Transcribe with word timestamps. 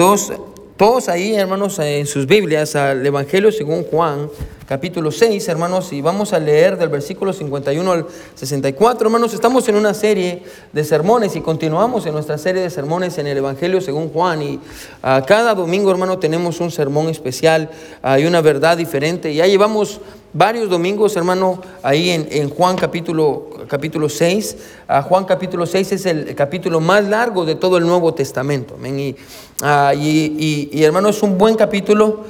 Todos, 0.00 0.32
todos 0.78 1.10
ahí, 1.10 1.34
hermanos, 1.34 1.78
en 1.78 2.06
sus 2.06 2.26
Biblias, 2.26 2.74
al 2.74 3.04
Evangelio 3.04 3.52
según 3.52 3.84
Juan, 3.84 4.30
capítulo 4.70 5.10
6, 5.10 5.48
hermanos, 5.48 5.92
y 5.92 6.00
vamos 6.00 6.32
a 6.32 6.38
leer 6.38 6.78
del 6.78 6.90
versículo 6.90 7.32
51 7.32 7.90
al 7.90 8.06
64. 8.36 9.08
Hermanos, 9.08 9.34
estamos 9.34 9.68
en 9.68 9.74
una 9.74 9.92
serie 9.94 10.44
de 10.72 10.84
sermones 10.84 11.34
y 11.34 11.40
continuamos 11.40 12.06
en 12.06 12.12
nuestra 12.12 12.38
serie 12.38 12.62
de 12.62 12.70
sermones 12.70 13.18
en 13.18 13.26
el 13.26 13.38
Evangelio 13.38 13.80
según 13.80 14.10
Juan. 14.10 14.42
Y 14.42 14.60
ah, 15.02 15.24
cada 15.26 15.56
domingo, 15.56 15.90
hermano, 15.90 16.20
tenemos 16.20 16.60
un 16.60 16.70
sermón 16.70 17.08
especial 17.08 17.68
hay 18.00 18.26
una 18.26 18.42
verdad 18.42 18.76
diferente. 18.76 19.34
Ya 19.34 19.44
llevamos 19.48 20.00
varios 20.32 20.70
domingos, 20.70 21.16
hermano, 21.16 21.60
ahí 21.82 22.10
en, 22.10 22.48
Juan 22.50 22.76
capítulo, 22.76 23.50
capítulo 23.66 24.08
6. 24.08 24.56
Ah, 24.86 25.02
Juan 25.02 25.24
capítulo 25.24 25.66
6 25.66 25.90
es 25.90 26.06
el 26.06 26.36
capítulo 26.36 26.78
más 26.78 27.08
largo 27.08 27.44
de 27.44 27.56
todo 27.56 27.76
el 27.76 27.84
Nuevo 27.84 28.14
Testamento. 28.14 28.76
Ah, 29.62 29.94
y, 29.96 30.70
y, 30.70 30.84
hermano, 30.84 31.08
es 31.08 31.20
un 31.24 31.36
buen 31.36 31.56
capítulo. 31.56 32.24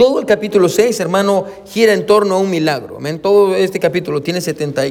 Todo 0.00 0.18
el 0.18 0.24
capítulo 0.24 0.70
6, 0.70 0.98
hermano, 1.00 1.44
gira 1.66 1.92
en 1.92 2.06
torno 2.06 2.36
a 2.36 2.38
un 2.38 2.48
milagro. 2.48 2.96
Todo 3.20 3.54
este 3.54 3.78
capítulo 3.78 4.22
tiene 4.22 4.40
70, 4.40 4.82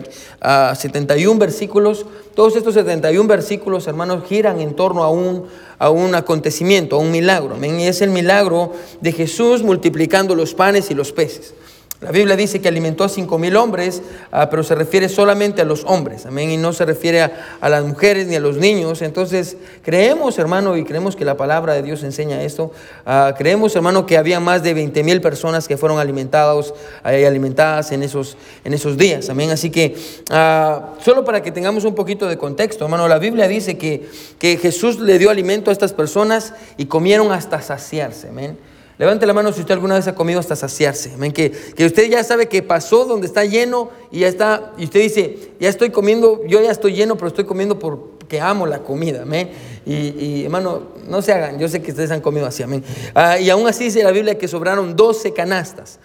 71 0.76 1.32
ah, 1.32 1.40
versículos. 1.40 2.06
Todos 2.36 2.56
estos 2.56 2.76
71 2.76 3.28
versículos, 3.28 3.88
hermanos, 3.88 4.26
giran 4.30 4.60
en 4.60 4.76
torno 4.76 5.04
a 5.04 5.10
un, 5.10 5.46
a 5.80 5.90
un 5.90 6.14
acontecimiento, 6.14 6.96
a 6.96 7.00
un 7.00 7.10
milagro. 7.10 7.58
Y 7.60 7.88
es 7.88 8.04
el 8.04 8.12
milagro 8.12 8.74
de 9.02 9.12
Jesús 9.12 9.64
multiplicando 9.64 10.36
los 10.36 10.54
panes 10.54 10.92
y 10.92 10.94
los 10.94 11.12
peces. 11.12 11.56
La 12.02 12.12
Biblia 12.12 12.38
dice 12.38 12.62
que 12.62 12.70
alimentó 12.70 13.04
a 13.04 13.10
cinco 13.10 13.38
mil 13.38 13.58
hombres, 13.58 14.02
ah, 14.32 14.50
pero 14.50 14.64
se 14.64 14.74
refiere 14.74 15.10
solamente 15.10 15.62
a 15.62 15.66
los 15.66 15.84
hombres, 15.84 16.26
amén, 16.26 16.50
y 16.50 16.56
no 16.56 16.72
se 16.72 16.86
refiere 16.86 17.22
a, 17.22 17.70
las 17.70 17.84
mujeres 17.84 18.26
ni 18.28 18.38
a 18.38 18.40
los 18.40 18.56
niños. 18.56 19.02
Entonces, 19.02 19.58
creemos, 19.84 20.40
hermano, 20.40 20.78
y 20.78 20.86
creemos 20.86 21.18
que 21.18 21.26
la 21.26 21.36
palabra 21.36 21.74
de 21.74 21.82
Dios 21.82 22.02
enseña 22.04 22.42
esto. 22.42 22.72
Ah, 23.06 23.36
creemos, 23.38 23.76
hermano, 23.76 24.06
que 24.06 24.18
había 24.18 24.40
más 24.40 24.64
de 24.64 24.74
20 24.74 25.04
mil 25.04 25.20
personas 25.20 25.68
que 25.68 25.76
fueron 25.76 26.00
alimentados 26.00 26.74
y 27.04 27.26
alimentadas 27.26 27.92
en 27.92 28.02
esos, 28.02 28.38
en 28.64 28.74
esos 28.74 28.98
días, 28.98 29.30
amén. 29.30 29.52
Así 29.52 29.70
que, 29.70 29.98
ah, 30.30 30.94
solo 31.04 31.26
para 31.26 31.44
que 31.44 31.52
tengamos 31.52 31.84
un 31.84 31.96
poquito 31.96 32.30
de 32.30 32.38
contexto, 32.38 32.86
hermano, 32.86 33.10
la 33.10 33.20
Biblia 33.20 33.46
dice 33.50 33.78
que, 33.78 34.08
que 34.40 34.56
Jesús 34.56 35.02
le 35.02 35.20
dio 35.20 35.30
alimento 35.30 35.70
a 35.70 35.74
estas 35.74 35.92
personas 35.92 36.54
y 36.78 36.86
comieron 36.86 37.34
hasta 37.34 37.62
saciarse, 37.62 38.30
amén. 38.30 38.69
Levante 39.00 39.26
la 39.26 39.34
mano 39.34 39.54
si 39.54 39.62
usted 39.62 39.74
alguna 39.74 39.96
vez 39.96 40.10
ha 40.10 40.14
comido 40.14 40.42
hasta 40.42 40.58
saciarse. 40.58 41.12
Que, 41.34 41.52
que 41.52 41.86
usted 41.86 42.10
ya 42.10 42.22
sabe 42.22 42.50
que 42.50 42.62
pasó 42.62 43.06
donde 43.06 43.28
está 43.28 43.46
lleno 43.46 43.90
y 44.12 44.20
ya 44.20 44.28
está, 44.28 44.74
y 44.78 44.84
usted 44.84 45.00
dice, 45.00 45.54
ya 45.58 45.70
estoy 45.70 45.90
comiendo, 45.90 46.42
yo 46.46 46.62
ya 46.62 46.70
estoy 46.70 46.96
lleno, 46.96 47.16
pero 47.16 47.30
estoy 47.30 47.46
comiendo 47.46 47.80
porque 47.80 48.42
amo 48.42 48.68
la 48.68 48.80
comida. 48.80 49.22
Amén. 49.22 49.52
Y, 49.86 50.44
hermano, 50.44 50.90
no 51.08 51.22
se 51.22 51.32
hagan, 51.32 51.58
yo 51.58 51.70
sé 51.70 51.82
que 51.82 51.92
ustedes 51.92 52.12
han 52.12 52.20
comido 52.20 52.46
así. 52.46 52.62
Amén. 52.62 52.84
Ah, 53.16 53.40
y 53.40 53.50
aún 53.50 53.66
así 53.68 53.86
dice 53.86 54.04
la 54.04 54.12
Biblia 54.12 54.38
que 54.38 54.50
sobraron 54.50 54.98
12 54.98 55.32
canastas. 55.32 55.98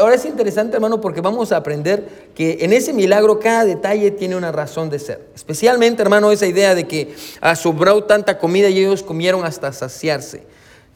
Ahora 0.00 0.16
es 0.16 0.24
interesante, 0.24 0.74
hermano, 0.74 1.00
porque 1.00 1.20
vamos 1.20 1.52
a 1.52 1.56
aprender 1.56 2.30
que 2.34 2.58
en 2.62 2.72
ese 2.72 2.92
milagro 2.92 3.38
cada 3.38 3.64
detalle 3.64 4.10
tiene 4.10 4.34
una 4.34 4.50
razón 4.50 4.90
de 4.90 4.98
ser. 4.98 5.28
Especialmente, 5.36 6.02
hermano, 6.02 6.32
esa 6.32 6.46
idea 6.46 6.74
de 6.74 6.88
que 6.88 7.14
ha 7.40 7.54
sobrado 7.54 8.02
tanta 8.02 8.38
comida 8.38 8.68
y 8.68 8.80
ellos 8.80 9.04
comieron 9.04 9.44
hasta 9.44 9.72
saciarse. 9.72 10.42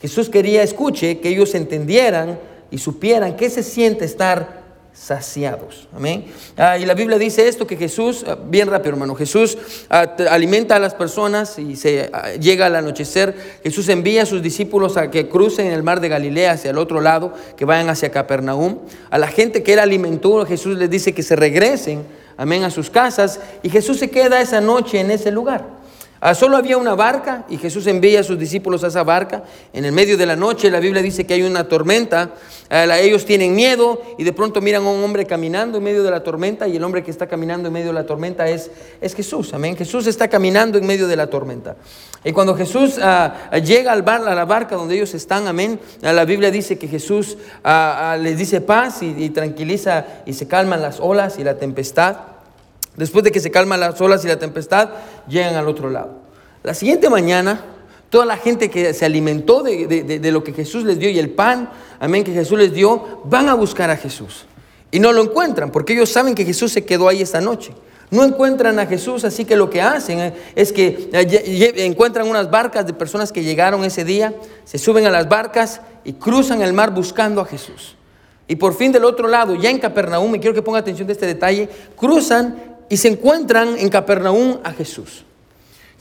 Jesús 0.04 0.28
quería, 0.28 0.62
escuche, 0.62 1.18
que 1.18 1.30
ellos 1.30 1.54
entendieran 1.54 2.38
y 2.70 2.76
supieran 2.76 3.36
qué 3.38 3.48
se 3.48 3.62
siente 3.62 4.04
estar 4.04 4.62
saciados. 4.92 5.88
Amén. 5.96 6.26
Ah, 6.58 6.76
y 6.76 6.84
la 6.84 6.92
Biblia 6.92 7.16
dice 7.16 7.48
esto, 7.48 7.66
que 7.66 7.78
Jesús, 7.78 8.22
ah, 8.28 8.36
bien 8.36 8.68
rápido 8.68 8.90
hermano, 8.90 9.14
Jesús 9.14 9.56
ah, 9.88 10.14
alimenta 10.28 10.76
a 10.76 10.78
las 10.78 10.92
personas 10.92 11.58
y 11.58 11.76
se 11.76 12.10
llega 12.38 12.66
al 12.66 12.76
anochecer. 12.76 13.34
Jesús 13.62 13.88
envía 13.88 14.24
a 14.24 14.26
sus 14.26 14.42
discípulos 14.42 14.98
a 14.98 15.10
que 15.10 15.26
crucen 15.30 15.68
el 15.68 15.82
mar 15.82 16.02
de 16.02 16.10
Galilea 16.10 16.52
hacia 16.52 16.72
el 16.72 16.76
otro 16.76 17.00
lado, 17.00 17.32
que 17.56 17.64
vayan 17.64 17.88
hacia 17.88 18.10
Capernaum. 18.10 18.80
A 19.08 19.16
la 19.16 19.28
gente 19.28 19.62
que 19.62 19.72
él 19.72 19.78
alimentó, 19.78 20.44
Jesús 20.44 20.76
les 20.76 20.90
dice 20.90 21.14
que 21.14 21.22
se 21.22 21.34
regresen, 21.34 22.02
amén, 22.36 22.62
a 22.64 22.68
sus 22.68 22.90
casas. 22.90 23.40
Y 23.62 23.70
Jesús 23.70 24.00
se 24.00 24.10
queda 24.10 24.42
esa 24.42 24.60
noche 24.60 25.00
en 25.00 25.10
ese 25.10 25.30
lugar. 25.30 25.82
Ah, 26.26 26.34
solo 26.34 26.56
había 26.56 26.78
una 26.78 26.94
barca 26.94 27.44
y 27.50 27.58
Jesús 27.58 27.86
envía 27.86 28.20
a 28.20 28.22
sus 28.22 28.38
discípulos 28.38 28.82
a 28.82 28.86
esa 28.86 29.02
barca. 29.02 29.42
En 29.74 29.84
el 29.84 29.92
medio 29.92 30.16
de 30.16 30.24
la 30.24 30.36
noche 30.36 30.70
la 30.70 30.80
Biblia 30.80 31.02
dice 31.02 31.26
que 31.26 31.34
hay 31.34 31.42
una 31.42 31.68
tormenta. 31.68 32.30
Ah, 32.70 32.98
ellos 32.98 33.26
tienen 33.26 33.54
miedo 33.54 34.00
y 34.16 34.24
de 34.24 34.32
pronto 34.32 34.62
miran 34.62 34.86
a 34.86 34.90
un 34.90 35.04
hombre 35.04 35.26
caminando 35.26 35.76
en 35.76 35.84
medio 35.84 36.02
de 36.02 36.10
la 36.10 36.22
tormenta 36.22 36.66
y 36.66 36.76
el 36.76 36.82
hombre 36.82 37.02
que 37.02 37.10
está 37.10 37.26
caminando 37.26 37.68
en 37.68 37.74
medio 37.74 37.88
de 37.88 37.92
la 37.92 38.06
tormenta 38.06 38.48
es, 38.48 38.70
es 39.02 39.14
Jesús. 39.14 39.52
Amén. 39.52 39.76
Jesús 39.76 40.06
está 40.06 40.26
caminando 40.28 40.78
en 40.78 40.86
medio 40.86 41.08
de 41.08 41.16
la 41.16 41.26
tormenta. 41.26 41.76
Y 42.24 42.32
cuando 42.32 42.56
Jesús 42.56 42.98
ah, 43.02 43.50
llega 43.62 43.92
al 43.92 44.00
bar, 44.00 44.26
a 44.26 44.34
la 44.34 44.46
barca 44.46 44.76
donde 44.76 44.94
ellos 44.94 45.12
están, 45.12 45.46
amén, 45.46 45.78
la 46.00 46.24
Biblia 46.24 46.50
dice 46.50 46.78
que 46.78 46.88
Jesús 46.88 47.36
les 48.18 48.38
dice 48.38 48.62
paz 48.62 49.02
y, 49.02 49.14
y 49.24 49.28
tranquiliza 49.28 50.06
y 50.24 50.32
se 50.32 50.48
calman 50.48 50.80
las 50.80 51.00
olas 51.00 51.38
y 51.38 51.44
la 51.44 51.58
tempestad. 51.58 52.33
Después 52.96 53.24
de 53.24 53.32
que 53.32 53.40
se 53.40 53.50
calman 53.50 53.80
las 53.80 54.00
olas 54.00 54.24
y 54.24 54.28
la 54.28 54.38
tempestad, 54.38 54.90
llegan 55.28 55.54
al 55.56 55.68
otro 55.68 55.90
lado. 55.90 56.20
La 56.62 56.74
siguiente 56.74 57.10
mañana, 57.10 57.60
toda 58.08 58.24
la 58.24 58.36
gente 58.36 58.70
que 58.70 58.94
se 58.94 59.04
alimentó 59.04 59.62
de, 59.62 60.30
lo 60.32 60.44
que 60.44 60.52
Jesús 60.52 60.84
les 60.84 60.98
dio 60.98 61.10
y 61.10 61.18
el 61.18 61.30
pan, 61.30 61.70
amén, 61.98 62.24
que 62.24 62.32
Jesús 62.32 62.58
les 62.58 62.72
dio, 62.72 63.22
van 63.24 63.48
a 63.48 63.54
buscar 63.54 63.90
a 63.90 63.96
Jesús. 63.96 64.46
Y 64.90 65.00
no 65.00 65.12
lo 65.12 65.22
encuentran, 65.22 65.72
porque 65.72 65.94
ellos 65.94 66.10
saben 66.10 66.34
que 66.34 66.44
Jesús 66.44 66.72
se 66.72 66.84
quedó 66.84 67.08
ahí 67.08 67.20
esta 67.20 67.40
noche. 67.40 67.74
No 68.10 68.22
encuentran 68.22 68.78
a 68.78 68.86
Jesús, 68.86 69.24
así 69.24 69.44
que 69.44 69.56
lo 69.56 69.68
que 69.68 69.82
hacen 69.82 70.20
eh, 70.20 70.34
es 70.54 70.72
que 70.72 71.10
eh, 71.12 71.72
encuentran 71.78 72.28
unas 72.28 72.48
barcas 72.48 72.86
de 72.86 72.92
personas 72.92 73.32
que 73.32 73.42
llegaron 73.42 73.84
ese 73.84 74.04
día, 74.04 74.32
se 74.64 74.78
suben 74.78 75.04
a 75.06 75.10
las 75.10 75.28
barcas 75.28 75.80
y 76.04 76.12
cruzan 76.12 76.62
el 76.62 76.72
mar 76.72 76.94
buscando 76.94 77.40
a 77.40 77.44
Jesús. 77.44 77.96
Y 78.46 78.56
por 78.56 78.74
fin 78.74 78.92
del 78.92 79.04
otro 79.04 79.26
lado, 79.26 79.54
ya 79.54 79.70
en 79.70 79.78
Capernaum, 79.78 80.34
y 80.34 80.38
quiero 80.38 80.54
que 80.54 80.62
ponga 80.62 80.78
atención 80.78 81.06
de 81.06 81.14
este 81.14 81.26
detalle, 81.26 81.68
cruzan 81.96 82.73
y 82.88 82.96
se 82.96 83.08
encuentran 83.08 83.78
en 83.78 83.88
Capernaum 83.88 84.58
a 84.62 84.72
Jesús. 84.72 85.24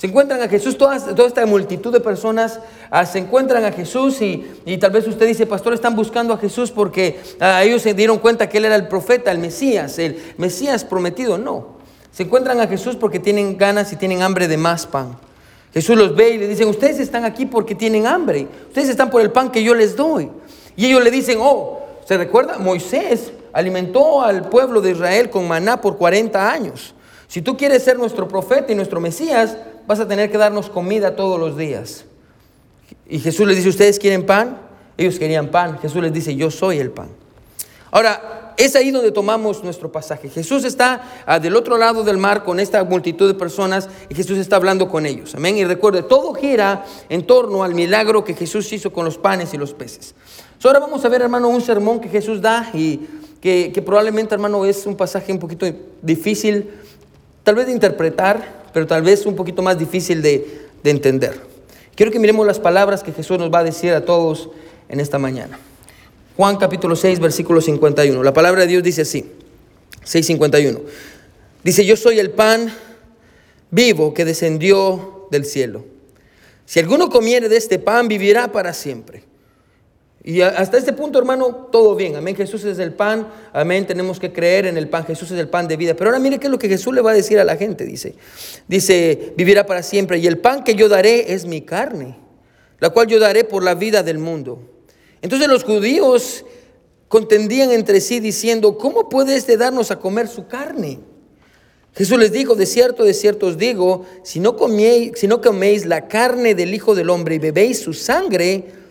Se 0.03 0.07
encuentran 0.07 0.41
a 0.41 0.49
Jesús, 0.49 0.77
toda, 0.77 0.99
toda 0.99 1.27
esta 1.27 1.45
multitud 1.45 1.93
de 1.93 2.01
personas 2.01 2.59
ah, 2.91 3.05
se 3.05 3.19
encuentran 3.19 3.63
a 3.63 3.71
Jesús 3.71 4.21
y, 4.21 4.77
tal 4.77 4.91
vez 4.91 5.07
usted 5.07 5.25
dice, 5.27 5.45
pastor, 5.45 5.73
están 5.73 5.95
buscando 5.95 6.33
a 6.33 6.37
Jesús 6.37 6.71
porque 6.71 7.21
ah, 7.39 7.63
ellos 7.63 7.81
se 7.81 7.93
dieron 7.93 8.17
cuenta 8.19 8.49
que 8.49 8.57
Él 8.57 8.65
era 8.65 8.75
el 8.75 8.87
profeta, 8.87 9.31
el 9.31 9.37
Mesías, 9.37 9.97
el 9.99 10.21
Mesías 10.37 10.83
prometido. 10.83 11.37
No, 11.37 11.77
se 12.11 12.23
encuentran 12.23 12.59
a 12.59 12.67
Jesús 12.67 12.95
porque 12.95 13.19
tienen 13.19 13.57
ganas 13.57 13.93
y 13.93 13.95
tienen 13.95 14.23
hambre 14.23 14.47
de 14.47 14.57
más 14.57 14.85
pan. 14.85 15.15
Jesús 15.73 15.95
los 15.95 16.15
ve 16.15 16.31
y 16.31 16.37
le 16.37 16.47
dicen, 16.47 16.67
ustedes 16.67 16.99
están 16.99 17.23
aquí 17.23 17.45
porque 17.45 17.73
tienen 17.73 18.05
hambre, 18.05 18.47
ustedes 18.67 18.89
están 18.89 19.09
por 19.09 19.21
el 19.21 19.31
pan 19.31 19.51
que 19.51 19.63
yo 19.63 19.73
les 19.73 19.95
doy. 19.95 20.29
Y 20.75 20.87
ellos 20.87 21.03
le 21.03 21.11
dicen, 21.11 21.37
oh, 21.41 21.79
¿se 22.05 22.17
recuerda? 22.17 22.57
Moisés 22.57 23.31
alimentó 23.53 24.21
al 24.21 24.49
pueblo 24.49 24.81
de 24.81 24.91
Israel 24.91 25.29
con 25.29 25.47
maná 25.47 25.79
por 25.79 25.97
40 25.97 26.51
años. 26.51 26.93
Si 27.27 27.41
tú 27.41 27.55
quieres 27.55 27.83
ser 27.83 27.97
nuestro 27.97 28.27
profeta 28.27 28.71
y 28.71 28.75
nuestro 28.75 28.99
Mesías, 28.99 29.57
vas 29.87 29.99
a 29.99 30.07
tener 30.07 30.29
que 30.31 30.37
darnos 30.37 30.69
comida 30.69 31.15
todos 31.15 31.39
los 31.39 31.57
días. 31.57 32.05
Y 33.07 33.19
Jesús 33.19 33.47
les 33.47 33.57
dice, 33.57 33.69
¿ustedes 33.69 33.99
quieren 33.99 34.25
pan? 34.25 34.57
Ellos 34.97 35.17
querían 35.17 35.49
pan. 35.49 35.79
Jesús 35.79 36.01
les 36.01 36.13
dice, 36.13 36.35
yo 36.35 36.51
soy 36.51 36.79
el 36.79 36.91
pan. 36.91 37.09
Ahora, 37.91 38.53
es 38.57 38.75
ahí 38.75 38.91
donde 38.91 39.11
tomamos 39.11 39.63
nuestro 39.63 39.91
pasaje. 39.91 40.29
Jesús 40.29 40.63
está 40.63 41.23
ah, 41.25 41.39
del 41.39 41.55
otro 41.55 41.77
lado 41.77 42.03
del 42.03 42.17
mar 42.17 42.43
con 42.43 42.59
esta 42.59 42.83
multitud 42.83 43.27
de 43.27 43.33
personas 43.33 43.89
y 44.09 44.15
Jesús 44.15 44.37
está 44.37 44.55
hablando 44.55 44.89
con 44.89 45.05
ellos. 45.05 45.35
Amén. 45.35 45.57
Y 45.57 45.65
recuerde, 45.65 46.03
todo 46.03 46.33
gira 46.33 46.85
en 47.09 47.25
torno 47.25 47.63
al 47.63 47.73
milagro 47.73 48.23
que 48.23 48.33
Jesús 48.33 48.71
hizo 48.73 48.91
con 48.91 49.05
los 49.05 49.17
panes 49.17 49.53
y 49.53 49.57
los 49.57 49.73
peces. 49.73 50.15
ahora 50.63 50.79
vamos 50.79 51.03
a 51.03 51.09
ver, 51.09 51.21
hermano, 51.21 51.49
un 51.49 51.61
sermón 51.61 51.99
que 51.99 52.09
Jesús 52.09 52.41
da 52.41 52.69
y 52.73 52.99
que, 53.43 53.83
probablemente, 53.85 54.33
hermano, 54.33 54.63
es 54.63 54.85
un 54.85 54.95
pasaje 54.95 55.33
un 55.33 55.37
poquito 55.37 55.65
difícil, 56.01 56.69
tal 57.43 57.55
vez 57.55 57.65
de 57.65 57.73
interpretar, 57.73 58.63
pero 58.71 58.87
tal 58.87 59.01
vez 59.01 59.25
un 59.25 59.35
poquito 59.35 59.61
más 59.61 59.77
difícil 59.77 60.21
de, 60.21 60.61
de 60.81 60.89
entender. 60.89 61.41
Quiero 61.93 62.09
que 62.09 62.19
miremos 62.19 62.47
las 62.47 62.61
palabras 62.61 63.03
que 63.03 63.11
Jesús 63.11 63.37
nos 63.37 63.53
va 63.53 63.59
a 63.59 63.63
decir 63.65 63.91
a 63.91 64.05
todos 64.05 64.49
en 64.87 65.01
esta 65.01 65.19
mañana. 65.19 65.59
Juan 66.37 66.55
capítulo 66.55 66.95
6, 66.95 67.19
versículo 67.19 67.59
51. 67.59 68.23
La 68.23 68.31
palabra 68.31 68.61
de 68.61 68.67
Dios 68.67 68.81
dice 68.81 69.01
así, 69.01 69.29
6.51. 70.05 70.79
Dice, 71.65 71.85
yo 71.85 71.97
soy 71.97 72.19
el 72.19 72.31
pan 72.31 72.73
vivo 73.71 74.13
que 74.13 74.23
descendió 74.23 75.27
del 75.31 75.43
cielo. 75.43 75.83
Si 76.65 76.79
alguno 76.79 77.09
comiere 77.09 77.49
de 77.49 77.57
este 77.57 77.77
pan, 77.77 78.07
vivirá 78.07 78.53
para 78.53 78.71
siempre. 78.71 79.23
Y 80.25 80.39
hasta 80.41 80.77
este 80.77 80.93
punto, 80.93 81.19
hermano, 81.19 81.67
todo 81.69 81.95
bien. 81.95 82.15
Amén. 82.15 82.33
Jesús 82.33 82.63
es 82.63 82.79
el 82.79 82.93
pan. 82.93 83.27
Amén. 83.51 83.85
Tenemos 83.85 84.21
que 84.21 84.31
creer 84.31 84.65
en 84.67 84.77
el 84.77 84.87
pan. 84.87 85.05
Jesús 85.05 85.29
es 85.31 85.39
el 85.39 85.49
pan 85.49 85.67
de 85.67 85.75
vida. 85.75 85.95
Pero 85.95 86.09
ahora 86.09 86.19
mire 86.19 86.39
qué 86.39 86.47
es 86.47 86.51
lo 86.51 86.57
que 86.57 86.69
Jesús 86.69 86.93
le 86.93 87.01
va 87.01 87.11
a 87.11 87.13
decir 87.13 87.39
a 87.39 87.43
la 87.43 87.57
gente. 87.57 87.85
Dice, 87.85 88.15
dice, 88.67 89.33
vivirá 89.35 89.65
para 89.65 89.83
siempre. 89.83 90.19
Y 90.19 90.27
el 90.27 90.37
pan 90.37 90.63
que 90.63 90.75
yo 90.75 90.87
daré 90.87 91.33
es 91.33 91.45
mi 91.45 91.61
carne, 91.61 92.17
la 92.79 92.91
cual 92.91 93.07
yo 93.07 93.19
daré 93.19 93.43
por 93.43 93.63
la 93.63 93.75
vida 93.75 94.01
del 94.01 94.17
mundo. 94.17 94.59
Entonces 95.21 95.49
los 95.49 95.65
judíos 95.65 96.45
contendían 97.09 97.71
entre 97.71 97.99
sí 97.99 98.21
diciendo, 98.21 98.77
¿cómo 98.77 99.09
puede 99.09 99.35
este 99.35 99.57
darnos 99.57 99.91
a 99.91 99.99
comer 99.99 100.29
su 100.29 100.47
carne? 100.47 100.99
Jesús 101.95 102.17
les 102.17 102.31
dijo, 102.31 102.55
de 102.55 102.65
cierto, 102.65 103.03
de 103.03 103.13
cierto 103.13 103.47
os 103.47 103.57
digo, 103.57 104.05
si 104.23 104.39
no, 104.39 104.55
coméis, 104.55 105.11
si 105.15 105.27
no 105.27 105.41
coméis 105.41 105.85
la 105.85 106.07
carne 106.07 106.55
del 106.55 106.73
Hijo 106.73 106.95
del 106.95 107.09
Hombre 107.09 107.35
y 107.35 107.39
bebéis 107.39 107.79
su 107.79 107.93
sangre, 107.93 108.82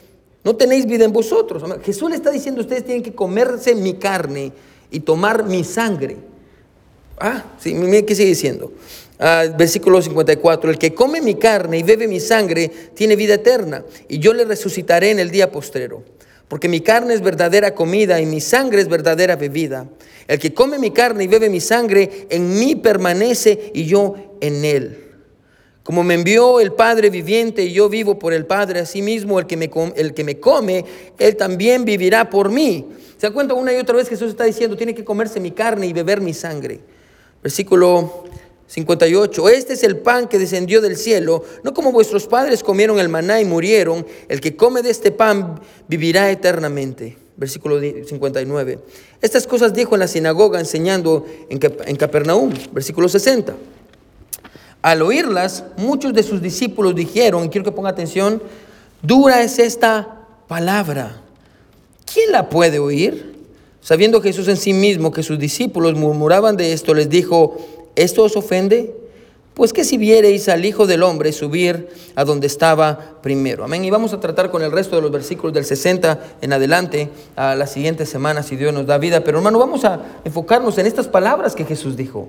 no 0.45 0.57
tenéis 0.57 0.87
vida 0.87 1.05
en 1.05 1.13
vosotros. 1.13 1.63
Jesús 1.85 2.11
le 2.11 2.17
está 2.17 2.31
diciendo, 2.31 2.61
ustedes 2.61 2.85
tienen 2.85 3.03
que 3.03 3.15
comerse 3.15 3.75
mi 3.75 3.95
carne 3.95 4.53
y 4.91 5.01
tomar 5.01 5.45
mi 5.45 5.65
sangre. 5.65 6.17
Ah, 7.19 7.45
sí, 7.59 7.75
mire 7.75 8.05
qué 8.05 8.15
sigue 8.15 8.31
diciendo. 8.31 8.73
Ah, 9.19 9.45
versículo 9.57 10.03
54, 10.03 10.71
el 10.71 10.79
que 10.79 10.95
come 10.95 11.21
mi 11.21 11.37
carne 11.37 11.79
y 11.79 11.83
bebe 11.85 12.09
mi 12.09 12.19
sangre 12.19 12.69
tiene 12.95 13.15
vida 13.15 13.35
eterna, 13.35 13.85
y 14.09 14.19
yo 14.19 14.35
le 14.35 14.45
resucitaré 14.45 15.11
en 15.11 15.21
el 15.21 15.31
día 15.31 15.53
postrero. 15.53 16.03
Porque 16.49 16.69
mi 16.69 16.81
carne 16.81 17.15
es 17.15 17.23
verdadera 17.23 17.75
comida 17.75 18.21
y 18.21 18.27
mi 18.27 18.41
sangre 18.41 18.83
es 18.83 18.89
verdadera 18.89 19.37
bebida. 19.37 19.87
El 20.27 20.39
que 20.39 20.53
come 20.53 20.79
mi 20.79 20.91
carne 20.91 21.25
y 21.25 21.29
bebe 21.29 21.49
mi 21.49 21.61
sangre, 21.61 22.27
en 22.29 22.59
mí 22.59 22.75
permanece 22.75 23.71
y 23.73 23.87
yo 23.87 24.17
en 24.41 24.65
él. 24.65 25.02
Como 25.83 26.05
me 26.05 26.15
envió 26.15 26.61
el 26.61 26.73
Padre 26.73 27.11
viviente 27.11 27.65
y 27.65 27.73
yo 27.73 27.89
vivo 27.89 28.19
por 28.19 28.33
el 28.33 28.47
Padre, 28.47 28.81
asimismo 28.81 29.39
el 29.41 29.47
que 29.47 29.57
me, 29.57 29.71
el 29.97 30.15
que 30.15 30.23
me 30.23 30.39
come, 30.39 30.85
él 31.19 31.37
también 31.37 31.85
vivirá 31.85 32.31
por 32.31 32.51
mí. 32.51 32.87
¿Se 33.19 33.27
da 33.27 33.33
cuenta 33.33 33.55
una 33.55 33.73
y 33.73 33.77
otra 33.77 33.97
vez 33.97 34.09
Jesús 34.09 34.31
está 34.31 34.45
diciendo, 34.45 34.77
tiene 34.77 34.95
que 34.95 35.05
comerse 35.05 35.41
mi 35.41 35.51
carne 35.51 35.87
y 35.87 35.93
beber 35.93 36.21
mi 36.21 36.35
sangre? 36.35 36.81
Versículo 37.43 38.25
58. 38.69 39.49
Este 39.49 39.73
es 39.73 39.83
el 39.83 39.99
pan 39.99 40.29
que 40.29 40.39
descendió 40.39 40.81
del 40.81 40.97
cielo, 40.97 41.45
no 41.65 41.75
como 41.75 41.91
vuestros 41.91 42.27
padres 42.27 42.63
comieron 42.63 43.01
el 43.01 43.09
maná 43.09 43.41
y 43.41 43.45
murieron. 43.45 44.07
El 44.29 44.41
que 44.41 44.57
come 44.57 44.83
de 44.83 44.91
este 44.91 45.11
pan 45.11 45.61
vivirá 45.89 46.31
eternamente 46.31 47.17
versículo 47.37 47.81
59. 47.81 48.79
Estas 49.21 49.47
cosas 49.47 49.75
dijo 49.75 49.95
en 49.95 50.01
la 50.01 50.07
sinagoga 50.07 50.61
enseñando 50.61 51.27
en 51.49 51.97
Capernaum, 51.97 52.53
versículo 52.73 53.09
60. 53.09 53.55
Al 54.83 55.01
oírlas, 55.03 55.65
muchos 55.77 56.13
de 56.13 56.25
sus 56.25 56.43
discípulos 56.43 56.95
dijeron, 56.95 57.45
y 57.45 57.49
quiero 57.49 57.65
que 57.65 57.73
ponga 57.73 57.91
atención, 57.91 58.43
dura 59.01 59.43
es 59.43 59.61
esta 59.61 60.27
palabra. 60.49 61.23
¿Quién 62.13 62.33
la 62.33 62.49
puede 62.49 62.81
oír? 62.81 63.33
Sabiendo 63.81 64.21
Jesús 64.21 64.49
en 64.49 64.57
sí 64.57 64.73
mismo 64.73 65.13
que 65.13 65.23
sus 65.23 65.39
discípulos 65.39 65.95
murmuraban 65.95 66.57
de 66.57 66.73
esto, 66.73 66.95
les 66.95 67.09
dijo, 67.09 67.57
¿esto 67.95 68.25
os 68.25 68.37
ofende? 68.37 68.95
Pues 69.55 69.73
que 69.73 69.85
si 69.85 69.99
viereis 69.99 70.49
al 70.49 70.65
Hijo 70.65 70.87
del 70.87 71.03
Hombre 71.03 71.33
subir 71.33 71.89
a 72.15 72.25
donde 72.25 72.47
estaba 72.47 73.19
primero. 73.23 73.65
Amén. 73.65 73.85
Y 73.85 73.91
vamos 73.91 74.13
a 74.15 74.21
tratar 74.21 74.51
con 74.51 74.63
el 74.63 74.73
resto 74.73 74.97
de 74.97 75.03
los 75.03 75.11
versículos 75.11 75.53
del 75.53 75.65
60 75.65 76.37
en 76.41 76.53
adelante 76.53 77.11
a 77.37 77.55
la 77.55 77.67
siguiente 77.67 78.07
semana, 78.07 78.43
si 78.43 78.57
Dios 78.57 78.73
nos 78.73 78.87
da 78.87 78.99
vida. 78.99 79.23
Pero 79.23 79.39
hermano, 79.39 79.59
vamos 79.59 79.85
a 79.85 80.01
enfocarnos 80.25 80.79
en 80.79 80.87
estas 80.87 81.07
palabras 81.07 81.55
que 81.55 81.65
Jesús 81.65 81.97
dijo. 81.97 82.29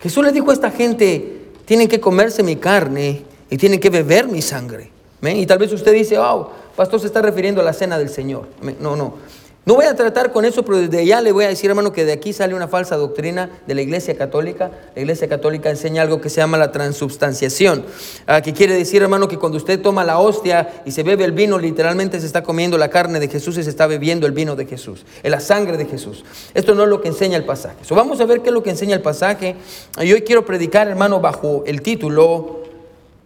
Jesús 0.00 0.24
le 0.24 0.32
dijo 0.32 0.50
a 0.50 0.54
esta 0.54 0.70
gente, 0.70 1.41
tienen 1.72 1.88
que 1.88 2.00
comerse 2.00 2.42
mi 2.42 2.56
carne 2.56 3.22
y 3.48 3.56
tienen 3.56 3.80
que 3.80 3.88
beber 3.88 4.28
mi 4.28 4.42
sangre. 4.42 4.90
Y 5.22 5.46
tal 5.46 5.56
vez 5.56 5.72
usted 5.72 5.94
dice, 5.94 6.18
oh, 6.18 6.50
pastor 6.76 7.00
se 7.00 7.06
está 7.06 7.22
refiriendo 7.22 7.62
a 7.62 7.64
la 7.64 7.72
cena 7.72 7.96
del 7.96 8.10
Señor. 8.10 8.46
No, 8.78 8.94
no. 8.94 9.14
No 9.64 9.74
voy 9.74 9.84
a 9.84 9.94
tratar 9.94 10.32
con 10.32 10.44
eso, 10.44 10.64
pero 10.64 10.78
desde 10.78 11.06
ya 11.06 11.20
le 11.20 11.30
voy 11.30 11.44
a 11.44 11.48
decir, 11.48 11.70
hermano, 11.70 11.92
que 11.92 12.04
de 12.04 12.12
aquí 12.12 12.32
sale 12.32 12.52
una 12.52 12.66
falsa 12.66 12.96
doctrina 12.96 13.48
de 13.64 13.76
la 13.76 13.82
Iglesia 13.82 14.16
Católica. 14.18 14.72
La 14.96 15.02
Iglesia 15.02 15.28
Católica 15.28 15.70
enseña 15.70 16.02
algo 16.02 16.20
que 16.20 16.30
se 16.30 16.38
llama 16.40 16.58
la 16.58 16.72
transubstanciación, 16.72 17.84
ah, 18.26 18.40
que 18.40 18.52
quiere 18.52 18.74
decir, 18.74 19.02
hermano, 19.02 19.28
que 19.28 19.38
cuando 19.38 19.58
usted 19.58 19.80
toma 19.80 20.02
la 20.02 20.18
hostia 20.18 20.82
y 20.84 20.90
se 20.90 21.04
bebe 21.04 21.22
el 21.22 21.30
vino, 21.30 21.60
literalmente 21.60 22.18
se 22.18 22.26
está 22.26 22.42
comiendo 22.42 22.76
la 22.76 22.90
carne 22.90 23.20
de 23.20 23.28
Jesús 23.28 23.56
y 23.56 23.62
se 23.62 23.70
está 23.70 23.86
bebiendo 23.86 24.26
el 24.26 24.32
vino 24.32 24.56
de 24.56 24.66
Jesús, 24.66 25.06
la 25.22 25.38
sangre 25.38 25.76
de 25.76 25.86
Jesús. 25.86 26.24
Esto 26.54 26.74
no 26.74 26.82
es 26.82 26.88
lo 26.88 27.00
que 27.00 27.08
enseña 27.08 27.36
el 27.36 27.44
pasaje. 27.44 27.76
vamos 27.90 28.20
a 28.20 28.24
ver 28.24 28.40
qué 28.40 28.48
es 28.48 28.54
lo 28.54 28.64
que 28.64 28.70
enseña 28.70 28.96
el 28.96 29.02
pasaje. 29.02 29.54
Y 30.00 30.12
hoy 30.12 30.22
quiero 30.22 30.44
predicar, 30.44 30.88
hermano, 30.88 31.20
bajo 31.20 31.62
el 31.66 31.82
título 31.82 32.62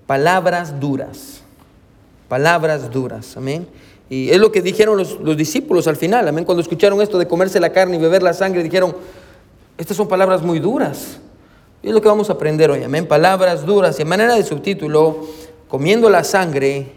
Palabras 0.07 0.79
duras. 0.79 1.41
Palabras 2.29 2.91
duras. 2.91 3.37
Amén. 3.37 3.67
Y 4.09 4.31
es 4.31 4.39
lo 4.39 4.53
que 4.53 4.63
dijeron 4.63 4.99
los, 4.99 5.37
discípulos 5.37 5.89
al 5.89 5.97
final, 5.97 6.29
amén. 6.29 6.45
Cuando 6.45 6.63
escucharon 6.63 7.01
esto 7.01 7.19
de 7.19 7.27
comerse 7.27 7.59
la 7.59 7.71
carne 7.71 7.97
y 7.97 8.01
beber 8.01 8.23
la 8.23 8.33
sangre, 8.33 8.63
dijeron, 8.63 8.95
estas 9.77 9.97
son 9.97 10.09
palabras 10.09 10.43
muy 10.43 10.61
duras. 10.61 11.19
Y 11.83 11.89
es 11.89 11.95
lo 11.95 12.01
que 12.01 12.09
vamos 12.09 12.31
a 12.31 12.35
aprender 12.35 12.71
hoy, 12.71 12.83
amén. 12.85 13.07
Palabras 13.07 13.67
duras. 13.67 13.99
Y 13.99 14.03
en 14.03 14.09
manera 14.09 14.35
de 14.35 14.45
subtítulo, 14.45 15.27
comiendo 15.69 16.09
la 16.09 16.23
sangre, 16.23 16.93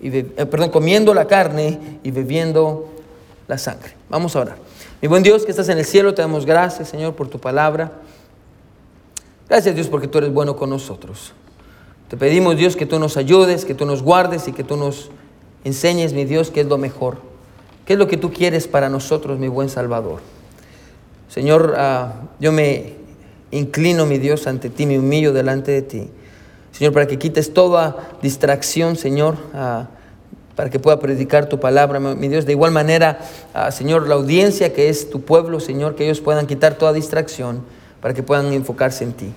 y 0.00 0.16
eh, 0.16 0.24
perdón, 0.50 0.70
comiendo 0.70 1.14
la 1.14 1.26
carne 1.26 1.98
y 2.02 2.10
bebiendo 2.10 2.88
la 3.48 3.58
sangre. 3.58 3.94
Vamos 4.08 4.36
a 4.36 4.40
orar. 4.40 4.56
Mi 5.00 5.08
buen 5.08 5.22
Dios 5.24 5.44
que 5.44 5.50
estás 5.50 5.68
en 5.68 5.78
el 5.78 5.84
cielo, 5.84 6.14
te 6.14 6.22
damos 6.22 6.46
gracias, 6.46 6.88
Señor, 6.88 7.14
por 7.14 7.28
tu 7.28 7.40
palabra. 7.40 7.92
Gracias, 9.48 9.74
Dios, 9.74 9.88
porque 9.88 10.06
tú 10.06 10.18
eres 10.18 10.32
bueno 10.32 10.56
con 10.56 10.70
nosotros. 10.70 11.32
Te 12.08 12.16
pedimos, 12.16 12.56
Dios, 12.56 12.76
que 12.76 12.86
tú 12.86 12.98
nos 12.98 13.16
ayudes, 13.16 13.64
que 13.64 13.74
tú 13.74 13.84
nos 13.84 14.02
guardes 14.02 14.46
y 14.46 14.52
que 14.52 14.62
tú 14.62 14.76
nos 14.76 15.10
enseñes, 15.64 16.12
mi 16.12 16.24
Dios, 16.24 16.50
qué 16.50 16.60
es 16.60 16.66
lo 16.66 16.78
mejor, 16.78 17.18
qué 17.86 17.94
es 17.94 17.98
lo 17.98 18.08
que 18.08 18.16
tú 18.16 18.32
quieres 18.32 18.68
para 18.68 18.88
nosotros, 18.88 19.38
mi 19.38 19.48
buen 19.48 19.68
Salvador. 19.68 20.20
Señor, 21.28 21.74
ah, 21.78 22.14
yo 22.40 22.52
me 22.52 22.94
inclino, 23.50 24.06
mi 24.06 24.18
Dios, 24.18 24.46
ante 24.46 24.70
ti, 24.70 24.86
me 24.86 24.98
humillo 24.98 25.32
delante 25.32 25.72
de 25.72 25.82
ti. 25.82 26.10
Señor, 26.72 26.92
para 26.92 27.06
que 27.06 27.18
quites 27.18 27.54
toda 27.54 28.10
distracción, 28.22 28.96
Señor, 28.96 29.36
ah, 29.54 29.88
para 30.56 30.68
que 30.68 30.78
pueda 30.78 31.00
predicar 31.00 31.48
tu 31.48 31.58
palabra, 31.60 32.00
mi 32.00 32.28
Dios. 32.28 32.44
De 32.44 32.52
igual 32.52 32.72
manera, 32.72 33.20
ah, 33.54 33.70
Señor, 33.70 34.08
la 34.08 34.14
audiencia 34.14 34.72
que 34.72 34.88
es 34.88 35.10
tu 35.10 35.22
pueblo, 35.22 35.60
Señor, 35.60 35.94
que 35.94 36.04
ellos 36.04 36.20
puedan 36.20 36.46
quitar 36.46 36.74
toda 36.74 36.92
distracción 36.92 37.62
para 38.00 38.14
que 38.14 38.22
puedan 38.22 38.52
enfocarse 38.52 39.04
en 39.04 39.12
ti. 39.12 39.32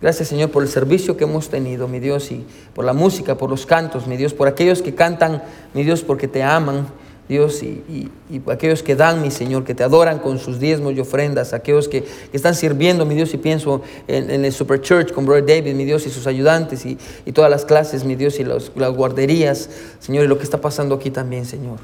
Gracias 0.00 0.28
Señor 0.28 0.50
por 0.50 0.62
el 0.62 0.68
servicio 0.68 1.16
que 1.16 1.24
hemos 1.24 1.48
tenido, 1.48 1.88
mi 1.88 2.00
Dios, 2.00 2.30
y 2.30 2.44
por 2.74 2.84
la 2.84 2.92
música, 2.92 3.36
por 3.36 3.48
los 3.48 3.64
cantos, 3.64 4.06
mi 4.06 4.16
Dios, 4.16 4.34
por 4.34 4.46
aquellos 4.46 4.82
que 4.82 4.94
cantan, 4.94 5.42
mi 5.72 5.84
Dios, 5.84 6.02
porque 6.02 6.28
te 6.28 6.42
aman, 6.42 6.86
Dios, 7.28 7.62
y, 7.62 8.10
aquellos 8.46 8.82
que 8.82 8.94
dan, 8.94 9.22
mi 9.22 9.30
Señor, 9.30 9.64
que 9.64 9.74
te 9.74 9.82
adoran 9.82 10.18
con 10.18 10.38
sus 10.38 10.60
diezmos 10.60 10.94
y 10.94 11.00
ofrendas, 11.00 11.54
aquellos 11.54 11.88
que, 11.88 12.04
están 12.32 12.54
sirviendo, 12.54 13.06
mi 13.06 13.14
Dios, 13.14 13.32
y 13.34 13.38
pienso 13.38 13.80
en, 14.06 14.44
el 14.44 14.52
Super 14.52 14.80
Church 14.80 15.12
con 15.12 15.24
Brother 15.24 15.46
David, 15.46 15.74
mi 15.74 15.84
Dios, 15.84 16.06
y 16.06 16.10
sus 16.10 16.26
ayudantes, 16.26 16.84
y, 16.84 16.98
todas 17.32 17.50
las 17.50 17.64
clases, 17.64 18.04
mi 18.04 18.16
Dios, 18.16 18.38
y 18.38 18.44
las 18.44 18.70
guarderías, 18.74 19.70
Señor, 19.98 20.24
y 20.24 20.28
lo 20.28 20.36
que 20.36 20.44
está 20.44 20.60
pasando 20.60 20.94
aquí 20.94 21.10
también, 21.10 21.46
Señor. 21.46 21.78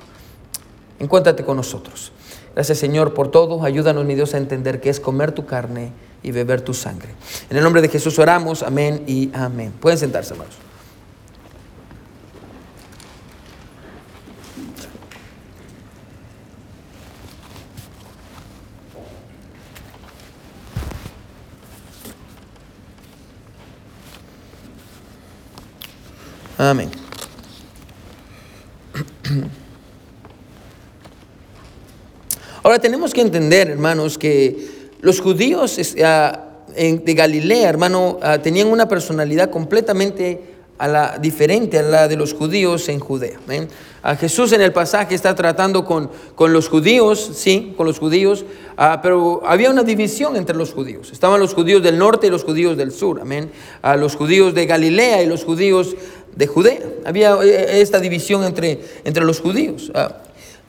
Encuéntrate 1.00 1.44
con 1.44 1.56
nosotros. 1.56 2.12
Gracias, 2.54 2.78
Señor, 2.78 3.14
por 3.14 3.30
todo. 3.30 3.64
Ayúdanos, 3.64 4.04
mi 4.04 4.14
Dios, 4.14 4.34
a 4.34 4.38
entender 4.38 4.80
que 4.80 4.90
es 4.90 5.00
comer 5.00 5.32
tu 5.32 5.46
carne 5.46 5.90
y 6.22 6.30
beber 6.30 6.60
tu 6.60 6.74
sangre. 6.74 7.10
En 7.50 7.56
el 7.56 7.62
nombre 7.62 7.82
de 7.82 7.88
Jesús 7.88 8.18
oramos, 8.18 8.62
amén 8.62 9.04
y 9.06 9.30
amén. 9.34 9.72
Pueden 9.80 9.98
sentarse, 9.98 10.32
hermanos. 10.32 10.54
Amén. 26.58 26.90
Ahora 32.62 32.78
tenemos 32.78 33.12
que 33.12 33.20
entender, 33.20 33.68
hermanos, 33.68 34.16
que 34.16 34.71
los 35.02 35.20
judíos 35.20 35.78
ah, 36.04 36.44
de 36.74 37.14
Galilea, 37.14 37.68
hermano, 37.68 38.18
ah, 38.22 38.38
tenían 38.38 38.68
una 38.68 38.88
personalidad 38.88 39.50
completamente 39.50 40.40
a 40.78 40.88
la, 40.88 41.18
diferente 41.18 41.78
a 41.78 41.82
la 41.82 42.08
de 42.08 42.16
los 42.16 42.32
judíos 42.32 42.88
en 42.88 43.00
Judea. 43.00 43.38
A 44.02 44.16
Jesús 44.16 44.52
en 44.52 44.62
el 44.62 44.72
pasaje 44.72 45.14
está 45.14 45.34
tratando 45.34 45.84
con, 45.84 46.10
con 46.34 46.52
los 46.52 46.68
judíos, 46.68 47.32
sí, 47.34 47.74
con 47.76 47.86
los 47.86 47.98
judíos, 47.98 48.44
ah, 48.76 49.00
pero 49.02 49.42
había 49.44 49.70
una 49.70 49.82
división 49.82 50.36
entre 50.36 50.56
los 50.56 50.72
judíos. 50.72 51.10
Estaban 51.12 51.40
los 51.40 51.52
judíos 51.52 51.82
del 51.82 51.98
norte 51.98 52.28
y 52.28 52.30
los 52.30 52.44
judíos 52.44 52.76
del 52.76 52.92
sur, 52.92 53.20
amén. 53.20 53.50
A 53.82 53.96
los 53.96 54.14
judíos 54.14 54.54
de 54.54 54.66
Galilea 54.66 55.22
y 55.22 55.26
los 55.26 55.44
judíos 55.44 55.96
de 56.34 56.46
Judea. 56.46 56.80
Había 57.04 57.34
eh, 57.42 57.80
esta 57.80 57.98
división 57.98 58.44
entre, 58.44 58.80
entre 59.04 59.24
los 59.24 59.40
judíos. 59.40 59.90
Eh, 59.94 60.08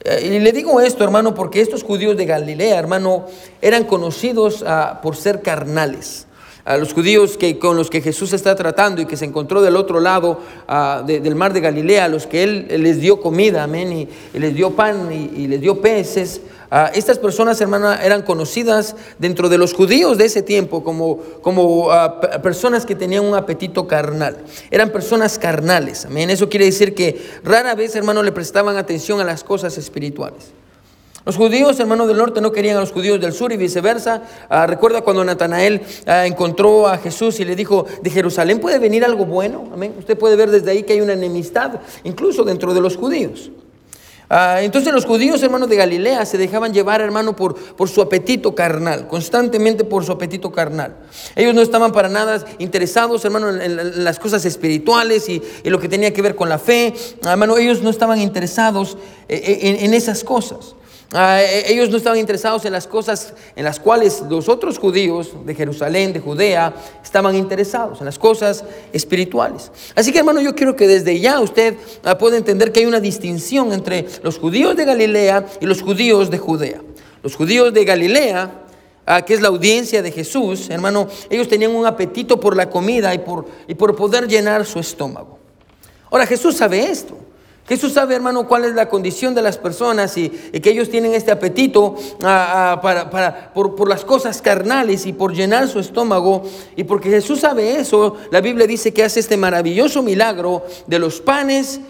y 0.04 0.38
le 0.38 0.52
digo 0.52 0.80
esto, 0.80 1.02
hermano, 1.02 1.34
porque 1.34 1.60
estos 1.60 1.82
judíos 1.82 2.16
de 2.16 2.26
Galilea, 2.26 2.78
hermano, 2.78 3.26
eran 3.62 3.84
conocidos 3.84 4.62
ah, 4.66 5.00
por 5.02 5.16
ser 5.16 5.40
carnales. 5.40 6.26
A 6.64 6.76
los 6.76 6.94
judíos 6.94 7.36
que, 7.36 7.58
con 7.58 7.76
los 7.76 7.90
que 7.90 8.00
Jesús 8.00 8.32
está 8.32 8.54
tratando 8.54 9.02
y 9.02 9.06
que 9.06 9.16
se 9.16 9.24
encontró 9.24 9.60
del 9.60 9.76
otro 9.76 10.00
lado 10.00 10.40
ah, 10.66 11.02
del 11.06 11.34
mar 11.34 11.52
de 11.52 11.60
Galilea, 11.60 12.06
a 12.06 12.08
los 12.08 12.26
que 12.26 12.42
Él, 12.42 12.66
les 12.82 13.00
dio 13.00 13.20
comida, 13.20 13.64
amén, 13.64 13.92
y, 13.92 14.38
les 14.38 14.54
dio 14.54 14.70
pan 14.70 15.10
y 15.12 15.46
les 15.46 15.60
dio 15.60 15.80
peces, 15.80 16.40
Ah, 16.76 16.90
estas 16.92 17.20
personas, 17.20 17.60
hermana, 17.60 18.00
eran 18.02 18.22
conocidas 18.22 18.96
dentro 19.20 19.48
de 19.48 19.58
los 19.58 19.72
judíos 19.72 20.18
de 20.18 20.24
ese 20.24 20.42
tiempo 20.42 20.82
como, 20.82 21.18
como 21.40 21.92
ah, 21.92 22.20
personas 22.42 22.84
que 22.84 22.96
tenían 22.96 23.24
un 23.24 23.36
apetito 23.36 23.86
carnal. 23.86 24.38
Eran 24.72 24.90
personas 24.90 25.38
carnales. 25.38 26.04
Amén. 26.04 26.30
Eso 26.30 26.48
quiere 26.48 26.64
decir 26.64 26.92
que 26.92 27.20
rara 27.44 27.76
vez, 27.76 27.94
hermano, 27.94 28.24
le 28.24 28.32
prestaban 28.32 28.76
atención 28.76 29.20
a 29.20 29.24
las 29.24 29.44
cosas 29.44 29.78
espirituales. 29.78 30.46
Los 31.26 31.36
judíos, 31.36 31.80
hermanos 31.80 32.06
del 32.06 32.18
norte, 32.18 32.42
no 32.42 32.52
querían 32.52 32.76
a 32.76 32.80
los 32.80 32.92
judíos 32.92 33.18
del 33.18 33.32
sur 33.32 33.50
y 33.50 33.56
viceversa. 33.56 34.22
Ah, 34.50 34.66
recuerda 34.66 35.00
cuando 35.00 35.24
Natanael 35.24 35.80
ah, 36.06 36.26
encontró 36.26 36.86
a 36.86 36.98
Jesús 36.98 37.40
y 37.40 37.46
le 37.46 37.56
dijo, 37.56 37.86
de 38.02 38.10
Jerusalén 38.10 38.60
puede 38.60 38.78
venir 38.78 39.06
algo 39.06 39.24
bueno. 39.24 39.70
Amén. 39.72 39.94
Usted 39.98 40.18
puede 40.18 40.36
ver 40.36 40.50
desde 40.50 40.70
ahí 40.70 40.82
que 40.82 40.92
hay 40.92 41.00
una 41.00 41.14
enemistad, 41.14 41.80
incluso 42.04 42.44
dentro 42.44 42.74
de 42.74 42.80
los 42.82 42.98
judíos. 42.98 43.50
Ah, 44.28 44.60
entonces 44.60 44.92
los 44.92 45.06
judíos, 45.06 45.42
hermanos 45.42 45.70
de 45.70 45.76
Galilea, 45.76 46.26
se 46.26 46.36
dejaban 46.36 46.74
llevar, 46.74 47.00
hermano, 47.00 47.34
por, 47.34 47.54
por 47.54 47.88
su 47.88 48.02
apetito 48.02 48.54
carnal, 48.54 49.08
constantemente 49.08 49.84
por 49.84 50.04
su 50.04 50.12
apetito 50.12 50.52
carnal. 50.52 50.94
Ellos 51.36 51.54
no 51.54 51.62
estaban 51.62 51.92
para 51.92 52.10
nada 52.10 52.44
interesados, 52.58 53.24
hermano, 53.24 53.48
en, 53.48 54.04
las 54.04 54.18
cosas 54.18 54.44
espirituales 54.44 55.26
y, 55.30 55.42
lo 55.64 55.80
que 55.80 55.88
tenía 55.88 56.12
que 56.12 56.20
ver 56.20 56.36
con 56.36 56.50
la 56.50 56.58
fe. 56.58 56.92
Hermano, 57.22 57.56
ellos 57.56 57.80
no 57.80 57.88
estaban 57.88 58.20
interesados 58.20 58.98
eh, 59.26 59.36
eh, 59.62 59.76
en 59.80 59.94
esas 59.94 60.22
cosas. 60.22 60.74
Ah, 61.16 61.40
e, 61.40 61.72
ellos 61.72 61.90
no 61.90 61.96
estaban 61.96 62.18
interesados 62.18 62.64
en 62.64 62.72
las 62.72 62.88
cosas 62.88 63.34
en 63.54 63.64
las 63.64 63.78
cuales 63.78 64.24
los 64.28 64.48
otros 64.48 64.78
judíos 64.78 65.30
de 65.46 65.54
Jerusalén, 65.54 66.12
de 66.12 66.18
Judea, 66.18 66.74
estaban 67.04 67.36
interesados, 67.36 68.00
en 68.00 68.06
las 68.06 68.18
cosas 68.18 68.64
espirituales. 68.92 69.70
Así 69.94 70.10
que 70.10 70.18
hermano, 70.18 70.40
yo 70.40 70.56
quiero 70.56 70.74
que 70.74 70.88
desde 70.88 71.20
ya 71.20 71.38
usted 71.38 71.76
ah, 72.02 72.18
pueda 72.18 72.36
entender 72.36 72.72
que 72.72 72.80
hay 72.80 72.86
una 72.86 72.98
distinción 72.98 73.72
entre 73.72 74.06
los 74.24 74.40
judíos 74.40 74.76
de 74.76 74.84
Galilea 74.84 75.46
y 75.60 75.66
los 75.66 75.82
judíos 75.82 76.32
de 76.32 76.38
Judea. 76.38 76.80
Los 77.22 77.36
judíos 77.36 77.72
de 77.72 77.84
Galilea, 77.84 78.64
ah, 79.06 79.22
que 79.22 79.34
es 79.34 79.40
la 79.40 79.48
audiencia 79.48 80.02
de 80.02 80.10
Jesús, 80.10 80.68
hermano, 80.68 81.06
ellos 81.30 81.46
tenían 81.46 81.76
un 81.76 81.86
apetito 81.86 82.40
por 82.40 82.56
la 82.56 82.68
comida 82.68 83.14
y 83.14 83.18
por, 83.18 83.46
y 83.68 83.74
por 83.76 83.94
poder 83.94 84.26
llenar 84.26 84.66
su 84.66 84.80
estómago. 84.80 85.38
Ahora 86.10 86.26
Jesús 86.26 86.56
sabe 86.56 86.90
esto. 86.90 87.16
Jesús 87.66 87.94
sabe, 87.94 88.14
hermano, 88.14 88.46
cuál 88.46 88.66
es 88.66 88.74
la 88.74 88.88
condición 88.90 89.34
de 89.34 89.40
las 89.40 89.56
personas 89.56 90.18
y, 90.18 90.28
que 90.28 90.70
ellos 90.70 90.90
tienen 90.90 91.14
este 91.14 91.30
apetito 91.30 91.94
ah, 92.22 92.72
ah, 92.72 92.80
para, 92.82 93.52
por, 93.54 93.74
por, 93.74 93.88
las 93.88 94.04
cosas 94.04 94.42
carnales 94.42 95.06
y 95.06 95.14
por 95.14 95.32
llenar 95.32 95.68
su 95.68 95.80
estómago. 95.80 96.44
Y 96.76 96.84
porque 96.84 97.08
Jesús 97.08 97.40
sabe 97.40 97.76
eso, 97.80 98.16
la 98.30 98.42
Biblia 98.42 98.66
dice 98.66 98.92
que 98.92 99.02
hace 99.02 99.20
este 99.20 99.38
maravilloso 99.38 100.02
milagro 100.02 100.64
de 100.86 100.98
los 100.98 101.22
panes 101.22 101.80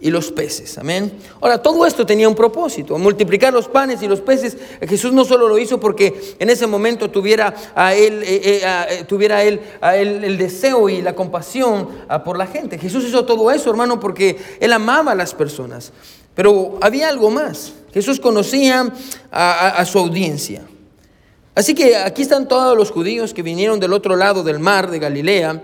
y 0.00 0.10
los 0.10 0.32
peces. 0.32 0.78
Amén. 0.78 1.12
Ahora, 1.40 1.62
todo 1.62 1.84
esto 1.84 2.06
tenía 2.06 2.28
un 2.28 2.34
propósito, 2.34 2.96
multiplicar 2.98 3.52
los 3.52 3.68
panes 3.68 4.02
y 4.02 4.08
los 4.08 4.20
peces. 4.20 4.56
Jesús 4.88 5.12
no 5.12 5.24
solo 5.24 5.48
lo 5.48 5.58
hizo 5.58 5.78
porque 5.78 6.36
en 6.38 6.48
ese 6.48 6.66
momento 6.66 7.10
tuviera 7.10 7.54
a 7.74 7.94
él, 7.94 8.22
eh, 8.22 8.40
eh, 8.42 8.62
eh, 8.64 9.04
tuviera 9.04 9.42
él, 9.42 9.60
a 9.80 9.96
él 9.96 10.24
el 10.24 10.38
deseo 10.38 10.88
y 10.88 11.02
la 11.02 11.14
compasión 11.14 11.88
ah, 12.08 12.24
por 12.24 12.38
la 12.38 12.46
gente. 12.46 12.78
Jesús 12.78 13.04
hizo 13.04 13.24
todo 13.24 13.50
eso, 13.50 13.70
hermano, 13.70 14.00
porque 14.00 14.38
él 14.58 14.72
amaba 14.72 15.12
a 15.12 15.14
las 15.14 15.34
personas. 15.34 15.92
Pero 16.34 16.78
había 16.80 17.08
algo 17.08 17.30
más. 17.30 17.74
Jesús 17.92 18.20
conocía 18.20 18.90
a 19.30 19.84
su 19.84 19.98
audiencia. 19.98 20.62
Así 21.54 21.74
que 21.74 21.96
aquí 21.96 22.22
están 22.22 22.48
todos 22.48 22.76
los 22.76 22.90
judíos 22.90 23.34
que 23.34 23.42
vinieron 23.42 23.80
del 23.80 23.92
otro 23.92 24.14
lado 24.16 24.44
del 24.44 24.60
mar 24.60 24.90
de 24.90 25.00
Galilea 25.00 25.60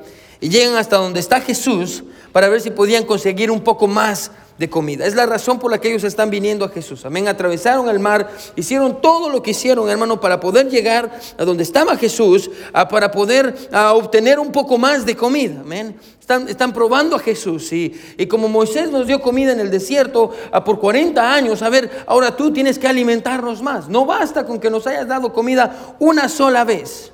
y 0.47 0.49
llegan 0.49 0.77
hasta 0.77 0.99
donde 0.99 1.19
está 1.19 1.41
Jesús 1.41 2.05
para 2.31 2.49
ver 2.49 2.61
si 2.61 2.71
podían 2.71 3.03
conseguir 3.03 3.51
un 3.51 3.63
poco 3.63 3.89
más 3.89 4.31
de 4.57 4.71
comida. 4.71 5.05
Es 5.05 5.17
la 5.17 5.27
razón 5.27 5.59
por 5.59 5.73
la 5.73 5.79
que 5.79 5.89
ellos 5.89 6.05
están 6.05 6.31
viniendo 6.31 6.65
a 6.65 6.69
Jesús. 6.69 7.05
Amén. 7.05 7.27
Atravesaron 7.27 7.89
el 7.89 7.99
mar, 7.99 8.31
hicieron 8.55 9.03
todo 9.03 9.29
lo 9.29 9.43
que 9.43 9.51
hicieron, 9.51 9.91
hermano, 9.91 10.21
para 10.21 10.39
poder 10.39 10.71
llegar 10.71 11.19
a 11.37 11.45
donde 11.45 11.65
estaba 11.65 11.97
Jesús, 11.97 12.49
para 12.73 13.11
poder 13.11 13.57
obtener 13.93 14.39
un 14.39 14.53
poco 14.53 14.79
más 14.79 15.05
de 15.05 15.17
comida. 15.17 15.63
Amén. 15.63 15.97
Están, 16.21 16.49
están 16.49 16.73
probando 16.73 17.17
a 17.17 17.19
Jesús. 17.19 17.73
Y, 17.73 18.01
y, 18.17 18.27
como 18.27 18.47
Moisés 18.47 18.89
nos 18.93 19.09
dio 19.09 19.21
comida 19.21 19.51
en 19.51 19.59
el 19.59 19.73
desierto 19.73 20.31
por 20.65 20.79
40 20.79 21.35
años, 21.35 21.61
a 21.61 21.69
ver, 21.71 22.05
ahora 22.07 22.37
tú 22.37 22.53
tienes 22.53 22.79
que 22.79 22.87
alimentarnos 22.87 23.63
más. 23.63 23.89
No 23.89 24.07
basta 24.07 24.47
con 24.47 24.61
que 24.61 24.71
nos 24.71 24.87
hayas 24.87 25.09
dado 25.09 25.33
comida 25.33 25.97
una 25.99 26.29
sola 26.29 26.63
vez. 26.63 27.11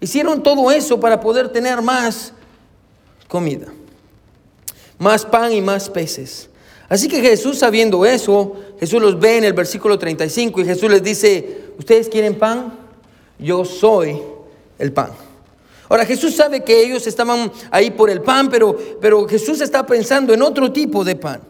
Hicieron 0.00 0.42
todo 0.42 0.70
eso 0.72 0.98
para 0.98 1.20
poder 1.20 1.50
tener 1.50 1.82
más 1.82 2.32
comida 3.32 3.72
más 5.02 5.24
pan 5.26 5.52
y 5.52 5.60
más 5.60 5.90
peces. 5.90 6.48
Así 6.88 7.08
que 7.08 7.20
Jesús 7.20 7.58
sabiendo 7.58 8.06
eso, 8.06 8.54
Jesús 8.78 9.02
los 9.02 9.18
ve 9.18 9.38
en 9.38 9.44
el 9.44 9.52
versículo 9.52 9.98
35 9.98 10.60
y 10.60 10.64
Jesús 10.64 10.88
les 10.88 11.02
dice, 11.02 11.62
¿ustedes 11.76 12.08
quieren 12.08 12.38
pan? 12.38 12.78
Yo 13.38 13.64
soy 13.64 14.22
el 14.78 14.92
pan. 14.92 15.10
Ahora 15.88 16.06
Jesús 16.06 16.36
sabe 16.36 16.62
que 16.62 16.84
ellos 16.84 17.04
estaban 17.06 17.50
ahí 17.72 17.90
por 17.90 18.10
el 18.10 18.20
pan, 18.22 18.48
pero, 18.48 18.78
pero 19.00 19.26
Jesús 19.26 19.60
está 19.60 19.84
pensando 19.84 20.32
en 20.32 20.40
otro 20.40 20.72
tipo 20.72 21.02
de 21.02 21.16
pan. 21.16 21.40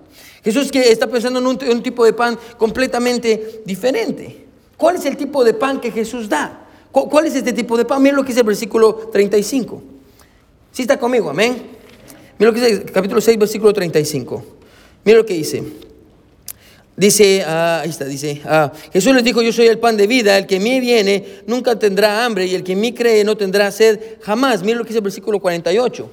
Jesús 0.42 0.72
que 0.72 0.90
está 0.90 1.06
pensando 1.06 1.38
en 1.38 1.46
un, 1.46 1.82
tipo 1.82 2.06
de 2.06 2.14
pan 2.14 2.38
completamente 2.56 3.62
diferente. 3.66 4.46
¿Cuál 4.78 4.96
es 4.96 5.04
el 5.04 5.16
tipo 5.16 5.44
de 5.44 5.52
pan 5.52 5.78
que 5.78 5.90
Jesús 5.90 6.28
da? 6.28 6.66
¿Cuál 6.90 7.26
es 7.26 7.34
este 7.34 7.52
tipo 7.52 7.76
de 7.76 7.84
pan? 7.84 8.02
Miren 8.02 8.16
lo 8.16 8.22
que 8.22 8.28
dice 8.28 8.40
el 8.40 8.46
versículo 8.46 8.94
35. 9.12 9.91
Si 10.72 10.82
está 10.82 10.98
conmigo, 10.98 11.28
amén. 11.28 11.62
Mira 12.38 12.50
lo 12.50 12.54
que 12.54 12.66
dice, 12.66 12.84
capítulo 12.84 13.20
6, 13.20 13.38
versículo 13.38 13.72
35. 13.74 14.44
Mira 15.04 15.18
lo 15.18 15.26
que 15.26 15.34
dice. 15.34 15.62
Dice, 16.96 17.42
ah, 17.46 17.80
ahí 17.82 17.90
está, 17.90 18.04
dice, 18.06 18.40
ah, 18.44 18.72
Jesús 18.92 19.14
les 19.14 19.24
dijo, 19.24 19.42
yo 19.42 19.52
soy 19.52 19.66
el 19.66 19.78
pan 19.78 19.96
de 19.96 20.06
vida, 20.06 20.36
el 20.36 20.46
que 20.46 20.56
en 20.56 20.62
mí 20.62 20.80
viene 20.80 21.40
nunca 21.46 21.78
tendrá 21.78 22.24
hambre 22.24 22.46
y 22.46 22.54
el 22.54 22.62
que 22.62 22.72
en 22.72 22.80
mí 22.80 22.92
cree 22.92 23.22
no 23.24 23.36
tendrá 23.36 23.70
sed 23.70 23.98
jamás. 24.22 24.62
Mira 24.62 24.78
lo 24.78 24.84
que 24.84 24.88
dice 24.88 24.98
el 24.98 25.04
versículo 25.04 25.40
48. 25.40 26.10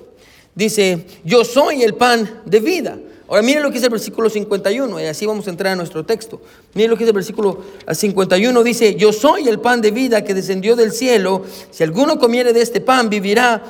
Dice, 0.56 1.06
yo 1.24 1.46
soy 1.46 1.84
el 1.84 1.96
pan 1.96 2.42
de 2.46 2.60
vida. 2.60 2.98
Ahora 3.30 3.44
miren 3.44 3.62
lo 3.62 3.70
que 3.70 3.76
dice 3.76 3.86
el 3.86 3.92
versículo 3.92 4.28
51 4.28 5.00
y 5.00 5.06
así 5.06 5.26
vamos 5.26 5.46
a 5.46 5.52
entrar 5.52 5.74
a 5.74 5.76
nuestro 5.76 6.04
texto. 6.04 6.42
Miren 6.74 6.90
lo 6.90 6.98
que 6.98 7.04
dice 7.04 7.12
el 7.12 7.16
versículo 7.16 7.64
51, 7.92 8.64
dice, 8.64 8.96
yo 8.96 9.14
soy 9.14 9.48
el 9.48 9.60
pan 9.60 9.82
de 9.82 9.92
vida 9.92 10.24
que 10.24 10.34
descendió 10.34 10.76
del 10.76 10.92
cielo, 10.92 11.44
si 11.70 11.84
alguno 11.84 12.18
comiere 12.18 12.54
de 12.54 12.62
este 12.62 12.82
pan 12.82 13.08
vivirá 13.08 13.62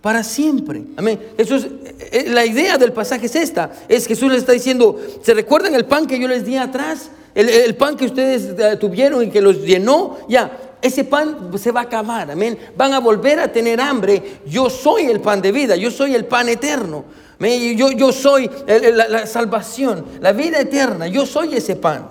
para 0.00 0.24
siempre. 0.24 0.82
Amén. 0.96 1.20
Eso 1.36 1.56
es, 1.56 1.66
eh, 2.10 2.26
la 2.28 2.46
idea 2.46 2.78
del 2.78 2.92
pasaje 2.92 3.26
es 3.26 3.36
esta. 3.36 3.70
Es 3.88 4.06
Jesús 4.06 4.30
les 4.30 4.40
está 4.40 4.52
diciendo, 4.52 4.98
¿se 5.22 5.34
recuerdan 5.34 5.74
el 5.74 5.84
pan 5.84 6.06
que 6.06 6.18
yo 6.18 6.26
les 6.26 6.44
di 6.44 6.56
atrás? 6.56 7.10
El, 7.34 7.76
pan 7.76 7.96
que 7.96 8.06
ustedes 8.06 8.58
eh, 8.58 8.76
tuvieron 8.76 9.22
y 9.22 9.30
que 9.30 9.40
los 9.40 9.62
llenó, 9.62 10.18
ya, 10.28 10.58
ese 10.82 11.04
pan 11.04 11.50
se 11.56 11.70
va 11.70 11.80
a 11.80 11.84
acabar, 11.84 12.30
amén. 12.30 12.58
Van 12.76 12.92
a 12.92 12.98
volver 12.98 13.38
a 13.38 13.52
tener 13.52 13.80
hambre. 13.80 14.40
Yo 14.46 14.68
soy 14.68 15.04
el 15.04 15.20
pan 15.20 15.40
de 15.40 15.52
vida, 15.52 15.76
yo 15.76 15.90
soy 15.90 16.14
el 16.14 16.24
pan 16.24 16.48
eterno. 16.48 17.04
Yo, 17.38 18.12
soy 18.12 18.50
la, 18.66 19.08
la 19.08 19.26
salvación, 19.26 20.04
la 20.20 20.32
vida 20.32 20.60
eterna, 20.60 21.06
yo 21.06 21.24
soy 21.24 21.54
ese 21.54 21.74
pan. 21.76 22.06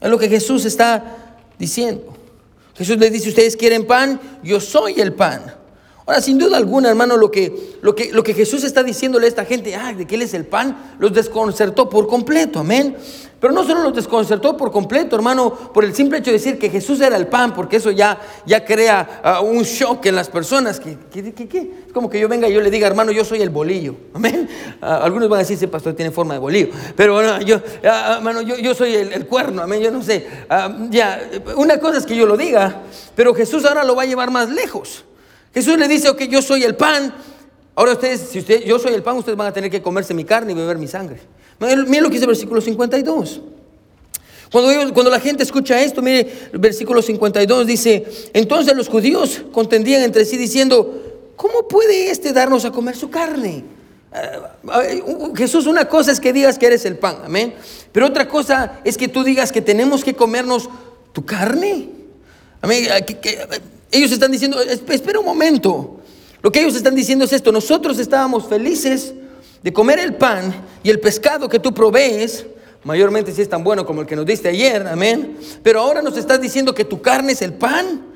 Es 0.00 0.08
lo 0.08 0.18
que 0.18 0.28
Jesús 0.28 0.64
está 0.64 1.36
diciendo. 1.58 2.14
Jesús 2.76 2.96
les 2.98 3.12
dice, 3.12 3.30
ustedes 3.30 3.56
quieren 3.56 3.86
pan, 3.86 4.20
yo 4.42 4.60
soy 4.60 5.00
el 5.00 5.14
pan. 5.14 5.61
Ahora, 6.04 6.20
sin 6.20 6.36
duda 6.36 6.56
alguna, 6.56 6.88
hermano, 6.88 7.16
lo 7.16 7.30
que, 7.30 7.76
lo 7.80 7.94
que, 7.94 8.12
lo 8.12 8.24
que 8.24 8.34
Jesús 8.34 8.64
está 8.64 8.82
diciéndole 8.82 9.26
a 9.26 9.28
esta 9.28 9.44
gente, 9.44 9.76
ah, 9.76 9.92
de 9.92 10.04
que 10.04 10.16
Él 10.16 10.22
es 10.22 10.34
el 10.34 10.44
pan, 10.44 10.96
los 10.98 11.12
desconcertó 11.12 11.88
por 11.88 12.08
completo, 12.08 12.58
amén. 12.58 12.96
Pero 13.38 13.52
no 13.52 13.64
solo 13.64 13.82
los 13.82 13.94
desconcertó 13.94 14.56
por 14.56 14.72
completo, 14.72 15.14
hermano, 15.14 15.52
por 15.52 15.84
el 15.84 15.94
simple 15.94 16.18
hecho 16.18 16.30
de 16.30 16.38
decir 16.38 16.58
que 16.58 16.70
Jesús 16.70 17.00
era 17.00 17.16
el 17.16 17.28
pan, 17.28 17.54
porque 17.54 17.76
eso 17.76 17.92
ya, 17.92 18.20
ya 18.46 18.64
crea 18.64 19.20
ah, 19.22 19.40
un 19.40 19.62
shock 19.62 20.06
en 20.06 20.16
las 20.16 20.28
personas. 20.28 20.80
que 20.80 20.96
Es 21.12 21.92
como 21.92 22.10
que 22.10 22.18
yo 22.18 22.28
venga 22.28 22.48
y 22.48 22.52
yo 22.52 22.60
le 22.60 22.70
diga, 22.70 22.88
hermano, 22.88 23.12
yo 23.12 23.24
soy 23.24 23.40
el 23.40 23.50
bolillo, 23.50 23.94
amén. 24.14 24.48
Ah, 24.80 25.00
algunos 25.04 25.28
van 25.28 25.38
a 25.38 25.42
decir, 25.42 25.56
ese 25.56 25.68
pastor 25.68 25.94
tiene 25.94 26.10
forma 26.10 26.34
de 26.34 26.40
bolillo, 26.40 26.68
pero 26.96 27.14
bueno, 27.14 27.40
yo, 27.42 27.60
hermano, 27.82 28.42
yo, 28.42 28.56
yo 28.56 28.74
soy 28.74 28.94
el, 28.94 29.12
el, 29.12 29.26
cuerno, 29.26 29.62
amén, 29.62 29.80
yo 29.80 29.92
no 29.92 30.02
sé. 30.02 30.26
ya, 30.90 31.30
una 31.56 31.78
cosa 31.78 31.98
es 31.98 32.06
que 32.06 32.16
yo 32.16 32.26
lo 32.26 32.36
diga, 32.36 32.82
pero 33.14 33.34
Jesús 33.34 33.64
ahora 33.64 33.84
lo 33.84 33.94
va 33.94 34.02
a 34.02 34.06
llevar 34.06 34.32
más 34.32 34.50
lejos. 34.50 35.04
Jesús 35.54 35.78
le 35.78 35.88
dice, 35.88 36.08
ok, 36.08 36.22
yo 36.22 36.42
soy 36.42 36.64
el 36.64 36.74
pan. 36.76 37.14
Ahora 37.74 37.92
ustedes, 37.92 38.28
si 38.30 38.38
usted, 38.38 38.64
yo 38.64 38.78
soy 38.78 38.94
el 38.94 39.02
pan, 39.02 39.16
ustedes 39.16 39.36
van 39.36 39.48
a 39.48 39.52
tener 39.52 39.70
que 39.70 39.82
comerse 39.82 40.14
mi 40.14 40.24
carne 40.24 40.52
y 40.52 40.54
beber 40.54 40.78
mi 40.78 40.88
sangre. 40.88 41.20
Miren 41.58 42.02
lo 42.02 42.08
que 42.08 42.14
dice 42.14 42.24
el 42.24 42.28
versículo 42.28 42.60
52. 42.60 43.40
Cuando, 44.50 44.92
cuando 44.92 45.10
la 45.10 45.20
gente 45.20 45.42
escucha 45.42 45.80
esto, 45.80 46.02
mire 46.02 46.50
el 46.52 46.58
versículo 46.58 47.00
52 47.00 47.66
dice, 47.66 48.04
entonces 48.34 48.76
los 48.76 48.88
judíos 48.88 49.42
contendían 49.50 50.02
entre 50.02 50.26
sí 50.26 50.36
diciendo, 50.36 51.32
¿cómo 51.36 51.66
puede 51.66 52.10
este 52.10 52.34
darnos 52.34 52.66
a 52.66 52.70
comer 52.70 52.94
su 52.94 53.08
carne? 53.08 53.64
Eh, 54.14 55.02
Jesús, 55.34 55.66
una 55.66 55.88
cosa 55.88 56.12
es 56.12 56.20
que 56.20 56.34
digas 56.34 56.58
que 56.58 56.66
eres 56.66 56.84
el 56.84 56.98
pan, 56.98 57.22
amén. 57.24 57.54
Pero 57.92 58.06
otra 58.06 58.28
cosa 58.28 58.80
es 58.84 58.98
que 58.98 59.08
tú 59.08 59.24
digas 59.24 59.52
que 59.52 59.62
tenemos 59.62 60.04
que 60.04 60.14
comernos 60.14 60.68
tu 61.14 61.24
carne. 61.24 61.88
Amén. 62.60 62.86
Ellos 63.92 64.10
están 64.10 64.32
diciendo, 64.32 64.60
espera 64.60 65.20
un 65.20 65.26
momento. 65.26 66.00
Lo 66.42 66.50
que 66.50 66.60
ellos 66.60 66.74
están 66.74 66.94
diciendo 66.94 67.24
es 67.24 67.32
esto, 67.32 67.52
nosotros 67.52 67.98
estábamos 67.98 68.48
felices 68.48 69.14
de 69.62 69.72
comer 69.72 70.00
el 70.00 70.14
pan 70.14 70.52
y 70.82 70.90
el 70.90 70.98
pescado 70.98 71.48
que 71.48 71.60
tú 71.60 71.72
provees, 71.72 72.46
mayormente 72.82 73.30
si 73.32 73.42
es 73.42 73.48
tan 73.48 73.62
bueno 73.62 73.86
como 73.86 74.00
el 74.00 74.06
que 74.06 74.16
nos 74.16 74.26
diste 74.26 74.48
ayer, 74.48 74.86
amén. 74.88 75.38
Pero 75.62 75.80
ahora 75.80 76.02
nos 76.02 76.16
estás 76.16 76.40
diciendo 76.40 76.74
que 76.74 76.84
tu 76.84 77.00
carne 77.00 77.32
es 77.32 77.42
el 77.42 77.54
pan. 77.54 78.06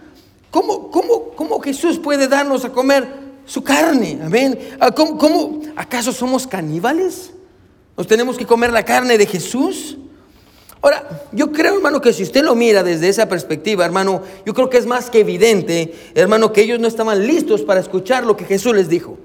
¿Cómo, 0.50 0.90
cómo, 0.90 1.30
cómo 1.37 1.61
Jesús 1.61 1.99
puede 1.99 2.26
darnos 2.26 2.64
a 2.64 2.73
comer 2.73 3.06
su 3.45 3.62
carne? 3.62 4.18
Amén. 4.25 4.59
Ah, 4.80 4.90
¿Cómo, 4.90 5.18
¿Cómo, 5.18 5.61
acaso 5.76 6.12
somos 6.12 6.47
caníbales? 6.47 7.30
¿Nos 7.97 8.06
tenemos 8.06 8.37
que 8.37 8.47
comer 8.47 8.73
la 8.73 8.85
carne 8.85 9.18
de 9.18 9.26
Jesús? 9.26 9.99
Ahora, 10.83 11.26
yo 11.33 11.50
creo, 11.52 11.75
hermano, 11.75 12.00
que 12.00 12.12
si 12.12 12.23
usted 12.23 12.45
lo 12.45 12.54
mira 12.54 12.83
desde 12.83 13.09
esa 13.09 13.28
perspectiva, 13.28 13.85
hermano, 13.85 14.23
yo 14.45 14.54
creo 14.54 14.71
que 14.71 14.78
es 14.78 14.87
más 14.87 15.11
que 15.11 15.21
evidente, 15.21 15.95
hermano, 16.14 16.52
que 16.52 16.62
ellos 16.62 16.78
no 16.78 16.87
estaban 16.87 17.26
listos 17.26 17.62
para 17.62 17.80
escuchar 17.80 18.25
lo 18.25 18.37
que 18.37 18.45
Jesús 18.45 18.75
les 18.75 18.88
dijo. 18.88 19.18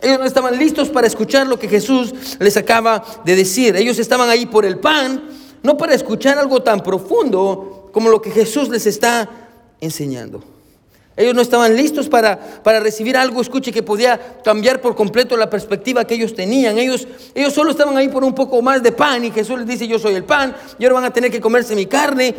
Ellos 0.00 0.18
no 0.18 0.24
estaban 0.24 0.58
listos 0.58 0.88
para 0.88 1.06
escuchar 1.06 1.46
lo 1.46 1.58
que 1.58 1.68
Jesús 1.68 2.12
les 2.38 2.56
acaba 2.56 3.04
de 3.24 3.36
decir. 3.36 3.76
Ellos 3.76 3.98
estaban 3.98 4.28
ahí 4.28 4.46
por 4.46 4.64
el 4.64 4.78
pan, 4.78 5.28
no 5.62 5.76
para 5.76 5.94
escuchar 5.94 6.38
algo 6.38 6.62
tan 6.62 6.82
profundo 6.82 7.90
como 7.92 8.10
lo 8.10 8.20
que 8.20 8.30
Jesús 8.30 8.68
les 8.68 8.86
está 8.86 9.28
enseñando. 9.80 10.55
Ellos 11.16 11.34
no 11.34 11.40
estaban 11.40 11.74
listos 11.74 12.08
para, 12.08 12.38
para, 12.62 12.78
recibir 12.78 13.16
algo, 13.16 13.40
escuche, 13.40 13.72
que 13.72 13.82
podía 13.82 14.38
cambiar 14.44 14.82
por 14.82 14.94
completo 14.94 15.36
la 15.36 15.48
perspectiva 15.48 16.04
que 16.04 16.14
ellos 16.14 16.34
tenían. 16.34 16.76
Ellos, 16.76 17.08
ellos 17.34 17.54
solo 17.54 17.70
estaban 17.70 17.96
ahí 17.96 18.08
por 18.08 18.22
un 18.22 18.34
poco 18.34 18.60
más 18.60 18.82
de 18.82 18.92
pan 18.92 19.24
y 19.24 19.30
Jesús 19.30 19.58
les 19.58 19.66
dice, 19.66 19.88
yo 19.88 19.98
soy 19.98 20.14
el 20.14 20.24
pan 20.24 20.54
y 20.78 20.84
ahora 20.84 20.96
van 20.96 21.04
a 21.04 21.12
tener 21.12 21.30
que 21.30 21.40
comerse 21.40 21.74
mi 21.74 21.86
carne. 21.86 22.34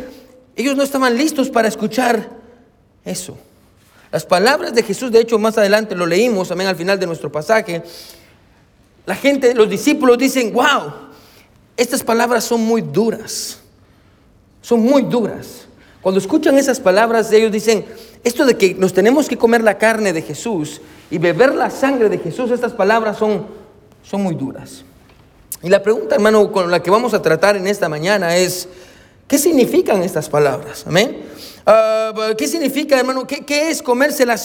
Ellos 0.54 0.76
no 0.76 0.84
estaban 0.84 1.16
listos 1.16 1.50
para 1.50 1.66
escuchar 1.66 2.30
eso. 3.04 3.36
Las 4.12 4.24
palabras 4.24 4.72
de 4.74 4.82
Jesús, 4.82 5.10
de 5.10 5.20
hecho, 5.20 5.38
más 5.38 5.58
adelante 5.58 5.94
lo 5.94 6.06
leímos, 6.06 6.48
también 6.48 6.70
al 6.70 6.76
final 6.76 7.00
de 7.00 7.06
nuestro 7.06 7.30
pasaje. 7.30 7.82
La 9.06 9.14
gente, 9.14 9.54
los 9.54 9.68
discípulos 9.68 10.18
dicen, 10.18 10.52
wow, 10.52 10.92
estas 11.76 12.02
palabras 12.02 12.44
son 12.44 12.60
muy 12.60 12.82
duras. 12.82 13.58
Son 14.62 14.80
muy 14.80 15.02
duras. 15.02 15.67
Cuando 16.02 16.20
escuchan 16.20 16.56
esas 16.58 16.80
palabras, 16.80 17.32
ellos 17.32 17.50
dicen, 17.50 17.84
esto 18.22 18.44
de 18.44 18.56
que 18.56 18.74
nos 18.74 18.92
tenemos 18.92 19.28
que 19.28 19.36
comer 19.36 19.62
la 19.62 19.78
carne 19.78 20.12
de 20.12 20.22
Jesús 20.22 20.80
y 21.10 21.18
beber 21.18 21.54
la 21.54 21.70
sangre 21.70 22.08
de 22.08 22.18
Jesús, 22.18 22.50
estas 22.50 22.72
palabras 22.72 23.18
son, 23.18 23.46
son 24.02 24.22
muy 24.22 24.34
duras. 24.34 24.84
Y 25.62 25.68
la 25.68 25.82
pregunta, 25.82 26.14
hermano, 26.14 26.52
con 26.52 26.70
la 26.70 26.82
que 26.82 26.90
vamos 26.90 27.14
a 27.14 27.22
tratar 27.22 27.56
en 27.56 27.66
esta 27.66 27.88
mañana 27.88 28.36
es, 28.36 28.68
¿qué 29.26 29.38
significan 29.38 30.02
estas 30.02 30.28
palabras? 30.28 30.84
Amén. 30.86 31.24
Ah, 31.66 32.32
¿Qué 32.36 32.46
significa, 32.46 32.98
hermano? 32.98 33.26
¿Qué, 33.26 33.68
es 33.68 33.82
comerse 33.82 34.24
la, 34.24 34.36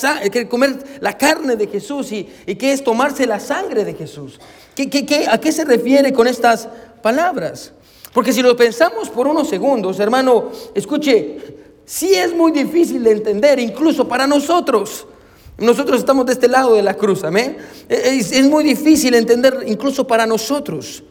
comer 0.49 0.99
la 0.99 1.17
carne 1.17 1.55
de 1.55 1.67
Jesús 1.67 2.11
y, 2.11 2.25
qué 2.55 2.73
es 2.73 2.83
tomarse 2.83 3.27
la 3.27 3.39
sangre 3.39 3.85
de 3.85 3.93
Jesús? 3.93 4.39
¿Qué, 4.75 5.27
a 5.29 5.37
qué 5.37 5.51
se 5.51 5.65
refiere 5.65 6.11
con 6.11 6.27
estas 6.27 6.67
palabras? 7.01 7.73
Porque 8.13 8.31
si 8.31 8.41
lo 8.41 8.55
pensamos 8.55 9.09
por 9.09 9.27
unos 9.27 9.49
segundos, 9.49 9.99
hermano, 9.99 10.51
escuche, 10.75 11.37
sí 11.85 12.13
es 12.13 12.33
muy 12.33 12.51
difícil 12.51 13.03
de 13.03 13.11
entender, 13.11 13.59
incluso 13.59 14.07
para 14.07 14.27
nosotros. 14.27 15.07
Nosotros 15.57 15.99
estamos 15.99 16.25
de 16.25 16.33
este 16.33 16.47
lado 16.47 16.75
de 16.75 16.83
la 16.83 16.95
cruz, 16.95 17.23
amén. 17.23 17.57
Es, 17.89 18.31
es 18.31 18.45
muy 18.45 18.63
difícil 18.63 19.13
entender 19.15 19.63
incluso 19.67 20.05
para 20.05 20.25
nosotros. 20.25 21.03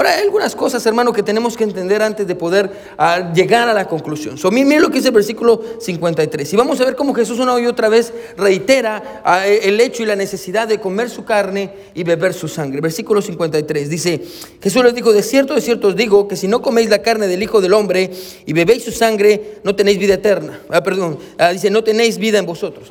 Ahora, 0.00 0.14
hay 0.14 0.22
algunas 0.22 0.56
cosas, 0.56 0.86
hermano, 0.86 1.12
que 1.12 1.22
tenemos 1.22 1.58
que 1.58 1.64
entender 1.64 2.00
antes 2.00 2.26
de 2.26 2.34
poder 2.34 2.70
ah, 2.96 3.34
llegar 3.34 3.68
a 3.68 3.74
la 3.74 3.86
conclusión. 3.86 4.38
So, 4.38 4.50
miren 4.50 4.80
lo 4.80 4.88
que 4.88 4.94
dice 4.94 5.08
el 5.08 5.14
versículo 5.14 5.62
53. 5.78 6.50
Y 6.50 6.56
vamos 6.56 6.80
a 6.80 6.86
ver 6.86 6.96
cómo 6.96 7.12
Jesús 7.12 7.38
una 7.38 7.60
y 7.60 7.66
otra 7.66 7.90
vez 7.90 8.10
reitera 8.38 9.20
ah, 9.22 9.46
e, 9.46 9.68
el 9.68 9.78
hecho 9.78 10.02
y 10.02 10.06
la 10.06 10.16
necesidad 10.16 10.66
de 10.66 10.80
comer 10.80 11.10
su 11.10 11.26
carne 11.26 11.74
y 11.92 12.02
beber 12.02 12.32
su 12.32 12.48
sangre. 12.48 12.80
Versículo 12.80 13.20
53 13.20 13.90
dice, 13.90 14.22
Jesús 14.62 14.82
les 14.82 14.94
dijo, 14.94 15.12
de 15.12 15.22
cierto, 15.22 15.54
de 15.54 15.60
cierto 15.60 15.88
os 15.88 15.96
digo, 15.96 16.26
que 16.26 16.36
si 16.36 16.48
no 16.48 16.62
coméis 16.62 16.88
la 16.88 17.02
carne 17.02 17.26
del 17.26 17.42
Hijo 17.42 17.60
del 17.60 17.74
Hombre 17.74 18.10
y 18.46 18.54
bebéis 18.54 18.84
su 18.84 18.92
sangre, 18.92 19.58
no 19.64 19.76
tenéis 19.76 19.98
vida 19.98 20.14
eterna. 20.14 20.62
Ah, 20.70 20.82
perdón, 20.82 21.18
dice, 21.52 21.68
no 21.68 21.84
tenéis 21.84 22.16
vida 22.16 22.38
en 22.38 22.46
vosotros. 22.46 22.88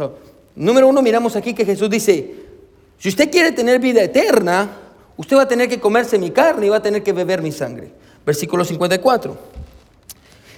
número 0.55 0.87
uno, 0.87 1.01
miramos 1.01 1.35
aquí 1.35 1.55
que 1.55 1.65
Jesús 1.65 1.89
dice, 1.89 2.35
si 2.99 3.09
usted 3.09 3.31
quiere 3.31 3.51
tener 3.51 3.79
vida 3.79 4.03
eterna, 4.03 4.88
Usted 5.19 5.35
va 5.35 5.41
a 5.41 5.47
tener 5.49 5.67
que 5.67 5.81
comerse 5.81 6.17
mi 6.17 6.31
carne 6.31 6.67
y 6.67 6.69
va 6.69 6.77
a 6.77 6.81
tener 6.81 7.03
que 7.03 7.11
beber 7.11 7.41
mi 7.41 7.51
sangre. 7.51 7.91
Versículo 8.25 8.63
54. 8.63 9.37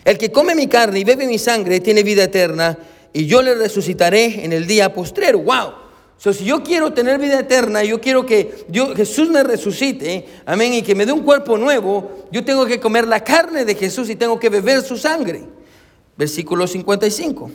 El 0.05 0.19
que 0.19 0.31
come 0.31 0.53
mi 0.53 0.67
carne 0.67 0.99
y 0.99 1.03
bebe 1.03 1.25
mi 1.25 1.39
sangre 1.39 1.79
tiene 1.79 2.03
vida 2.03 2.25
eterna 2.25 2.77
y 3.11 3.25
yo 3.25 3.41
le 3.41 3.55
resucitaré 3.55 4.45
en 4.45 4.53
el 4.53 4.67
día 4.67 4.93
postrero. 4.93 5.39
¡Wow! 5.39 5.73
So, 6.19 6.31
si 6.31 6.45
yo 6.45 6.61
quiero 6.61 6.93
tener 6.93 7.19
vida 7.19 7.39
eterna, 7.39 7.83
yo 7.83 7.99
quiero 7.99 8.23
que 8.23 8.67
Jesús 8.95 9.31
me 9.31 9.41
resucite, 9.41 10.27
amén, 10.45 10.75
y 10.75 10.83
que 10.83 10.93
me 10.93 11.07
dé 11.07 11.11
un 11.11 11.23
cuerpo 11.23 11.57
nuevo, 11.57 12.27
yo 12.31 12.45
tengo 12.45 12.67
que 12.67 12.79
comer 12.79 13.07
la 13.07 13.23
carne 13.23 13.65
de 13.65 13.73
Jesús 13.73 14.11
y 14.11 14.15
tengo 14.15 14.39
que 14.39 14.49
beber 14.49 14.83
su 14.83 14.95
sangre. 14.95 15.41
Versículo 16.15 16.67
55 16.67 17.49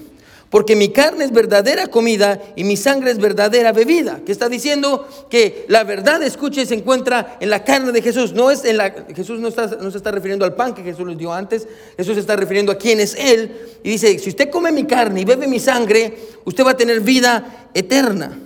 porque 0.50 0.76
mi 0.76 0.90
carne 0.90 1.24
es 1.24 1.32
verdadera 1.32 1.88
comida 1.88 2.40
y 2.54 2.62
mi 2.62 2.76
sangre 2.76 3.10
es 3.10 3.18
verdadera 3.18 3.72
bebida. 3.72 4.20
Que 4.24 4.30
está 4.30 4.48
diciendo 4.48 5.08
que 5.28 5.66
la 5.68 5.82
verdad, 5.82 6.22
escuche, 6.22 6.64
se 6.66 6.74
encuentra 6.74 7.36
en 7.40 7.50
la 7.50 7.64
carne 7.64 7.90
de 7.90 8.00
Jesús. 8.00 8.32
No 8.32 8.50
es 8.50 8.64
en 8.64 8.76
la 8.76 8.90
Jesús 9.14 9.40
no, 9.40 9.48
está, 9.48 9.66
no 9.66 9.90
se 9.90 9.96
está 9.96 10.12
refiriendo 10.12 10.44
al 10.44 10.54
pan 10.54 10.72
que 10.72 10.82
Jesús 10.82 11.06
les 11.06 11.18
dio 11.18 11.32
antes. 11.32 11.66
Jesús 11.96 12.14
se 12.14 12.20
está 12.20 12.36
refiriendo 12.36 12.70
a 12.70 12.78
quién 12.78 13.00
es 13.00 13.16
él 13.16 13.56
y 13.82 13.90
dice, 13.90 14.18
si 14.18 14.30
usted 14.30 14.48
come 14.50 14.70
mi 14.70 14.84
carne 14.84 15.22
y 15.22 15.24
bebe 15.24 15.48
mi 15.48 15.58
sangre, 15.58 16.16
usted 16.44 16.64
va 16.64 16.70
a 16.72 16.76
tener 16.76 17.00
vida 17.00 17.68
eterna. 17.74 18.38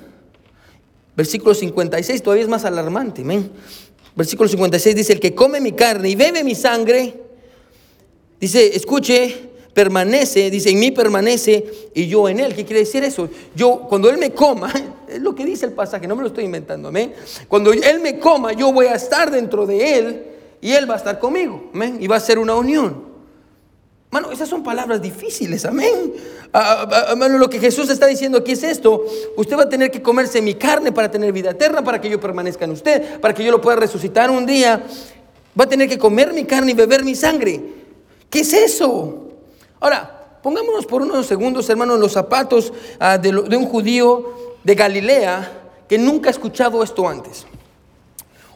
Versículo 1.14 1.54
56 1.54 2.22
todavía 2.22 2.44
es 2.44 2.48
más 2.48 2.64
alarmante, 2.64 3.22
Versículo 4.16 4.48
56 4.48 4.96
dice, 4.96 5.12
el 5.12 5.20
que 5.20 5.34
come 5.34 5.60
mi 5.60 5.72
carne 5.72 6.08
y 6.08 6.14
bebe 6.14 6.42
mi 6.42 6.54
sangre, 6.54 7.14
dice, 8.40 8.74
escuche, 8.74 9.49
permanece, 9.74 10.50
dice, 10.50 10.70
en 10.70 10.78
mí 10.78 10.90
permanece 10.90 11.64
y 11.94 12.06
yo 12.06 12.28
en 12.28 12.40
él. 12.40 12.54
¿Qué 12.54 12.64
quiere 12.64 12.80
decir 12.80 13.04
eso? 13.04 13.28
Yo, 13.54 13.87
cuando 13.88 14.11
él 14.11 14.18
me 14.18 14.33
coma, 14.33 14.72
es 15.09 15.20
lo 15.20 15.35
que 15.35 15.44
dice 15.44 15.66
el 15.66 15.72
pasaje, 15.72 16.06
no 16.06 16.16
me 16.16 16.22
lo 16.22 16.28
estoy 16.28 16.44
inventando, 16.44 16.88
amén. 16.88 17.14
Cuando 17.48 17.72
él 17.72 18.00
me 18.00 18.18
coma, 18.18 18.52
yo 18.52 18.72
voy 18.72 18.87
a 18.87 18.94
estar 18.94 19.30
dentro 19.30 19.66
de 19.66 19.98
él 19.98 20.26
y 20.61 20.72
él 20.72 20.88
va 20.88 20.94
a 20.94 20.98
estar 20.98 21.18
conmigo, 21.18 21.70
amén. 21.72 21.98
Y 22.00 22.06
va 22.06 22.16
a 22.16 22.20
ser 22.20 22.38
una 22.38 22.54
unión. 22.54 23.11
Mano, 24.11 24.33
esas 24.33 24.48
son 24.48 24.64
palabras 24.64 25.00
difíciles, 25.00 25.64
amén. 25.64 26.12
Ah, 26.52 26.85
ah, 26.90 27.04
ah, 27.12 27.28
lo 27.28 27.48
que 27.48 27.61
Jesús 27.61 27.88
está 27.90 28.06
diciendo 28.06 28.38
aquí 28.38 28.52
es 28.52 28.64
esto. 28.64 29.04
Usted 29.37 29.56
va 29.56 29.62
a 29.62 29.68
tener 29.68 29.92
que 29.92 30.02
comerse 30.02 30.42
mi 30.42 30.54
carne 30.54 30.90
para 30.90 31.09
tener 31.09 31.33
vida 31.33 31.50
eterna, 31.50 31.85
para 31.85 32.00
que 32.00 32.11
yo 32.11 32.18
permanezca 32.18 32.64
en 32.64 32.72
usted, 32.72 33.20
para 33.20 33.33
que 33.33 33.44
yo 33.44 33.52
lo 33.52 33.61
pueda 33.61 33.76
resucitar 33.76 34.28
un 34.30 34.46
día. 34.46 34.83
Va 35.59 35.64
a 35.64 35.68
tener 35.68 35.88
que 35.88 35.96
comer 35.96 36.33
mi 36.33 36.44
carne 36.44 36.72
y 36.72 36.74
beber 36.74 37.04
mi 37.04 37.14
sangre. 37.14 37.61
¿Qué 38.28 38.40
es 38.40 38.52
eso? 38.52 39.29
Ahora, 39.80 40.38
pongámonos 40.42 40.84
por 40.84 41.00
unos 41.00 41.26
segundos, 41.26 41.68
hermanos, 41.70 41.98
los 41.98 42.12
zapatos 42.12 42.70
ah, 42.98 43.16
de, 43.16 43.30
un 43.30 43.64
judío 43.64 44.34
de 44.62 44.74
Galilea 44.74 45.52
que 45.88 45.96
nunca 45.96 46.28
ha 46.28 46.32
escuchado 46.32 46.82
esto 46.82 47.08
antes. 47.08 47.46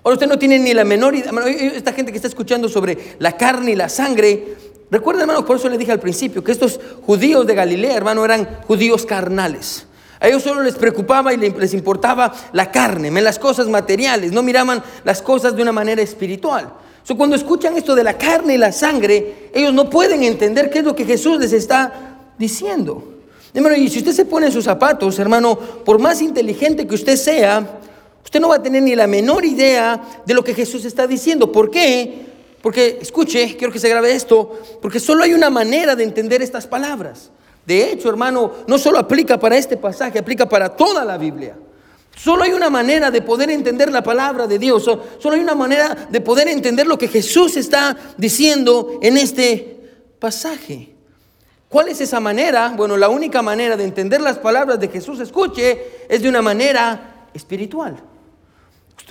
Ahora 0.03 0.15
usted 0.15 0.27
no 0.27 0.39
tiene 0.39 0.59
ni 0.59 0.75
la 0.75 0.85
menor 0.85 1.15
idea, 1.15 1.33
esta 1.75 1.95
gente 1.95 2.13
que 2.13 2.19
está 2.19 2.29
escuchando 2.29 2.69
sobre 2.69 3.17
la 3.19 3.39
carne 3.39 3.71
y 3.73 3.75
la 3.75 3.89
sangre, 3.89 4.55
recuerda 4.91 5.23
hermano, 5.23 5.47
por 5.47 5.57
eso 5.57 5.71
le 5.71 5.79
dije 5.79 5.93
al 5.93 5.99
principio, 5.99 6.45
que 6.45 6.53
estos 6.53 6.79
judíos 7.07 7.47
de 7.47 7.55
Galilea, 7.55 7.97
hermano, 7.97 8.23
eran 8.23 8.61
judíos 8.67 9.07
carnales. 9.07 9.87
A 10.21 10.29
ellos 10.29 10.43
solo 10.43 10.63
les 10.63 10.75
preocupaba 10.75 11.33
y 11.33 11.39
les 11.39 11.73
importaba 11.73 12.35
la 12.53 12.71
carne, 12.71 13.11
las 13.23 13.39
cosas 13.39 13.67
materiales, 13.67 14.31
no 14.31 14.43
miraban 14.43 14.83
las 15.05 15.23
cosas 15.23 15.57
de 15.57 15.63
una 15.63 15.73
manera 15.73 16.03
espiritual 16.03 16.71
cuando 17.17 17.37
escuchan 17.37 17.77
esto 17.77 17.95
de 17.95 18.03
la 18.03 18.17
carne 18.17 18.55
y 18.55 18.59
la 18.59 18.73
sangre, 18.73 19.51
ellos 19.53 19.75
no 19.75 19.91
pueden 19.91 20.23
entender 20.23 20.71
qué 20.71 20.79
es 20.79 20.85
lo 20.85 20.97
que 20.97 21.05
Jesús 21.05 21.39
les 21.39 21.53
está 21.53 22.17
diciendo. 22.39 23.15
Y 23.53 23.89
si 23.89 23.99
usted 23.99 24.13
se 24.13 24.25
pone 24.25 24.47
en 24.47 24.53
sus 24.53 24.65
zapatos, 24.65 25.19
hermano, 25.19 25.57
por 25.57 25.99
más 25.99 26.23
inteligente 26.23 26.87
que 26.87 26.95
usted 26.95 27.17
sea, 27.17 27.79
usted 28.25 28.41
no 28.41 28.49
va 28.49 28.57
a 28.57 28.63
tener 28.63 28.83
ni 28.83 28.97
la 28.97 29.07
menor 29.07 29.45
idea 29.45 30.03
de 30.25 30.35
lo 30.35 30.43
que 30.43 30.55
Jesús 30.55 30.85
está 30.85 31.07
diciendo. 31.07 31.53
¿Por 31.53 31.71
qué? 31.71 32.27
Porque, 32.63 32.99
escuche, 33.01 33.55
quiero 33.57 33.73
que 33.73 33.79
se 33.79 33.89
grabe 33.89 34.13
esto, 34.13 34.59
porque 34.81 34.99
solo 34.99 35.23
hay 35.23 35.35
una 35.35 35.51
manera 35.51 35.95
de 35.95 36.03
entender 36.03 36.41
estas 36.41 36.67
palabras. 36.67 37.31
De 37.67 37.93
hecho, 37.93 38.09
hermano, 38.09 38.51
no 38.67 38.79
solo 38.79 38.99
aplica 38.99 39.39
para 39.39 39.57
este 39.57 39.77
pasaje, 39.77 40.19
aplica 40.19 40.49
para 40.49 40.75
toda 40.75 41.05
la 41.05 41.19
Biblia. 41.19 41.57
Solo 42.17 42.45
hay 42.45 42.53
una 42.53 42.71
manera 42.71 43.11
de 43.11 43.23
poder 43.23 43.51
entender 43.51 43.91
la 43.91 44.03
palabra 44.03 44.47
de 44.47 44.59
Dios. 44.59 44.85
Solo 44.85 45.35
hay 45.35 45.41
una 45.41 45.55
manera 45.55 46.09
de 46.09 46.21
poder 46.21 46.49
entender 46.49 46.87
lo 46.87 46.97
que 46.97 47.09
Jesús 47.09 47.57
está 47.57 47.97
diciendo 48.17 48.99
en 49.03 49.17
este 49.17 49.81
pasaje. 50.19 50.95
¿Cuál 51.69 51.89
es 51.89 52.01
esa 52.01 52.21
manera? 52.21 52.73
Bueno, 52.77 52.97
la 52.97 53.09
única 53.09 53.43
manera 53.43 53.77
de 53.77 53.85
entender 53.85 54.21
las 54.21 54.39
palabras 54.39 54.79
de 54.79 54.89
Jesús, 54.89 55.19
escuche, 55.19 56.07
es 56.09 56.23
de 56.23 56.29
una 56.29 56.41
manera 56.41 57.27
espiritual. 57.35 57.97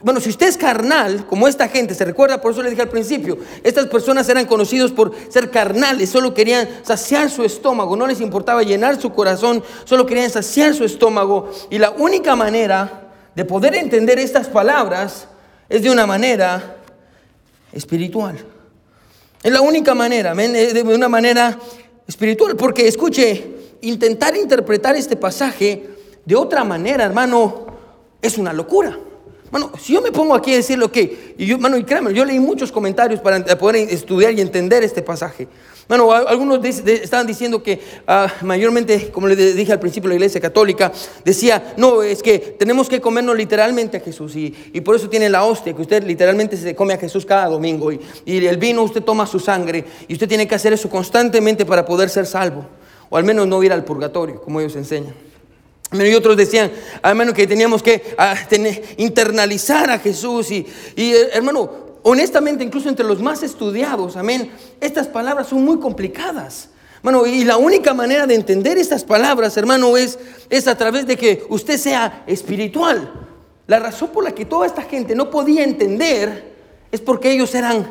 Bueno, 0.04 0.20
si 0.20 0.30
usted 0.30 0.48
es 0.48 0.58
carnal, 0.58 1.26
como 1.28 1.48
esta 1.48 1.70
gente, 1.70 1.96
se 1.96 2.04
recuerda, 2.04 2.42
por 2.42 2.52
eso 2.52 2.62
le 2.62 2.70
dije 2.70 2.82
al 2.82 2.90
principio, 2.90 3.38
estas 3.64 3.88
personas 3.88 4.28
eran 4.28 4.46
conocidos 4.46 4.92
por 4.92 5.14
ser 5.30 5.50
carnales, 5.50 6.10
solo 6.10 6.34
querían 6.34 6.68
saciar 6.84 7.30
su 7.32 7.46
estómago, 7.46 7.96
no 7.96 8.06
les 8.06 8.20
importaba 8.20 8.64
llenar 8.64 9.00
su 9.00 9.14
corazón, 9.14 9.64
solo 9.86 10.06
querían 10.06 10.30
saciar 10.30 10.76
su 10.76 10.84
estómago. 10.84 11.50
Y 11.70 11.78
la 11.78 11.92
única 11.92 12.36
manera 12.36 13.12
de 13.34 13.46
poder 13.46 13.76
entender 13.76 14.20
estas 14.20 14.50
palabras 14.50 15.30
es 15.70 15.82
de 15.82 15.90
una 15.90 16.06
manera 16.06 16.76
espiritual. 17.72 18.38
Es 19.42 19.54
la 19.54 19.62
única 19.62 19.96
manera, 19.96 20.36
de 20.36 20.84
una 20.84 21.08
manera 21.08 21.58
espiritual, 22.06 22.58
porque 22.58 22.90
escuche, 22.90 23.52
intentar 23.80 24.36
interpretar 24.36 24.98
este 24.98 25.16
pasaje 25.16 25.90
de 26.26 26.36
otra 26.36 26.66
manera, 26.66 27.06
hermano, 27.06 27.68
es 28.22 28.38
una 28.38 28.52
locura. 28.52 29.00
Bueno, 29.54 29.72
si 29.80 29.94
yo 29.94 30.02
me 30.02 30.12
pongo 30.12 30.34
aquí 30.34 30.52
a 30.52 30.56
decir 30.56 30.80
lo 30.80 30.92
que, 30.92 31.36
y 31.38 31.46
yo, 31.46 31.60
mano, 31.60 31.78
y 31.78 31.84
créanme, 31.84 32.12
yo 32.12 32.26
leí 32.26 32.40
muchos 32.40 32.72
comentarios 32.72 33.20
para 33.20 33.46
poder 33.56 33.88
estudiar 33.88 34.34
y 34.34 34.42
entender 34.42 34.84
este 34.84 35.04
pasaje. 35.04 35.48
Bueno, 35.88 36.12
algunos 36.12 36.66
estaban 36.66 37.28
diciendo 37.28 37.62
que 37.62 37.80
ah, 38.08 38.34
mayormente, 38.42 39.12
como 39.12 39.28
le 39.28 39.36
dije 39.36 39.72
al 39.72 39.80
principio, 39.80 40.10
la 40.10 40.16
iglesia 40.16 40.42
católica 40.42 40.92
decía, 41.24 41.76
no, 41.78 42.02
es 42.02 42.24
que 42.24 42.40
tenemos 42.40 42.90
que 42.90 43.00
comernos 43.00 43.38
literalmente 43.38 43.98
a 43.98 44.00
Jesús 44.00 44.36
y, 44.36 44.50
por 44.82 44.96
eso 44.96 45.08
tiene 45.08 45.30
la 45.30 45.44
hostia, 45.46 45.72
que 45.76 45.84
usted 45.84 46.04
literalmente 46.04 46.58
se 46.58 46.74
come 46.74 46.96
a 46.96 46.98
Jesús 46.98 47.24
cada 47.24 47.46
domingo 47.46 47.92
y, 47.92 48.02
y 48.26 48.44
el 48.48 48.58
vino 48.58 48.82
usted 48.82 49.04
toma 49.04 49.28
su 49.28 49.40
sangre 49.40 49.86
y 50.08 50.14
usted 50.14 50.28
tiene 50.28 50.48
que 50.48 50.56
hacer 50.56 50.74
eso 50.74 50.90
constantemente 50.90 51.64
para 51.64 51.86
poder 51.86 52.10
ser 52.10 52.26
salvo 52.26 52.66
o 53.08 53.18
al 53.18 53.24
menos 53.24 53.46
no 53.46 53.62
ir 53.62 53.72
al 53.72 53.84
purgatorio, 53.84 54.42
como 54.42 54.62
ellos 54.62 54.76
enseñan. 54.76 55.14
Y 55.94 56.14
otros 56.16 56.36
decían, 56.36 56.72
hermano, 57.04 57.34
que 57.34 57.46
teníamos 57.46 57.84
que 57.84 58.16
ah, 58.18 58.36
internalizar 58.98 59.92
a 59.92 60.00
Jesús. 60.00 60.50
Y, 60.50 60.66
eh, 60.96 61.30
hermano, 61.34 61.70
honestamente, 62.02 62.64
incluso 62.64 62.90
entre 62.90 63.06
los 63.06 63.22
más 63.22 63.44
estudiados, 63.44 64.18
amén, 64.18 64.52
estas 64.82 65.08
palabras 65.08 65.48
son 65.48 65.64
muy 65.64 65.80
complicadas. 65.80 66.70
Hermano, 66.98 67.28
y 67.28 67.44
la 67.44 67.58
única 67.58 67.94
manera 67.94 68.26
de 68.26 68.34
entender 68.34 68.78
estas 68.78 69.04
palabras, 69.04 69.56
hermano, 69.56 69.96
es, 69.96 70.18
es 70.50 70.68
a 70.68 70.78
través 70.78 71.06
de 71.06 71.16
que 71.16 71.46
usted 71.50 71.78
sea 71.78 72.24
espiritual. 72.26 73.12
La 73.68 73.80
razón 73.80 74.10
por 74.10 74.24
la 74.24 74.32
que 74.32 74.46
toda 74.46 74.66
esta 74.66 74.82
gente 74.82 75.14
no 75.14 75.30
podía 75.30 75.64
entender 75.64 76.54
es 76.92 77.02
porque 77.02 77.32
ellos 77.32 77.54
eran 77.54 77.88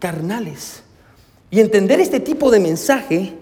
carnales. 0.00 0.82
Y 1.50 1.60
entender 1.60 2.00
este 2.00 2.18
tipo 2.18 2.50
de 2.50 2.58
mensaje, 2.58 3.34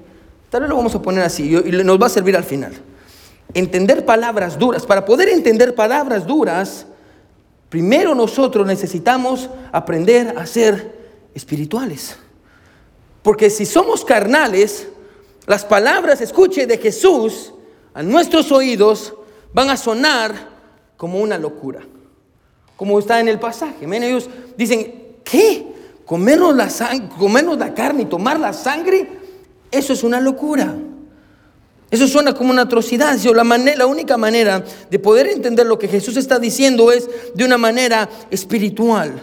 tal 0.51 0.62
vez 0.62 0.70
lo 0.70 0.77
vamos 0.77 0.94
a 0.94 1.01
poner 1.01 1.22
así, 1.22 1.57
y 1.57 1.70
nos 1.70 2.01
va 2.01 2.07
a 2.07 2.11
servir 2.11 2.37
al 2.37 2.44
final 2.44 2.75
entender 3.54 4.04
palabras 4.04 4.58
duras. 4.58 4.86
Para 4.86 5.04
poder 5.04 5.28
entender 5.28 5.74
palabras 5.74 6.26
duras, 6.26 6.86
primero 7.68 8.14
nosotros 8.14 8.66
necesitamos 8.66 9.48
aprender 9.72 10.34
a 10.36 10.46
ser 10.46 11.00
espirituales. 11.34 12.16
Porque 13.22 13.50
si 13.50 13.66
somos 13.66 14.04
carnales, 14.04 14.88
las 15.46 15.64
palabras, 15.64 16.20
escuche, 16.20 16.66
de 16.66 16.78
Jesús 16.78 17.52
a 17.94 18.02
nuestros 18.02 18.50
oídos 18.52 19.14
van 19.52 19.70
a 19.70 19.76
sonar 19.76 20.34
como 20.96 21.20
una 21.20 21.38
locura. 21.38 21.80
Como 22.76 22.98
está 22.98 23.20
en 23.20 23.28
el 23.28 23.38
pasaje. 23.38 23.84
Ellos 23.84 24.28
dicen, 24.56 25.16
¿qué? 25.24 25.66
¿Comernos 26.04 26.56
la, 26.56 26.68
comernos 27.18 27.58
la 27.58 27.74
carne 27.74 28.02
y 28.02 28.06
tomar 28.06 28.40
la 28.40 28.52
sangre? 28.52 29.08
Eso 29.70 29.92
es 29.92 30.02
una 30.02 30.20
locura. 30.20 30.74
Eso 31.92 32.09
suena 32.09 32.33
como 32.33 32.50
una 32.50 32.62
atrocidad. 32.62 33.18
La, 33.18 33.44
la 33.44 33.87
única 33.87 34.16
manera 34.16 34.64
de 34.90 34.98
poder 34.98 35.26
entender 35.26 35.66
lo 35.66 35.78
que 35.78 35.88
Jesús 35.88 36.16
está 36.16 36.38
diciendo 36.38 36.90
es 36.90 37.07
de 37.35 37.44
una 37.44 37.59
manera 37.59 38.09
espiritual. 38.31 39.22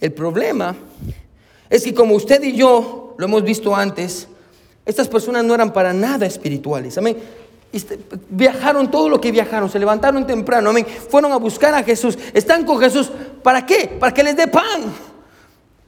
El 0.00 0.12
problema 0.12 0.76
es 1.68 1.82
que 1.82 1.92
como 1.92 2.14
usted 2.14 2.44
y 2.44 2.52
yo 2.52 3.16
lo 3.18 3.24
hemos 3.24 3.42
visto 3.42 3.74
antes, 3.74 4.28
estas 4.86 5.08
personas 5.08 5.44
no 5.44 5.52
eran 5.52 5.72
para 5.72 5.92
nada 5.92 6.26
espirituales. 6.26 6.96
Amén. 6.96 7.16
Este, 7.72 7.98
viajaron 8.28 8.88
todo 8.88 9.08
lo 9.08 9.20
que 9.20 9.32
viajaron, 9.32 9.68
se 9.68 9.80
levantaron 9.80 10.24
temprano. 10.24 10.72
Fueron 11.08 11.32
a 11.32 11.38
buscar 11.38 11.74
a 11.74 11.82
Jesús, 11.82 12.16
están 12.32 12.64
con 12.64 12.78
Jesús. 12.78 13.10
¿Para 13.42 13.66
qué? 13.66 13.96
Para 13.98 14.14
que 14.14 14.22
les 14.22 14.36
dé 14.36 14.46
pan. 14.46 14.84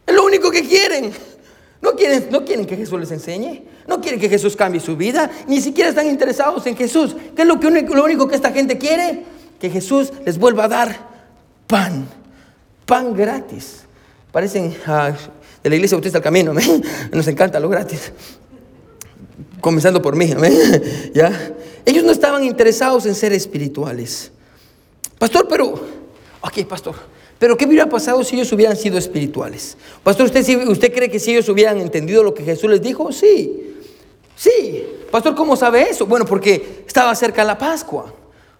Es 0.05 0.13
lo 0.17 0.25
único 0.25 0.51
que 0.51 0.67
quieren. 0.67 1.13
No 1.83 1.97
quieren, 1.97 2.29
no 2.31 2.45
quieren 2.45 2.65
que 2.65 2.77
Jesús 2.77 2.99
les 3.01 3.11
enseñe, 3.11 3.65
no 3.89 4.01
quieren 4.01 4.21
que 4.21 4.29
Jesús 4.29 4.55
cambie 4.55 4.81
su 4.81 4.97
vida, 4.97 5.29
ni 5.49 5.61
siquiera 5.61 5.91
están 5.91 6.07
interesados 6.07 6.65
en 6.69 6.77
Jesús. 6.77 7.17
¿Qué 7.35 7.43
es 7.43 7.49
lo, 7.49 7.59
que, 7.59 7.71
lo 7.71 8.05
único 8.05 8.29
que 8.29 8.37
esta 8.37 8.53
gente 8.53 8.79
quiere? 8.79 9.25
Que 9.59 9.69
Jesús 9.69 10.13
les 10.25 10.39
vuelva 10.39 10.65
a 10.65 10.69
dar 10.69 10.97
pan, 11.67 12.07
pan 12.87 13.13
gratis. 13.13 13.81
Parecen 14.31 14.77
ah, 14.87 15.13
de 15.61 15.71
la 15.71 15.75
iglesia 15.75 15.97
bautista 15.97 16.19
al 16.19 16.25
camino, 16.25 16.55
nos 17.13 17.27
encanta 17.27 17.59
lo 17.59 17.69
gratis. 17.69 18.13
Comenzando 19.61 20.01
por 20.01 20.15
mí, 20.15 20.33
¿ya? 21.15 21.53
Ellos 21.85 22.05
no 22.05 22.13
estaban 22.13 22.45
interesados 22.45 23.07
en 23.07 23.17
ser 23.17 23.33
espirituales. 23.33 24.31
Pastor, 25.19 25.49
pero, 25.49 25.75
ok, 26.41 26.65
pastor, 26.69 26.95
pero 27.43 27.57
¿qué 27.57 27.67
hubiera 27.67 27.89
pasado 27.89 28.23
si 28.23 28.37
ellos 28.37 28.53
hubieran 28.53 28.77
sido 28.77 28.97
espirituales? 28.97 29.77
Pastor, 30.05 30.27
¿usted, 30.27 30.69
¿usted 30.69 30.95
cree 30.95 31.11
que 31.11 31.19
si 31.19 31.33
ellos 31.33 31.49
hubieran 31.49 31.77
entendido 31.79 32.23
lo 32.23 32.33
que 32.33 32.45
Jesús 32.45 32.71
les 32.71 32.81
dijo? 32.81 33.11
Sí, 33.11 33.75
sí. 34.37 34.87
Pastor, 35.11 35.35
¿cómo 35.35 35.57
sabe 35.57 35.91
eso? 35.91 36.07
Bueno, 36.07 36.25
porque 36.25 36.85
estaba 36.87 37.13
cerca 37.17 37.43
la 37.43 37.59
Pascua. 37.59 38.15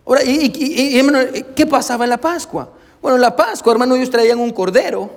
Ahora, 0.05 0.25
¿y, 0.25 0.51
qué 1.55 1.65
pasaba 1.65 2.03
en 2.03 2.11
la 2.11 2.19
Pascua? 2.19 2.71
Bueno, 3.01 3.19
en 3.19 3.21
la 3.21 3.37
Pascua, 3.37 3.73
hermano, 3.73 3.95
ellos 3.95 4.11
traían 4.11 4.41
un 4.41 4.51
cordero, 4.51 5.11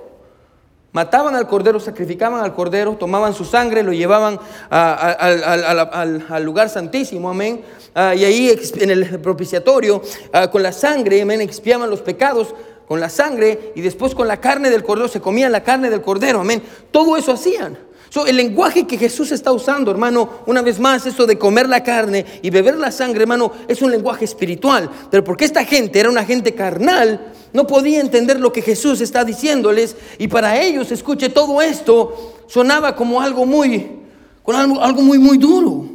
mataban 0.92 1.34
al 1.34 1.48
cordero, 1.48 1.80
sacrificaban 1.80 2.44
al 2.44 2.54
cordero, 2.54 2.92
tomaban 2.94 3.34
su 3.34 3.44
sangre, 3.44 3.82
lo 3.82 3.92
llevaban 3.92 4.38
al, 4.70 6.44
lugar 6.44 6.68
santísimo, 6.68 7.30
amén. 7.30 7.62
Ah, 7.96 8.14
y 8.14 8.24
ahí 8.24 8.56
en 8.78 8.90
el 8.90 9.18
propiciatorio, 9.20 10.02
ah, 10.32 10.48
con 10.52 10.62
la 10.62 10.70
sangre, 10.70 11.20
amén, 11.20 11.40
expiaban 11.40 11.90
los 11.90 12.00
pecados 12.00 12.54
con 12.86 13.00
la 13.00 13.08
sangre 13.08 13.72
y 13.74 13.80
después 13.80 14.14
con 14.14 14.28
la 14.28 14.40
carne 14.40 14.70
del 14.70 14.82
cordero, 14.82 15.08
se 15.08 15.20
comían 15.20 15.52
la 15.52 15.62
carne 15.62 15.90
del 15.90 16.02
cordero, 16.02 16.40
amén. 16.40 16.62
Todo 16.90 17.16
eso 17.16 17.32
hacían. 17.32 17.78
el 18.26 18.36
lenguaje 18.36 18.86
que 18.86 18.96
Jesús 18.96 19.32
está 19.32 19.52
usando, 19.52 19.90
hermano, 19.90 20.30
una 20.46 20.62
vez 20.62 20.78
más, 20.78 21.04
eso 21.04 21.26
de 21.26 21.36
comer 21.36 21.68
la 21.68 21.82
carne 21.82 22.24
y 22.42 22.50
beber 22.50 22.76
la 22.76 22.90
sangre, 22.90 23.22
hermano, 23.22 23.52
es 23.68 23.82
un 23.82 23.90
lenguaje 23.90 24.24
espiritual. 24.24 24.88
Pero 25.10 25.24
porque 25.24 25.44
esta 25.44 25.64
gente 25.64 25.98
era 26.00 26.08
una 26.08 26.24
gente 26.24 26.54
carnal, 26.54 27.32
no 27.52 27.66
podía 27.66 28.00
entender 28.00 28.38
lo 28.38 28.52
que 28.52 28.62
Jesús 28.62 29.00
está 29.00 29.24
diciéndoles 29.24 29.96
y 30.18 30.28
para 30.28 30.60
ellos, 30.60 30.92
escuche, 30.92 31.28
todo 31.28 31.60
esto 31.60 32.36
sonaba 32.46 32.94
como 32.94 33.20
algo 33.20 33.44
muy, 33.44 33.90
con 34.42 34.54
algo, 34.54 34.80
algo 34.80 35.02
muy, 35.02 35.18
muy 35.18 35.38
duro. 35.38 35.86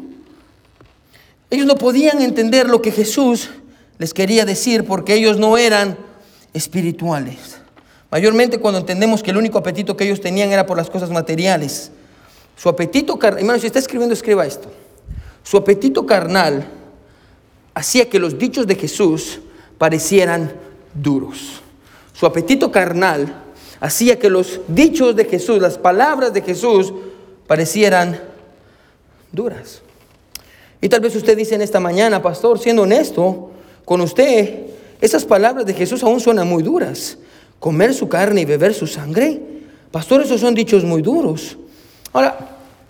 Ellos 1.49 1.65
no 1.65 1.75
podían 1.75 2.21
entender 2.21 2.69
lo 2.69 2.81
que 2.81 2.91
Jesús 2.91 3.49
les 3.97 4.13
quería 4.13 4.45
decir 4.45 4.85
porque 4.85 5.13
ellos 5.13 5.37
no 5.37 5.57
eran 5.57 5.97
espirituales. 6.53 7.59
Mayormente 8.09 8.59
cuando 8.59 8.79
entendemos 8.79 9.23
que 9.23 9.31
el 9.31 9.37
único 9.37 9.57
apetito 9.57 9.95
que 9.95 10.03
ellos 10.03 10.19
tenían 10.19 10.51
era 10.51 10.65
por 10.65 10.77
las 10.77 10.89
cosas 10.89 11.09
materiales. 11.09 11.91
Su 12.57 12.69
apetito 12.69 13.17
carnal, 13.17 13.39
hermano, 13.39 13.59
si 13.59 13.67
está 13.67 13.79
escribiendo, 13.79 14.13
escriba 14.13 14.45
esto. 14.45 14.69
Su 15.43 15.57
apetito 15.57 16.05
carnal 16.05 16.67
hacía 17.73 18.09
que 18.09 18.19
los 18.19 18.37
dichos 18.37 18.67
de 18.67 18.75
Jesús 18.75 19.39
parecieran 19.77 20.53
duros. 20.93 21.61
Su 22.13 22.25
apetito 22.25 22.71
carnal 22.71 23.43
hacía 23.79 24.19
que 24.19 24.29
los 24.29 24.59
dichos 24.67 25.15
de 25.15 25.25
Jesús, 25.25 25.59
las 25.59 25.77
palabras 25.77 26.33
de 26.33 26.41
Jesús, 26.41 26.93
parecieran 27.47 28.21
duras. 29.31 29.81
Y 30.81 30.89
tal 30.89 30.99
vez 30.99 31.15
usted 31.15 31.37
dice 31.37 31.55
en 31.55 31.61
esta 31.61 31.79
mañana, 31.79 32.21
pastor, 32.21 32.59
siendo 32.59 32.83
honesto 32.83 33.51
con 33.85 34.01
usted, 34.01 34.70
esas 35.01 35.25
palabras 35.25 35.65
de 35.65 35.73
Jesús 35.73 36.03
aún 36.03 36.19
suenan 36.19 36.47
muy 36.47 36.61
duras. 36.61 37.17
Comer 37.59 37.93
su 37.93 38.07
carne 38.07 38.41
y 38.41 38.45
beber 38.45 38.73
su 38.73 38.85
sangre. 38.85 39.41
Pastor, 39.91 40.21
esos 40.21 40.39
son 40.39 40.53
dichos 40.53 40.83
muy 40.83 41.01
duros. 41.01 41.57
Ahora, 42.13 42.37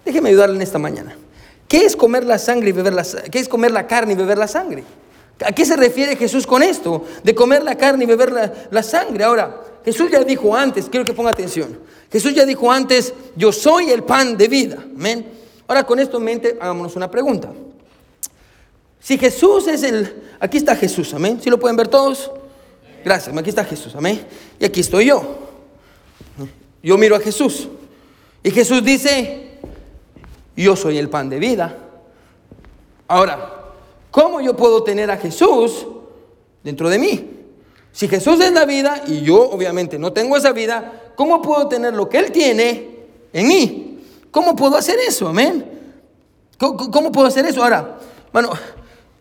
déjeme 0.05 0.29
ayudarle 0.29 0.57
en 0.57 0.61
esta 0.61 0.77
mañana. 0.77 1.15
¿Qué 1.67 1.85
es 1.85 1.95
comer 1.95 2.25
la 2.25 2.37
sangre 2.37 2.69
y 2.69 2.71
beber 2.73 2.93
la 2.93 3.05
¿Qué 3.31 3.39
es 3.39 3.47
comer 3.47 3.71
la 3.71 3.87
carne 3.87 4.13
y 4.13 4.15
beber 4.15 4.37
la 4.37 4.47
sangre? 4.47 4.83
¿A 5.45 5.53
qué 5.53 5.65
se 5.65 5.77
refiere 5.77 6.17
Jesús 6.17 6.45
con 6.45 6.61
esto? 6.61 7.05
De 7.23 7.33
comer 7.33 7.63
la 7.63 7.75
carne 7.75 8.03
y 8.03 8.07
beber 8.07 8.31
la, 8.31 8.53
la 8.69 8.83
sangre. 8.83 9.23
Ahora, 9.23 9.61
Jesús 9.83 10.11
ya 10.11 10.23
dijo 10.23 10.55
antes, 10.55 10.87
quiero 10.89 11.05
que 11.05 11.13
ponga 11.13 11.31
atención. 11.31 11.79
Jesús 12.11 12.35
ya 12.35 12.45
dijo 12.45 12.69
antes, 12.71 13.13
yo 13.37 13.51
soy 13.53 13.89
el 13.89 14.03
pan 14.03 14.37
de 14.37 14.47
vida. 14.49 14.77
Amén. 14.95 15.25
Ahora 15.67 15.85
con 15.85 15.97
esto 15.99 16.17
en 16.17 16.23
mente, 16.25 16.57
hagámonos 16.59 16.95
una 16.97 17.09
pregunta. 17.09 17.51
Si 19.01 19.17
Jesús 19.17 19.67
es 19.67 19.83
el... 19.83 20.23
Aquí 20.39 20.57
está 20.57 20.75
Jesús, 20.75 21.13
amén. 21.13 21.39
¿Sí 21.41 21.49
lo 21.49 21.59
pueden 21.59 21.75
ver 21.75 21.87
todos? 21.87 22.31
Gracias, 23.03 23.35
aquí 23.35 23.49
está 23.49 23.65
Jesús, 23.65 23.95
amén. 23.95 24.25
Y 24.59 24.65
aquí 24.65 24.79
estoy 24.79 25.07
yo. 25.07 25.39
Yo 26.83 26.97
miro 26.97 27.15
a 27.15 27.19
Jesús. 27.19 27.67
Y 28.43 28.51
Jesús 28.51 28.83
dice, 28.83 29.59
yo 30.55 30.75
soy 30.75 30.97
el 30.97 31.09
pan 31.09 31.29
de 31.29 31.39
vida. 31.39 31.77
Ahora, 33.07 33.65
¿cómo 34.09 34.39
yo 34.39 34.55
puedo 34.55 34.83
tener 34.83 35.11
a 35.11 35.17
Jesús 35.17 35.85
dentro 36.63 36.89
de 36.89 36.99
mí? 36.99 37.29
Si 37.91 38.07
Jesús 38.07 38.39
es 38.39 38.51
la 38.51 38.65
vida 38.65 39.03
y 39.05 39.21
yo 39.21 39.49
obviamente 39.49 39.99
no 39.99 40.13
tengo 40.13 40.37
esa 40.37 40.53
vida, 40.53 41.11
¿cómo 41.15 41.41
puedo 41.41 41.67
tener 41.67 41.93
lo 41.93 42.07
que 42.07 42.19
Él 42.19 42.31
tiene 42.31 43.05
en 43.33 43.47
mí? 43.47 43.99
¿Cómo 44.31 44.55
puedo 44.55 44.77
hacer 44.77 44.97
eso? 44.99 45.27
Amén. 45.27 45.65
¿Cómo, 46.57 47.11
puedo 47.11 47.27
hacer 47.27 47.45
eso? 47.45 47.63
Ahora, 47.63 47.97
bueno, 48.31 48.51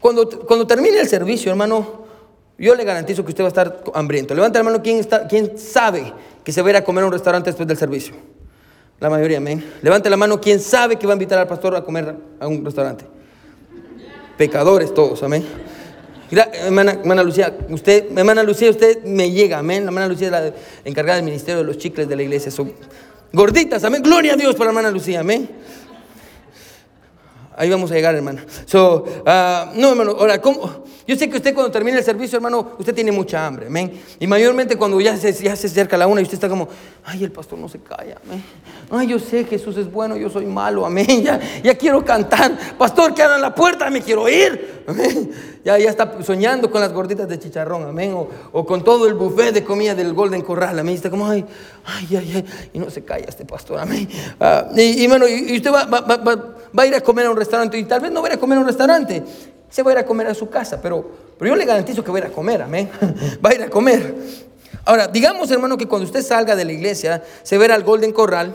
cuando, 0.01 0.29
cuando 0.47 0.67
termine 0.67 1.01
el 1.01 1.09
servicio, 1.09 1.51
hermano, 1.51 2.05
yo 2.59 2.75
le 2.75 2.85
garantizo 2.85 3.25
que 3.25 3.31
usted 3.31 3.45
va 3.45 3.49
a 3.49 3.49
estar 3.49 3.83
hambriento. 3.95 4.35
Levanta 4.35 4.59
la 4.59 4.65
mano, 4.65 4.83
¿quién, 4.83 4.99
está, 4.99 5.27
quién 5.27 5.57
sabe 5.57 6.13
que 6.43 6.53
se 6.53 6.61
va 6.63 6.69
a 6.69 6.71
ir 6.71 6.77
a 6.77 6.85
comer 6.85 7.05
a 7.05 7.07
un 7.07 7.13
restaurante 7.13 7.51
después 7.51 7.67
del 7.67 7.77
servicio? 7.77 8.15
La 8.99 9.09
mayoría, 9.09 9.39
amén. 9.39 9.65
Levante 9.81 10.11
la 10.11 10.17
mano, 10.17 10.41
¿quién 10.41 10.61
sabe 10.61 10.97
que 10.97 11.07
va 11.07 11.15
a 11.15 11.17
invitar 11.17 11.39
al 11.39 11.47
pastor 11.47 11.75
a 11.75 11.83
comer 11.83 12.15
a 12.39 12.47
un 12.47 12.65
restaurante? 12.65 13.07
Pecadores 14.37 14.93
todos, 14.93 15.23
amén. 15.23 15.45
Hermana, 16.31 17.23
Lucía, 17.23 17.57
usted, 17.71 18.17
hermana 18.17 18.43
Lucía, 18.43 18.71
usted 18.71 19.03
me 19.05 19.31
llega, 19.31 19.59
amén. 19.59 19.85
La 19.85 19.89
hermana 19.89 20.09
Lucía 20.09 20.27
es 20.29 20.33
la 20.33 20.53
encargada 20.85 21.17
del 21.17 21.25
ministerio 21.25 21.59
de 21.59 21.65
los 21.65 21.79
chicles 21.79 22.09
de 22.09 22.17
la 22.17 22.23
iglesia. 22.23 22.51
Son 22.51 22.73
gorditas, 23.33 23.83
amén. 23.85 24.03
Gloria 24.03 24.35
a 24.35 24.37
Dios 24.37 24.55
por 24.55 24.67
la 24.67 24.71
hermana 24.71 24.91
Lucía, 24.91 25.21
amén. 25.21 25.49
Ahí 27.61 27.69
vamos 27.69 27.91
a 27.91 27.95
llegar, 27.95 28.15
hermano. 28.15 28.41
So, 28.65 29.05
ah, 29.27 29.71
no, 29.75 29.91
hermano, 29.91 30.13
ahora, 30.13 30.41
¿cómo? 30.41 30.83
Yo 31.07 31.17
sé 31.17 31.29
que 31.29 31.37
usted 31.37 31.55
cuando 31.55 31.71
termina 31.73 31.99
el 31.99 32.05
servicio, 32.05 32.37
hermano, 32.37 32.73
usted 32.79 32.95
tiene 32.95 33.13
mucha 33.13 33.47
hambre, 33.47 33.67
amén. 33.67 34.01
Y 34.19 34.27
mayormente 34.27 34.77
cuando 34.77 35.01
ya 35.01 35.17
se, 35.17 35.33
ya 35.33 35.57
se 35.57 35.67
acerca 35.67 35.97
la 35.97 36.07
una 36.07 36.21
y 36.21 36.25
usted 36.25 36.35
está 36.35 36.49
como, 36.49 36.69
ay, 37.05 37.25
el 37.25 37.33
pastor 37.33 37.59
no 37.59 37.69
se 37.69 37.81
calla, 37.81 38.19
amén. 38.25 38.43
Ay, 38.91 39.09
yo 39.09 39.19
sé, 39.19 39.45
Jesús 39.45 39.77
es 39.77 39.91
bueno, 39.91 40.17
yo 40.17 40.29
soy 40.31 40.47
malo, 40.47 40.85
amén. 40.87 41.07
Ya, 41.21 41.39
ya 41.63 41.75
quiero 41.75 42.03
cantar. 42.05 42.57
Pastor, 42.79 43.13
que 43.15 43.23
abran 43.23 43.41
la 43.41 43.55
puerta, 43.55 43.91
me 43.91 44.01
quiero 44.01 44.29
ir. 44.29 44.83
Amén. 44.87 45.31
Ya, 45.65 45.79
ya 45.79 45.91
está 45.91 46.23
soñando 46.23 46.71
con 46.71 46.81
las 46.81 46.93
gorditas 46.93 47.29
de 47.29 47.39
chicharrón, 47.39 47.87
amén. 47.87 48.15
O, 48.15 48.29
o 48.53 48.65
con 48.65 48.83
todo 48.83 49.07
el 49.07 49.15
buffet 49.15 49.53
de 49.53 49.63
comida 49.63 49.95
del 49.95 50.15
Golden 50.15 50.43
Corral, 50.43 50.79
amén. 50.79 50.95
Y 50.95 50.97
está 50.97 51.11
como, 51.11 51.27
ay, 51.27 51.45
ay, 51.85 52.17
ay, 52.17 52.33
ay. 52.37 52.71
Y 52.73 52.79
no 52.79 52.91
se 52.91 53.05
calla 53.05 53.27
este 53.29 53.45
pastor, 53.45 53.79
amén. 53.79 54.09
Ah, 54.41 54.69
y, 54.75 55.07
bueno, 55.07 55.29
y, 55.29 55.57
usted 55.57 55.73
va, 55.73 55.85
va, 55.85 56.01
va, 56.01 56.17
va, 56.17 56.83
a 56.83 56.87
ir 56.87 56.95
a 56.95 57.01
comer 57.01 57.27
a 57.27 57.31
un 57.31 57.37
restaurante 57.37 57.79
y 57.79 57.85
tal 57.85 58.01
vez 58.01 58.11
no 58.11 58.23
va 58.23 58.29
a 58.29 58.31
ir 58.33 58.37
a 58.37 58.41
comer 58.41 58.59
a 58.59 58.61
un 58.63 58.67
restaurante. 58.67 59.23
Se 59.71 59.83
va 59.83 59.91
a 59.91 59.95
ir 59.95 59.99
a 60.01 60.05
comer 60.05 60.27
a 60.27 60.35
su 60.35 60.51
casa, 60.51 60.81
pero, 60.83 61.09
pero 61.39 61.51
yo 61.51 61.57
le 61.57 61.65
garantizo 61.65 62.05
que 62.05 62.11
va 62.11 62.19
a 62.19 62.21
ir 62.23 62.27
a 62.27 62.31
comer, 62.31 62.63
amén. 62.63 62.91
Va 63.45 63.51
a 63.51 63.55
ir 63.55 63.63
a 63.63 63.71
comer. 63.71 64.15
Ahora, 64.85 65.07
digamos, 65.07 65.51
hermano, 65.51 65.79
que 65.79 65.87
cuando 65.87 66.07
usted 66.07 66.23
salga 66.23 66.57
de 66.57 66.65
la 66.65 66.73
iglesia, 66.73 67.23
se 67.43 67.57
verá 67.57 67.75
al 67.75 67.85
Golden 67.85 68.13
Corral 68.13 68.55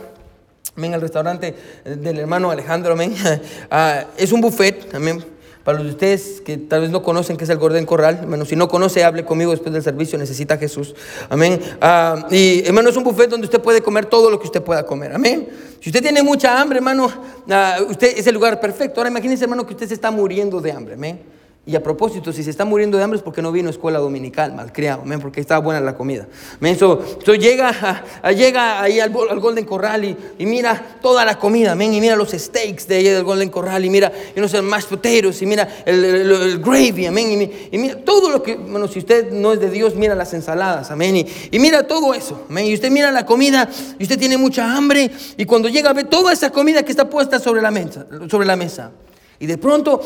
Amén, 0.78 0.94
al 0.94 1.00
restaurante 1.00 1.56
del 1.86 2.20
hermano 2.20 2.52
Alejandro, 2.52 2.94
amén. 2.94 3.16
Ah, 3.72 4.06
es 4.18 4.34
un 4.34 4.42
buffet, 4.42 4.94
amén. 4.94 5.24
Para 5.66 5.80
los 5.80 5.88
de 5.88 5.94
ustedes 5.94 6.42
que 6.42 6.58
tal 6.58 6.82
vez 6.82 6.92
no 6.92 7.02
conocen 7.02 7.38
qué 7.38 7.44
es 7.44 7.50
el 7.50 7.58
Gordon 7.58 7.88
Corral, 7.88 8.20
hermano, 8.22 8.46
si 8.46 8.56
no 8.56 8.68
conoce, 8.68 9.04
hable 9.04 9.26
conmigo 9.26 9.50
después 9.50 9.74
del 9.74 9.82
servicio, 9.82 10.16
necesita 10.16 10.60
Jesús. 10.60 10.94
Amén. 11.28 11.60
Ah, 11.82 12.28
y 12.30 12.64
hermano, 12.68 12.90
es 12.90 12.96
un 12.96 13.04
buffet 13.04 13.28
donde 13.32 13.46
usted 13.46 13.60
puede 13.60 13.82
comer 13.82 14.06
todo 14.06 14.30
lo 14.30 14.40
que 14.40 14.46
usted 14.46 14.62
pueda 14.62 14.86
comer. 14.86 15.12
Amén. 15.14 15.50
Si 15.82 15.90
usted 15.90 16.04
tiene 16.04 16.22
mucha 16.22 16.62
hambre, 16.62 16.78
hermano, 16.78 17.12
ah, 17.50 17.80
usted 17.90 18.16
es 18.16 18.28
el 18.28 18.36
lugar 18.36 18.60
perfecto. 18.60 19.00
Ahora 19.00 19.10
imagínese, 19.10 19.46
hermano, 19.46 19.66
que 19.66 19.74
usted 19.74 19.88
se 19.88 19.96
está 19.96 20.12
muriendo 20.12 20.62
de 20.62 20.72
hambre. 20.72 20.94
Amén. 20.94 21.20
Y 21.68 21.76
a 21.76 21.82
propósito, 21.82 22.32
si 22.32 22.44
se 22.44 22.52
está 22.52 22.64
muriendo 22.64 22.96
de 22.96 23.04
hambre 23.04 23.18
es 23.18 23.24
porque 23.24 23.42
no 23.42 23.52
vino 23.52 23.70
a 23.70 23.72
escuela 23.72 23.98
dominical, 23.98 24.54
malcriado, 24.54 25.04
porque 25.20 25.42
estaba 25.42 25.60
buena 25.62 25.82
la 25.82 25.96
comida. 25.96 26.28
Eso, 26.62 27.02
llega, 27.40 28.04
llega 28.38 28.84
ahí 28.84 29.00
al, 29.00 29.10
Golden 29.10 29.66
Corral 29.66 30.06
y, 30.06 30.46
mira 30.46 31.00
toda 31.02 31.26
la 31.26 31.40
comida, 31.40 31.74
y 31.74 32.00
mira 32.00 32.16
los 32.16 32.30
steaks 32.34 32.88
de 32.88 32.98
ahí 32.98 33.04
del 33.06 33.24
Golden 33.24 33.50
Corral, 33.50 33.84
y 33.84 33.90
mira, 33.90 34.12
y 34.36 34.40
no 34.40 34.48
sé, 34.48 34.62
mashed 34.62 34.90
potatoes, 34.90 35.42
y 35.42 35.48
mira 35.48 35.68
el, 35.88 36.60
gravy, 36.60 37.08
amén, 37.08 37.52
y, 37.72 37.78
mira 37.80 37.96
todo 37.96 38.30
lo 38.30 38.44
que, 38.44 38.56
bueno, 38.58 38.88
si 38.88 39.00
usted 39.00 39.32
no 39.32 39.52
es 39.52 39.60
de 39.60 39.72
Dios, 39.72 39.96
mira 39.96 40.14
las 40.14 40.36
ensaladas, 40.36 40.92
amén, 40.92 41.26
y, 41.50 41.58
mira 41.58 41.88
todo 41.88 42.14
eso, 42.14 42.46
amén, 42.48 42.68
y 42.68 42.76
usted 42.76 42.92
mira 42.92 43.12
la 43.12 43.26
comida, 43.26 43.68
y 43.98 44.04
usted 44.04 44.20
tiene 44.20 44.38
mucha 44.38 44.72
hambre, 44.78 45.10
y 45.36 45.46
cuando 45.46 45.68
llega 45.68 45.90
a 45.90 45.94
ver 45.94 46.06
toda 46.10 46.32
esa 46.32 46.52
comida 46.52 46.84
que 46.84 46.92
está 46.92 47.10
puesta 47.10 47.40
sobre 47.40 47.64
la 47.64 47.72
mesa, 47.72 48.06
sobre 48.30 48.46
la 48.46 48.56
mesa, 48.56 48.92
y 49.40 49.48
de 49.48 49.58
pronto 49.58 50.02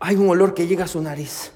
hay 0.00 0.16
un 0.16 0.28
olor 0.28 0.54
que 0.54 0.66
llega 0.66 0.84
a 0.84 0.88
su 0.88 1.00
nariz. 1.00 1.52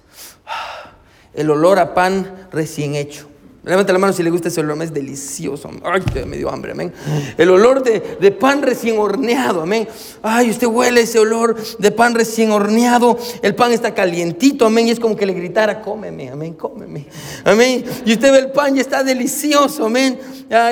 El 1.32 1.50
olor 1.50 1.78
a 1.78 1.94
pan 1.94 2.48
recién 2.52 2.94
hecho. 2.94 3.30
Levanta 3.62 3.92
la 3.92 3.98
mano 3.98 4.14
si 4.14 4.22
le 4.22 4.30
gusta 4.30 4.48
ese 4.48 4.60
olor, 4.60 4.82
es 4.82 4.92
delicioso. 4.92 5.70
Ay, 5.84 6.02
me 6.24 6.38
dio 6.38 6.50
hambre, 6.50 6.72
amén. 6.72 6.94
El 7.36 7.50
olor 7.50 7.82
de, 7.82 8.16
de, 8.18 8.30
pan 8.30 8.62
recién 8.62 8.98
horneado, 8.98 9.60
amén. 9.60 9.86
Ay, 10.22 10.48
usted 10.48 10.66
huele 10.66 11.02
ese 11.02 11.18
olor 11.18 11.56
de 11.78 11.90
pan 11.90 12.14
recién 12.14 12.52
horneado. 12.52 13.18
El 13.42 13.54
pan 13.54 13.72
está 13.72 13.92
calientito, 13.92 14.64
amén. 14.64 14.88
Y 14.88 14.92
es 14.92 14.98
como 14.98 15.14
que 15.14 15.26
le 15.26 15.34
gritara, 15.34 15.82
cómeme, 15.82 16.30
amén, 16.30 16.54
cómeme. 16.54 17.06
Amén. 17.44 17.84
Y 18.06 18.14
usted 18.14 18.32
ve 18.32 18.38
el 18.38 18.50
pan 18.50 18.74
y 18.78 18.80
está 18.80 19.04
delicioso, 19.04 19.84
amén. 19.84 20.18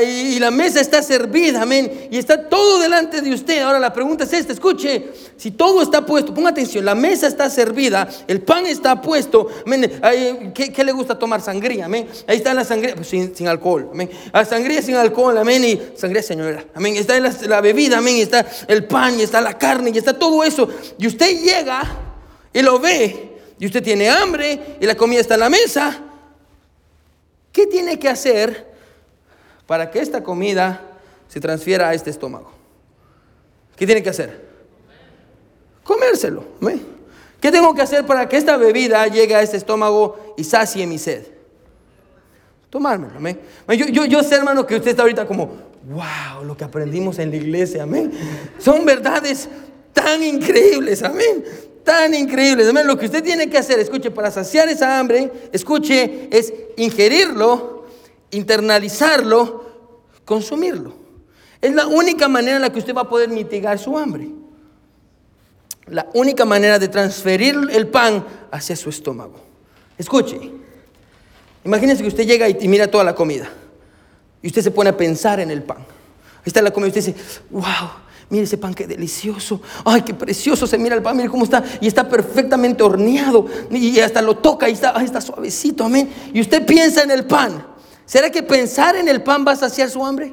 y 0.03 0.39
la 0.39 0.51
mesa 0.51 0.81
está 0.81 1.03
servida, 1.03 1.63
amén. 1.63 2.09
Y 2.11 2.17
está 2.17 2.49
todo 2.49 2.81
delante 2.81 3.21
de 3.21 3.35
usted. 3.35 3.61
Ahora 3.61 3.79
la 3.79 3.93
pregunta 3.93 4.25
es 4.25 4.33
esta, 4.33 4.55
escuche. 4.55 5.09
Si 5.39 5.53
todo 5.53 5.83
está 5.83 6.05
puesto, 6.05 6.35
ponga 6.35 6.51
atención, 6.51 6.85
la 6.85 6.97
mesa 6.97 7.29
está 7.29 7.49
servida, 7.49 8.09
el 8.27 8.43
pan 8.43 8.67
está 8.67 9.01
puesto. 9.01 9.47
¿qué, 10.53 10.73
¿qué, 10.73 10.85
le 10.85 10.91
gusta 10.91 11.17
tomar? 11.17 11.41
Sangría, 11.41 11.85
amén. 11.85 12.09
Ahí 12.27 12.39
está 12.39 12.53
la 12.53 12.65
sangría 12.65 12.97
pues, 12.97 13.07
sin, 13.07 13.47
alcohol. 13.47 13.89
La 14.33 14.45
sangría 14.45 14.83
sin 14.83 14.97
alcohol, 14.97 15.39
amén. 15.39 15.65
Y 15.65 15.81
sangría 15.97 16.25
señora, 16.25 16.65
amén. 16.75 16.97
Está 16.97 17.21
la, 17.21 17.33
la 17.47 17.61
bebida, 17.61 17.99
amén. 17.99 18.17
Está 18.17 18.45
el 18.67 18.87
pan, 18.87 19.21
y 19.21 19.23
está 19.23 19.41
la 19.41 19.57
carne, 19.57 19.93
y 19.95 19.99
está 19.99 20.19
todo 20.19 20.43
eso. 20.43 20.69
Y 20.99 21.07
usted 21.07 21.41
llega 21.41 21.85
y 22.53 22.61
lo 22.61 22.81
ve, 22.81 23.39
y 23.61 23.67
usted 23.67 23.81
tiene 23.81 24.11
hambre, 24.11 24.77
y 24.81 24.87
la 24.87 24.97
comida 24.97 25.21
está 25.21 25.35
en 25.35 25.41
la 25.41 25.51
mesa. 25.51 26.03
¿Qué 27.53 27.69
tiene 27.69 27.97
que 27.97 28.09
hacer 28.09 28.67
para 29.69 29.89
que 29.89 30.01
esta 30.01 30.21
comida 30.21 30.81
se 31.29 31.39
transfiera 31.39 31.91
a 31.91 31.95
este 31.95 32.11
estómago? 32.11 32.51
¿Qué 33.77 33.87
tiene 33.87 34.03
que 34.03 34.11
hacer? 34.11 34.48
Comérselo. 35.89 36.45
amén. 36.61 36.83
¿Qué 37.41 37.51
tengo 37.51 37.75
que 37.75 37.81
hacer 37.81 38.05
para 38.05 38.29
que 38.29 38.37
esta 38.37 38.59
bebida 38.59 39.07
llegue 39.07 39.35
a 39.35 39.41
este 39.41 39.57
estómago 39.57 40.35
y 40.37 40.45
sacie 40.45 40.87
mi 40.87 40.99
sed? 40.99 41.25
tomármelo, 42.69 43.17
amén. 43.17 43.41
Yo, 43.69 43.87
yo, 43.87 44.05
yo 44.05 44.23
sé, 44.23 44.35
hermano, 44.35 44.67
que 44.67 44.77
usted 44.77 44.91
está 44.91 45.01
ahorita 45.01 45.27
como, 45.27 45.47
wow, 45.89 46.45
lo 46.45 46.55
que 46.55 46.65
aprendimos 46.65 47.19
en 47.19 47.31
la 47.31 47.37
iglesia, 47.37 47.85
amén. 47.85 48.13
Son 48.59 48.85
verdades 48.85 49.49
tan 49.95 50.23
increíbles, 50.23 51.03
amén. 51.03 51.43
Tan 51.83 52.13
increíbles. 52.13 52.71
Lo 52.85 52.99
que 52.99 53.07
usted 53.07 53.25
tiene 53.25 53.49
que 53.49 53.57
hacer, 53.57 53.79
escuche, 53.79 54.11
para 54.11 54.31
saciar 54.31 54.69
esa 54.69 54.99
hambre, 54.99 55.33
escuche, 55.53 56.29
es 56.31 56.53
ingerirlo, 56.77 57.87
internalizarlo, 58.31 59.65
consumirlo. 60.27 60.93
Es 61.63 61.73
la 61.73 61.87
única 61.87 62.29
manera 62.29 62.57
en 62.57 62.63
la 62.63 62.71
que 62.71 62.81
usted 62.81 62.95
va 62.95 63.01
a 63.01 63.09
poder 63.09 63.31
mitigar 63.31 63.79
su 63.79 63.97
hambre. 63.97 64.38
La 65.91 66.09
única 66.15 66.45
manera 66.45 66.79
de 66.79 66.89
transferir 66.89 67.57
el 67.71 67.89
pan 67.89 68.25
hacia 68.51 68.77
su 68.77 68.91
estómago. 68.91 69.41
Escuche, 69.97 70.39
Imagínense 71.69 72.03
que 72.03 72.09
usted 72.09 72.27
llega 72.27 72.49
y, 72.49 72.67
mira 72.67 72.91
toda 72.91 73.05
la 73.05 73.15
comida. 73.15 73.47
Y 74.43 74.47
usted 74.47 74.63
se 74.63 74.71
pone 74.71 74.89
a 74.89 74.97
pensar 74.97 75.39
en 75.41 75.51
el 75.51 75.63
pan. 75.63 75.79
Ahí 75.79 76.45
está 76.47 76.63
la 76.63 76.71
comida 76.71 76.89
y 76.89 76.99
usted 76.99 77.15
dice, 77.15 77.43
wow, 77.51 77.91
mire 78.31 78.45
ese 78.45 78.57
pan, 78.57 78.73
qué 78.73 78.87
delicioso. 78.87 79.61
Ay, 79.85 80.01
qué 80.01 80.15
precioso 80.15 80.67
se 80.67 80.79
mira 80.79 80.95
el 80.95 81.03
pan, 81.03 81.17
mire 81.17 81.29
cómo 81.29 81.45
está. 81.45 81.63
Y 81.81 81.87
está 81.87 82.09
perfectamente 82.09 82.83
horneado. 82.83 83.47
Y 83.71 83.99
hasta 84.01 84.23
lo 84.23 84.39
toca 84.39 84.69
y 84.71 84.73
está, 84.73 84.93
está 85.03 85.21
suavecito, 85.21 85.85
amén. 85.85 86.09
Y 86.33 86.41
usted 86.41 86.65
piensa 86.65 87.03
en 87.03 87.11
el 87.11 87.27
pan. 87.27 87.67
¿Será 88.07 88.31
que 88.31 88.43
pensar 88.43 88.97
en 88.97 89.07
el 89.07 89.23
pan 89.23 89.45
va 89.47 89.53
a 89.53 89.57
saciar 89.57 89.91
su 89.91 90.05
hambre? 90.07 90.33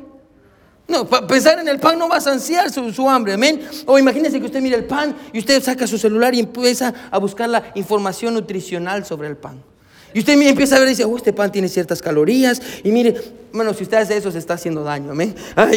No, 0.87 1.07
pensar 1.07 1.57
en 1.59 1.67
el 1.67 1.79
pan 1.79 1.97
no 1.97 2.07
va 2.07 2.17
a 2.17 2.21
saciar 2.21 2.71
su, 2.71 3.09
hambre, 3.09 3.33
amén. 3.33 3.67
O 3.85 3.97
imagínese 3.97 4.39
que 4.39 4.45
usted 4.45 4.61
mira 4.61 4.77
el 4.77 4.85
pan 4.85 5.15
y 5.33 5.39
usted 5.39 5.61
saca 5.63 5.87
su 5.87 5.97
celular 5.97 6.35
y 6.35 6.39
empieza 6.39 6.93
a 7.09 7.17
buscar 7.17 7.49
la 7.49 7.71
información 7.73 8.35
nutricional 8.35 9.03
sobre 9.03 9.27
el 9.27 9.35
pan. 9.35 9.61
Y 10.13 10.19
usted 10.19 10.39
empieza 10.39 10.77
a 10.77 10.79
ver 10.79 10.87
y 10.87 10.91
dice, 10.91 11.03
oh, 11.03 11.17
este 11.17 11.33
pan 11.33 11.51
tiene 11.51 11.67
ciertas 11.67 12.01
calorías. 12.01 12.61
Y 12.83 12.91
mire, 12.91 13.15
bueno, 13.51 13.73
si 13.73 13.83
usted 13.83 13.97
hace 13.97 14.15
eso, 14.15 14.31
se 14.31 14.37
está 14.37 14.53
haciendo 14.53 14.83
daño, 14.83 15.11
amén. 15.11 15.35
Ah, 15.55 15.69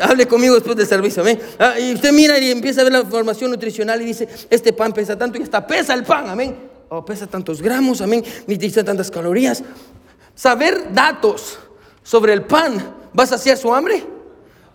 Hable 0.00 0.26
conmigo 0.26 0.54
después 0.54 0.76
del 0.76 0.88
servicio, 0.88 1.22
amén. 1.22 1.38
Ah, 1.58 1.78
y 1.78 1.94
usted 1.94 2.10
mira 2.12 2.36
y 2.38 2.50
empieza 2.50 2.80
a 2.80 2.84
ver 2.84 2.94
la 2.94 3.00
información 3.00 3.50
nutricional 3.50 4.00
y 4.02 4.06
dice, 4.06 4.26
este 4.48 4.72
pan 4.72 4.92
pesa 4.92 5.16
tanto 5.16 5.38
y 5.38 5.42
hasta 5.42 5.64
pesa 5.66 5.94
el 5.94 6.02
pan, 6.02 6.28
amén. 6.28 6.56
O 6.88 6.96
oh, 6.96 7.04
pesa 7.04 7.26
tantos 7.26 7.62
gramos, 7.62 8.00
amén. 8.00 8.24
Ni 8.46 8.56
dice 8.56 8.82
tantas 8.82 9.10
calorías. 9.10 9.62
Saber 10.34 10.92
datos 10.92 11.58
sobre 12.02 12.32
el 12.32 12.42
pan 12.42 12.94
va 13.16 13.22
a 13.24 13.26
saciar 13.26 13.56
su 13.56 13.72
hambre. 13.72 14.19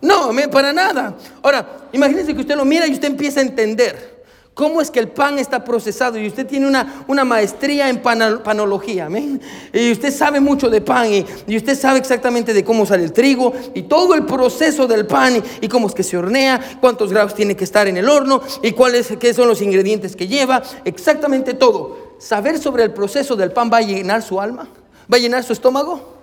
No, 0.02 0.32
para 0.52 0.74
nada. 0.74 1.16
Ahora, 1.42 1.88
imagínese 1.92 2.34
que 2.34 2.42
usted 2.42 2.56
lo 2.56 2.66
mira 2.66 2.88
y 2.88 2.94
usted 2.94 3.08
empieza 3.08 3.40
a 3.40 3.44
entender 3.44 4.16
cómo 4.56 4.82
es 4.82 4.90
que 4.90 5.00
el 5.00 5.10
pan 5.10 5.38
está 5.38 5.64
procesado 5.64 6.18
y 6.18 6.28
usted 6.28 6.48
tiene 6.48 6.66
una, 6.66 7.04
una 7.08 7.26
maestría 7.26 7.90
en 7.90 8.02
panología, 8.02 9.08
amén. 9.08 9.40
Y 9.74 9.92
usted 9.92 10.12
sabe 10.12 10.40
mucho 10.40 10.70
de 10.70 10.82
pan 10.82 11.08
y, 11.12 11.56
usted 11.56 11.78
sabe 11.78 12.00
exactamente 12.00 12.54
de 12.54 12.64
cómo 12.64 12.86
sale 12.86 13.04
el 13.04 13.12
trigo 13.12 13.54
y 13.76 13.84
todo 13.84 14.16
el 14.16 14.26
proceso 14.26 14.88
del 14.88 15.06
pan 15.06 15.44
y, 15.62 15.68
cómo 15.68 15.88
es 15.88 15.94
que 15.94 16.04
se 16.04 16.18
hornea, 16.18 16.78
cuántos 16.80 17.12
grados 17.12 17.36
tiene 17.36 17.56
que 17.56 17.66
estar 17.66 17.88
en 17.88 17.98
el 17.98 18.10
horno 18.10 18.42
y 18.64 18.72
cuáles 18.72 19.14
qué 19.20 19.34
son 19.34 19.50
los 19.50 19.62
ingredientes 19.62 20.16
que 20.16 20.28
lleva, 20.28 20.64
exactamente 20.86 21.54
todo. 21.54 22.16
Saber 22.18 22.58
sobre 22.58 22.84
el 22.84 22.94
proceso 22.94 23.36
del 23.36 23.52
pan 23.52 23.70
va 23.72 23.78
a 23.78 23.82
llenar 23.82 24.22
su 24.22 24.40
alma, 24.40 24.68
va 25.12 25.18
a 25.18 25.20
llenar 25.20 25.44
su 25.44 25.52
estómago. 25.52 26.16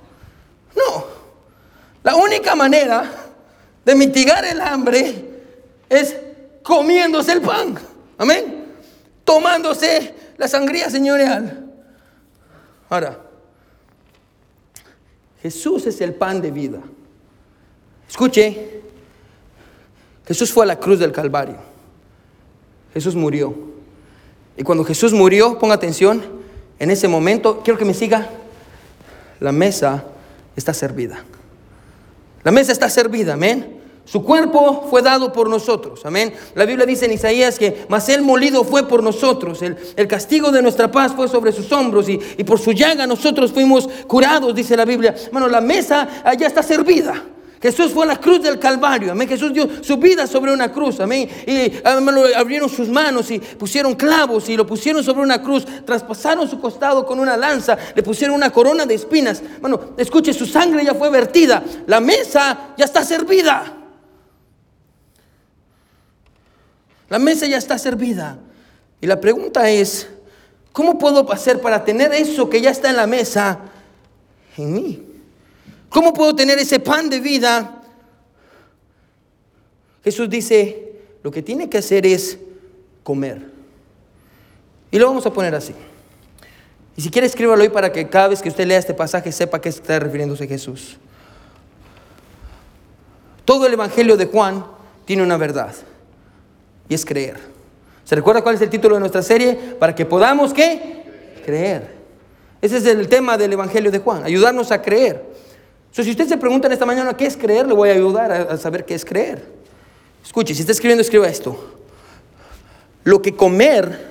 No. 0.75 1.05
La 2.03 2.17
única 2.17 2.57
manera 2.57 3.22
de 3.85 3.95
mitigar 3.95 4.45
el 4.45 4.61
hambre 4.61 5.31
es 5.88 6.16
comiéndose 6.62 7.33
el 7.33 7.40
pan. 7.40 7.79
Amén. 8.18 8.66
Tomándose 9.25 10.14
la 10.37 10.49
sangría 10.49 10.90
señorial. 10.90 11.71
Ahora, 12.88 13.18
Jesús 15.42 15.87
es 15.87 16.01
el 16.01 16.14
pan 16.14 16.40
de 16.40 16.51
vida. 16.51 16.81
Escuche, 18.09 18.83
Jesús 20.27 20.53
fue 20.53 20.64
a 20.64 20.68
la 20.68 20.79
cruz 20.79 20.99
del 20.99 21.12
Calvario. 21.12 21.57
Jesús 22.95 23.14
murió. 23.14 23.55
Y 24.57 24.62
cuando 24.62 24.85
Jesús 24.85 25.12
murió, 25.12 25.59
ponga 25.59 25.75
atención, 25.75 26.23
en 26.79 26.90
ese 26.90 27.09
momento, 27.09 27.61
quiero 27.64 27.79
que 27.79 27.85
me 27.85 27.95
siga, 27.95 28.29
la 29.40 29.53
mesa 29.53 30.05
está 30.55 30.75
servida. 30.75 31.25
La 32.45 32.51
mesa 32.51 32.73
está 32.73 32.89
servida, 32.89 33.35
amén. 33.35 33.81
Su 34.05 34.25
cuerpo 34.25 34.89
fue 34.91 35.01
dado 35.01 35.33
por 35.33 35.49
nosotros, 35.49 36.05
amén. 36.05 36.35
La 36.57 36.65
Biblia 36.65 36.85
dice 36.85 37.05
en 37.05 37.13
Isaías 37.13 37.57
que, 37.59 37.87
mas 37.89 38.09
el 38.09 38.23
molido 38.23 38.65
fue 38.65 38.89
por 38.89 39.03
nosotros, 39.03 39.63
el, 39.63 40.09
castigo 40.09 40.51
de 40.51 40.61
nuestra 40.61 40.91
paz 40.91 41.13
fue 41.15 41.29
sobre 41.29 41.53
sus 41.53 41.71
hombros 41.71 42.09
y, 42.09 42.19
y, 42.37 42.43
por 42.43 42.59
su 42.59 42.73
llaga 42.73 43.07
nosotros 43.07 43.53
fuimos 43.53 43.89
curados, 44.09 44.55
dice 44.55 44.77
la 44.77 44.85
Biblia. 44.85 45.15
Bueno, 45.31 45.47
la 45.47 45.61
mesa 45.61 46.09
ya 46.37 46.47
está 46.49 46.63
servida. 46.63 47.23
Jesús 47.62 47.92
fue 47.92 48.03
a 48.03 48.09
la 48.09 48.20
cruz 48.20 48.42
del 48.42 48.59
Calvario, 48.59 49.12
amén. 49.12 49.29
Jesús 49.29 49.53
dio 49.53 49.85
su 49.85 49.96
vida 49.96 50.27
sobre 50.27 50.53
una 50.53 50.72
cruz, 50.72 50.98
amén. 50.98 51.31
Y 51.46 51.72
abrieron 51.85 52.68
sus 52.68 52.88
manos 52.88 53.31
y 53.31 53.38
pusieron 53.38 53.94
clavos 53.94 54.48
y 54.48 54.57
lo 54.57 54.66
pusieron 54.66 55.05
sobre 55.05 55.22
una 55.22 55.40
cruz, 55.40 55.64
traspasaron 55.85 56.51
su 56.51 56.61
costado 56.61 57.07
con 57.07 57.20
una 57.20 57.37
lanza, 57.37 57.79
le 57.94 58.03
pusieron 58.03 58.35
una 58.35 58.51
corona 58.51 58.85
de 58.85 58.96
espinas. 58.96 59.40
Bueno, 59.61 59.94
escuche, 59.96 60.33
su 60.33 60.44
sangre 60.44 60.85
ya 60.85 60.94
fue 60.94 61.09
vertida, 61.09 61.62
la 61.87 62.01
mesa 62.01 62.75
ya 62.77 62.85
está 62.85 63.05
servida. 63.05 63.79
La 67.09 67.20
mesa 67.20 67.46
ya 67.46 67.59
está 67.59 67.79
servida. 67.79 68.38
Y 69.01 69.07
la 69.07 69.20
pregunta 69.20 69.70
es, 69.70 70.09
¿cómo 70.72 70.98
puedo 70.98 71.31
hacer 71.33 71.61
para 71.61 71.85
tener 71.85 72.12
eso 72.12 72.51
que 72.51 72.61
ya 72.61 72.70
está 72.70 72.90
en 72.90 72.96
la 72.96 73.07
mesa 73.07 73.61
en 74.57 74.72
mí? 74.72 75.02
¿Cómo 75.93 76.13
puedo 76.15 76.35
tener 76.35 76.59
ese 76.59 76.81
pan 76.81 77.11
de 77.11 77.21
vida? 77.21 77.83
Jesús 80.03 80.29
dice, 80.29 80.93
lo 81.23 81.31
que 81.31 81.43
tiene 81.43 81.69
que 81.69 81.79
hacer 81.79 82.07
es 82.07 82.39
comer. 83.03 83.51
Y 84.91 84.99
lo 84.99 85.07
vamos 85.07 85.27
a 85.27 85.33
poner 85.33 85.55
así. 85.55 85.75
Y 86.97 87.03
si 87.03 87.11
quiere 87.11 87.27
escríbalo 87.27 87.63
hoy 87.63 87.69
para 87.69 87.93
que 87.93 88.09
cada 88.09 88.29
vez 88.29 88.41
que 88.43 88.49
usted 88.49 88.67
lea 88.67 88.79
este 88.79 88.95
pasaje 88.95 89.31
sepa 89.33 89.59
a 89.59 89.61
qué 89.61 89.69
está 89.69 89.99
refiriéndose 89.99 90.47
Jesús. 90.47 90.97
Todo 93.45 93.67
el 93.67 93.75
Evangelio 93.75 94.17
de 94.17 94.27
Juan 94.27 94.65
tiene 95.05 95.23
una 95.23 95.37
verdad 95.37 95.75
y 96.89 96.95
es 96.95 97.05
creer. 97.05 97.39
¿Se 98.05 98.15
recuerda 98.15 98.43
cuál 98.43 98.55
es 98.55 98.61
el 98.63 98.71
título 98.71 98.97
de 98.97 99.01
nuestra 99.01 99.23
serie? 99.23 99.55
Para 99.55 99.95
que 99.95 100.07
podamos 100.07 100.53
qué? 100.53 101.03
Creer. 101.45 102.03
Ese 102.61 102.79
es 102.79 102.87
el 102.87 103.09
tema 103.09 103.37
del 103.37 103.53
Evangelio 103.53 103.91
de 103.91 103.99
Juan, 103.99 104.25
ayudarnos 104.25 104.71
a 104.71 104.81
creer. 104.81 105.32
Si 105.93 106.11
usted 106.11 106.27
se 106.27 106.39
pregunta 106.39 106.67
en 106.67 106.73
esta 106.73 106.87
mañana 106.87 107.15
qué 107.15 107.27
es 107.27 107.37
creer, 107.37 107.67
le 107.67 107.75
voy 107.75 107.91
a 107.91 107.93
ayudar 107.93 108.33
a, 108.33 108.57
saber 108.57 108.87
qué 108.87 108.95
es 108.95 109.05
creer. 109.05 109.45
Escuche, 110.25 110.55
si 110.55 110.61
está 110.61 110.73
escribiendo, 110.73 111.03
escriba 111.03 111.29
esto. 111.29 111.75
Lo 113.05 113.21
que 113.21 113.37
comer 113.37 114.07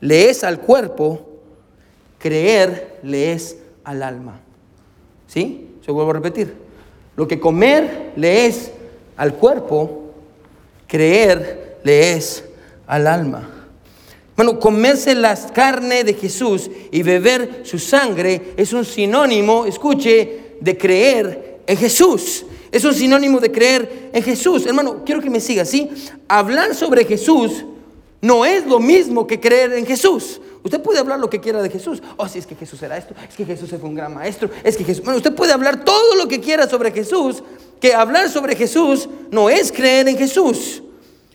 le 0.00 0.28
es 0.28 0.44
al 0.44 0.60
cuerpo, 0.60 1.40
creer 2.18 2.98
le 3.02 3.32
es 3.32 3.56
al 3.84 4.02
alma. 4.02 4.40
¿Sí? 5.26 5.70
Se 5.84 5.90
vuelvo 5.90 6.10
a 6.10 6.14
repetir. 6.14 6.54
Lo 7.16 7.26
que 7.26 7.40
comer 7.40 8.12
le 8.16 8.46
es 8.46 8.70
al 9.16 9.34
cuerpo, 9.34 10.12
creer 10.86 11.78
le 11.84 12.12
es 12.12 12.44
al 12.86 13.06
alma. 13.06 13.50
Bueno, 14.36 14.58
comerse 14.58 15.14
la 15.14 15.36
carne 15.52 16.04
de 16.04 16.14
Jesús 16.14 16.70
y 16.90 17.02
beber 17.02 17.60
su 17.62 17.78
sangre 17.78 18.52
es 18.56 18.72
un 18.72 18.84
sinónimo, 18.84 19.64
escuche, 19.64 20.43
de 20.60 20.76
creer 20.76 21.60
en 21.66 21.76
Jesús. 21.76 22.44
Es 22.70 22.84
un 22.84 22.94
sinónimo 22.94 23.40
de 23.40 23.52
creer 23.52 24.10
en 24.12 24.22
Jesús. 24.22 24.66
Hermano, 24.66 25.02
quiero 25.04 25.20
que 25.20 25.30
me 25.30 25.40
siga, 25.40 25.64
¿sí? 25.64 25.90
Hablar 26.28 26.74
sobre 26.74 27.04
Jesús 27.04 27.64
no 28.20 28.44
es 28.44 28.66
lo 28.66 28.80
mismo 28.80 29.26
que 29.26 29.38
creer 29.38 29.72
en 29.74 29.86
Jesús. 29.86 30.40
Usted 30.62 30.80
puede 30.80 30.98
hablar 30.98 31.20
lo 31.20 31.28
que 31.28 31.40
quiera 31.40 31.62
de 31.62 31.68
Jesús. 31.68 32.02
Oh, 32.16 32.26
si 32.26 32.38
es 32.38 32.46
que 32.46 32.54
Jesús 32.54 32.82
era 32.82 32.96
esto, 32.96 33.14
es 33.28 33.36
que 33.36 33.44
Jesús 33.44 33.68
fue 33.68 33.88
un 33.88 33.94
gran 33.94 34.14
maestro, 34.14 34.48
es 34.64 34.76
que 34.76 34.84
Jesús... 34.84 35.04
Bueno, 35.04 35.18
usted 35.18 35.34
puede 35.34 35.52
hablar 35.52 35.84
todo 35.84 36.16
lo 36.16 36.26
que 36.26 36.40
quiera 36.40 36.68
sobre 36.68 36.90
Jesús, 36.90 37.42
que 37.80 37.92
hablar 37.94 38.30
sobre 38.30 38.56
Jesús 38.56 39.08
no 39.30 39.50
es 39.50 39.70
creer 39.70 40.08
en 40.08 40.16
Jesús. 40.16 40.82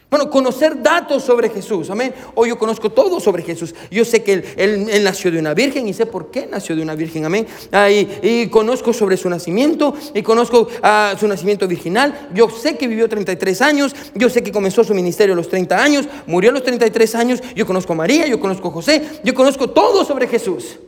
Bueno, 0.09 0.27
conocer 0.27 0.81
datos 0.81 1.23
sobre 1.23 1.49
Jesús, 1.49 1.87
amén. 1.91 2.15
Hoy 2.33 2.49
yo 2.49 2.57
conozco 2.57 2.89
todo 2.89 3.19
sobre 3.19 3.43
Jesús. 3.43 3.75
Yo 3.91 4.03
sé 4.03 4.23
que 4.23 4.43
él, 4.57 5.03
nació 5.03 5.29
de 5.29 5.37
una 5.37 5.53
virgen 5.53 5.87
y 5.87 5.93
sé 5.93 6.07
por 6.07 6.31
qué 6.31 6.47
nació 6.47 6.75
de 6.75 6.81
una 6.81 6.95
virgen, 6.95 7.25
amén. 7.25 7.45
Ah, 7.71 7.91
y, 7.91 8.47
conozco 8.47 8.91
sobre 8.91 9.17
su 9.17 9.29
nacimiento 9.29 9.93
y 10.15 10.23
conozco 10.23 10.67
ah, 10.81 11.13
su 11.19 11.27
nacimiento 11.27 11.67
virginal. 11.67 12.29
Yo 12.33 12.49
sé 12.49 12.75
que 12.75 12.87
vivió 12.87 13.07
33 13.07 13.61
años. 13.61 13.95
Yo 14.15 14.31
sé 14.31 14.41
que 14.41 14.51
comenzó 14.51 14.83
su 14.83 14.95
ministerio 14.95 15.33
a 15.33 15.37
los 15.37 15.47
30 15.47 15.77
años, 15.77 16.07
murió 16.25 16.49
a 16.49 16.53
los 16.53 16.63
33 16.63 17.13
años. 17.13 17.43
Yo 17.55 17.67
conozco 17.67 17.93
a 17.93 17.97
María, 17.97 18.25
yo 18.25 18.39
conozco 18.39 18.69
a 18.69 18.71
José, 18.71 19.03
yo 19.23 19.35
conozco 19.35 19.69
todo 19.69 20.03
sobre 20.03 20.27
Jesús. 20.27 20.79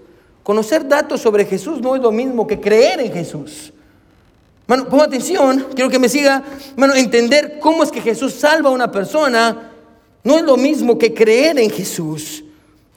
Conocer 0.41 0.87
datos 0.87 1.21
sobre 1.21 1.45
Jesús 1.45 1.79
no 1.79 1.95
es 1.95 2.01
lo 2.01 2.11
mismo 2.11 2.47
que 2.47 2.59
creer 2.59 2.99
en 3.01 3.13
Jesús. 3.13 3.71
Bueno, 4.67 4.87
ponga 4.87 5.05
atención, 5.05 5.67
quiero 5.75 5.89
que 5.89 5.99
me 5.99 6.09
siga. 6.09 6.43
Bueno, 6.75 6.93
entender 6.95 7.59
cómo 7.59 7.83
es 7.83 7.91
que 7.91 8.01
Jesús 8.01 8.33
salva 8.33 8.69
a 8.69 8.73
una 8.73 8.91
persona 8.91 9.71
no 10.23 10.37
es 10.37 10.43
lo 10.43 10.55
mismo 10.57 10.97
que 10.97 11.13
creer 11.13 11.59
en 11.59 11.69
Jesús. 11.69 12.43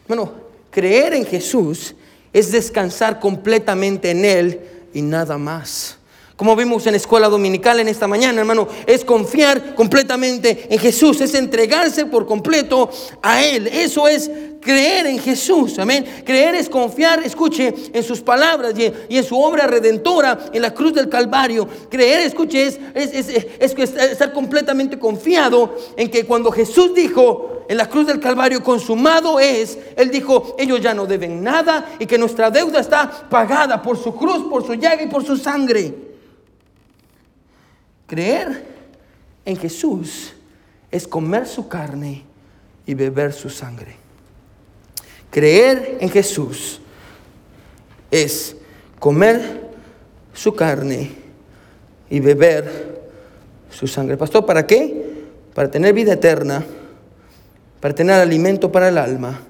Bueno, 0.06 0.32
creer 0.70 1.14
en 1.14 1.24
Jesús 1.24 1.94
es 2.32 2.52
descansar 2.52 3.18
completamente 3.18 4.10
en 4.10 4.24
Él 4.24 4.60
y 4.92 5.00
nada 5.00 5.38
más. 5.38 5.98
Como 6.36 6.56
vimos 6.56 6.84
en 6.86 6.92
la 6.92 6.96
escuela 6.96 7.28
dominical 7.28 7.78
en 7.78 7.86
esta 7.86 8.08
mañana, 8.08 8.40
hermano, 8.40 8.66
es 8.86 9.04
confiar 9.04 9.76
completamente 9.76 10.66
en 10.68 10.78
Jesús, 10.80 11.20
es 11.20 11.32
entregarse 11.34 12.06
por 12.06 12.26
completo 12.26 12.90
a 13.22 13.44
Él. 13.44 13.68
Eso 13.68 14.08
es 14.08 14.28
creer 14.64 15.06
en 15.06 15.18
Jesús, 15.18 15.78
amén. 15.78 16.04
Creer 16.24 16.54
es 16.54 16.68
confiar, 16.68 17.22
escuche, 17.22 17.72
en 17.92 18.02
sus 18.02 18.20
palabras 18.20 18.74
y, 18.76 19.16
en 19.16 19.24
su 19.24 19.38
obra 19.38 19.66
redentora 19.66 20.46
en 20.52 20.62
la 20.62 20.72
cruz 20.72 20.94
del 20.94 21.08
Calvario. 21.08 21.68
Creer, 21.90 22.22
escuche, 22.22 22.66
es, 22.66 22.78
es 22.94 23.74
estar 23.78 24.32
completamente 24.32 24.98
confiado 24.98 25.76
en 25.96 26.10
que 26.10 26.24
cuando 26.24 26.50
Jesús 26.50 26.94
dijo 26.94 27.64
en 27.68 27.76
la 27.76 27.88
cruz 27.88 28.06
del 28.06 28.20
Calvario, 28.20 28.62
consumado 28.62 29.38
es, 29.38 29.78
Él 29.96 30.10
dijo, 30.10 30.56
ellos 30.58 30.80
ya 30.80 30.94
no 30.94 31.06
deben 31.06 31.42
nada 31.42 31.96
y 31.98 32.06
que 32.06 32.18
nuestra 32.18 32.50
deuda 32.50 32.80
está 32.80 33.28
pagada 33.28 33.80
por 33.82 33.96
su 33.96 34.14
cruz, 34.14 34.48
por 34.48 34.66
su 34.66 34.74
llaga 34.74 35.02
y 35.02 35.08
por 35.08 35.24
su 35.24 35.36
sangre. 35.36 35.94
Creer 38.06 38.64
en 39.44 39.56
Jesús 39.56 40.32
es 40.90 41.06
comer 41.06 41.46
su 41.46 41.68
carne 41.68 42.24
y 42.86 42.94
beber 42.94 43.32
su 43.32 43.50
sangre. 43.50 44.03
Creer 45.34 45.98
en 45.98 46.10
Jesús 46.10 46.80
es 48.08 48.54
comer 49.00 49.62
su 50.32 50.54
carne 50.54 51.10
y 52.08 52.20
beber 52.20 53.02
su 53.68 53.88
sangre. 53.88 54.16
Pastor, 54.16 54.46
¿para 54.46 54.64
qué? 54.64 55.24
Para 55.52 55.72
tener 55.72 55.92
vida 55.92 56.12
eterna, 56.12 56.64
para 57.80 57.96
tener 57.96 58.14
alimento 58.14 58.70
para 58.70 58.86
el 58.86 58.96
alma 58.96 59.40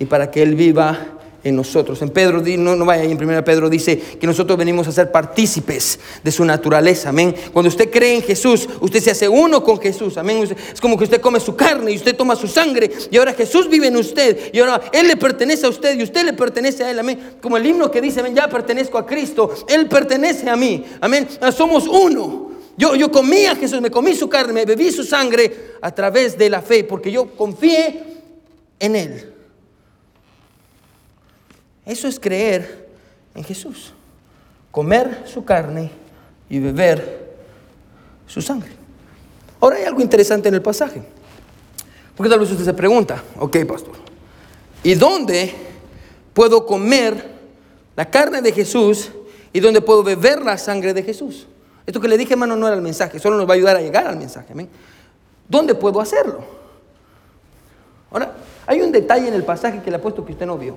y 0.00 0.06
para 0.06 0.32
que 0.32 0.42
Él 0.42 0.56
viva 0.56 0.98
en 1.44 1.56
nosotros. 1.56 2.00
En 2.02 2.10
Pedro, 2.10 2.42
no, 2.58 2.76
no 2.76 2.84
vaya 2.84 3.02
ahí, 3.02 3.12
en 3.12 3.22
1 3.22 3.44
Pedro 3.44 3.68
dice 3.70 3.98
que 3.98 4.26
nosotros 4.26 4.58
venimos 4.58 4.86
a 4.88 4.92
ser 4.92 5.10
partícipes 5.10 5.98
de 6.22 6.32
su 6.32 6.44
naturaleza, 6.44 7.10
amén. 7.10 7.34
Cuando 7.52 7.68
usted 7.68 7.90
cree 7.90 8.16
en 8.16 8.22
Jesús, 8.22 8.68
usted 8.80 9.00
se 9.00 9.10
hace 9.10 9.28
uno 9.28 9.62
con 9.62 9.80
Jesús, 9.80 10.16
amén. 10.16 10.48
Es 10.72 10.80
como 10.80 10.96
que 10.96 11.04
usted 11.04 11.20
come 11.20 11.40
su 11.40 11.56
carne 11.56 11.92
y 11.92 11.96
usted 11.96 12.16
toma 12.16 12.36
su 12.36 12.48
sangre 12.48 12.90
y 13.10 13.16
ahora 13.16 13.32
Jesús 13.32 13.68
vive 13.68 13.88
en 13.88 13.96
usted 13.96 14.52
y 14.52 14.60
ahora 14.60 14.80
Él 14.92 15.06
le 15.06 15.16
pertenece 15.16 15.66
a 15.66 15.70
usted 15.70 15.98
y 15.98 16.02
usted 16.02 16.24
le 16.24 16.32
pertenece 16.32 16.84
a 16.84 16.90
Él, 16.90 16.98
amén. 16.98 17.36
Como 17.40 17.56
el 17.56 17.66
himno 17.66 17.90
que 17.90 18.00
dice, 18.00 18.20
amén, 18.20 18.34
ya 18.34 18.48
pertenezco 18.48 18.98
a 18.98 19.06
Cristo, 19.06 19.54
Él 19.68 19.88
pertenece 19.88 20.48
a 20.48 20.56
mí, 20.56 20.84
amén. 21.00 21.28
Ah, 21.40 21.52
somos 21.52 21.86
uno. 21.86 22.50
Yo, 22.76 22.94
yo 22.94 23.10
comí 23.10 23.44
a 23.44 23.56
Jesús, 23.56 23.80
me 23.80 23.90
comí 23.90 24.14
su 24.14 24.28
carne, 24.28 24.52
me 24.54 24.64
bebí 24.64 24.90
su 24.90 25.04
sangre 25.04 25.74
a 25.82 25.94
través 25.94 26.38
de 26.38 26.48
la 26.48 26.62
fe, 26.62 26.84
porque 26.84 27.12
yo 27.12 27.36
confié 27.36 28.02
en 28.78 28.96
Él. 28.96 29.34
Eso 31.84 32.08
es 32.08 32.20
creer 32.20 32.88
en 33.34 33.44
Jesús. 33.44 33.92
Comer 34.70 35.24
su 35.26 35.44
carne 35.44 35.90
y 36.48 36.58
beber 36.58 37.34
su 38.26 38.40
sangre. 38.40 38.70
Ahora 39.60 39.76
hay 39.76 39.84
algo 39.84 40.00
interesante 40.00 40.48
en 40.48 40.54
el 40.54 40.62
pasaje. 40.62 41.02
Porque 42.16 42.30
tal 42.30 42.40
vez 42.40 42.50
usted 42.50 42.64
se 42.64 42.74
pregunta, 42.74 43.22
ok 43.38 43.64
pastor, 43.66 43.94
¿y 44.82 44.94
dónde 44.94 45.54
puedo 46.34 46.66
comer 46.66 47.30
la 47.96 48.10
carne 48.10 48.42
de 48.42 48.52
Jesús 48.52 49.10
y 49.52 49.60
dónde 49.60 49.80
puedo 49.80 50.02
beber 50.02 50.42
la 50.42 50.58
sangre 50.58 50.92
de 50.92 51.02
Jesús? 51.02 51.46
Esto 51.86 52.00
que 52.00 52.08
le 52.08 52.18
dije, 52.18 52.34
hermano, 52.34 52.56
no 52.56 52.66
era 52.66 52.76
el 52.76 52.82
mensaje, 52.82 53.18
solo 53.18 53.36
nos 53.36 53.48
va 53.48 53.54
a 53.54 53.56
ayudar 53.56 53.76
a 53.76 53.80
llegar 53.80 54.06
al 54.06 54.16
mensaje. 54.16 54.54
¿Dónde 55.48 55.74
puedo 55.74 56.00
hacerlo? 56.00 56.44
Ahora, 58.10 58.34
hay 58.66 58.80
un 58.82 58.92
detalle 58.92 59.28
en 59.28 59.34
el 59.34 59.44
pasaje 59.44 59.80
que 59.82 59.90
le 59.90 59.96
he 59.96 60.00
puesto 60.00 60.24
que 60.24 60.32
usted 60.32 60.46
no 60.46 60.58
vio. 60.58 60.76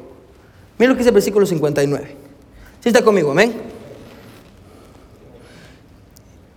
Mira 0.77 0.89
lo 0.89 0.95
que 0.95 0.99
dice 0.99 1.09
el 1.09 1.15
versículo 1.15 1.45
59. 1.45 2.15
Si 2.81 2.89
está 2.89 3.03
conmigo, 3.03 3.31
amén. 3.31 3.53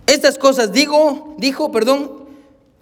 Estas 0.05 0.37
cosas 0.37 0.71
digo, 0.71 1.35
dijo, 1.37 1.71
perdón, 1.71 2.11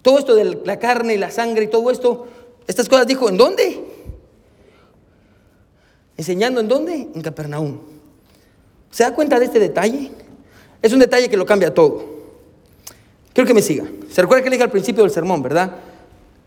todo 0.02 0.18
esto 0.18 0.34
de 0.34 0.60
la 0.64 0.78
carne 0.78 1.14
y 1.14 1.18
la 1.18 1.30
sangre 1.30 1.64
y 1.64 1.68
todo 1.68 1.90
esto, 1.90 2.28
estas 2.66 2.88
cosas 2.88 3.06
dijo, 3.06 3.28
¿en 3.28 3.36
dónde? 3.36 3.84
Enseñando 6.16 6.60
en 6.60 6.68
dónde? 6.68 7.08
En 7.14 7.22
Capernaum. 7.22 7.78
¿Se 8.90 9.02
da 9.02 9.14
cuenta 9.14 9.38
de 9.38 9.46
este 9.46 9.58
detalle? 9.58 10.12
Es 10.80 10.92
un 10.92 11.00
detalle 11.00 11.28
que 11.28 11.36
lo 11.36 11.44
cambia 11.44 11.74
todo. 11.74 12.04
Quiero 13.32 13.46
que 13.46 13.54
me 13.54 13.60
siga. 13.60 13.84
Se 14.10 14.22
recuerda 14.22 14.42
que 14.42 14.50
le 14.50 14.56
dije 14.56 14.64
al 14.64 14.70
principio 14.70 15.02
del 15.02 15.12
sermón, 15.12 15.42
¿verdad? 15.42 15.72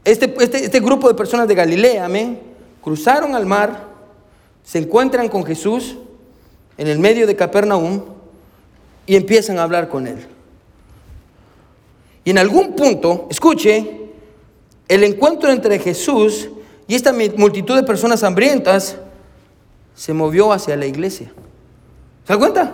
Este, 0.04 0.34
este, 0.40 0.64
este 0.64 0.80
grupo 0.80 1.08
de 1.08 1.14
personas 1.14 1.48
de 1.48 1.54
Galilea, 1.54 2.06
amén, 2.06 2.40
cruzaron 2.82 3.36
al 3.36 3.46
mar, 3.46 3.89
se 4.70 4.78
encuentran 4.78 5.30
con 5.30 5.43
Jesús 5.43 5.95
en 6.78 6.86
el 6.86 6.99
medio 6.99 7.26
de 7.26 7.36
Capernaum 7.36 8.03
y 9.07 9.15
empiezan 9.15 9.57
a 9.57 9.63
hablar 9.63 9.89
con 9.89 10.05
él. 10.05 10.28
Y 12.24 12.30
en 12.30 12.38
algún 12.38 12.76
punto, 12.76 13.26
escuche, 13.32 14.11
el 14.88 15.03
encuentro 15.03 15.51
entre 15.51 15.80
Jesús 15.80 16.51
y 16.88 16.93
esta 16.93 17.11
multitud 17.36 17.76
de 17.76 17.82
personas 17.82 18.22
hambrientas 18.22 18.97
se 19.95 20.13
movió 20.13 20.53
hacia 20.53 20.78
la 20.78 20.86
iglesia. 20.86 21.32
¿Se 22.28 22.34
da 22.34 22.38
cuenta? 22.38 22.72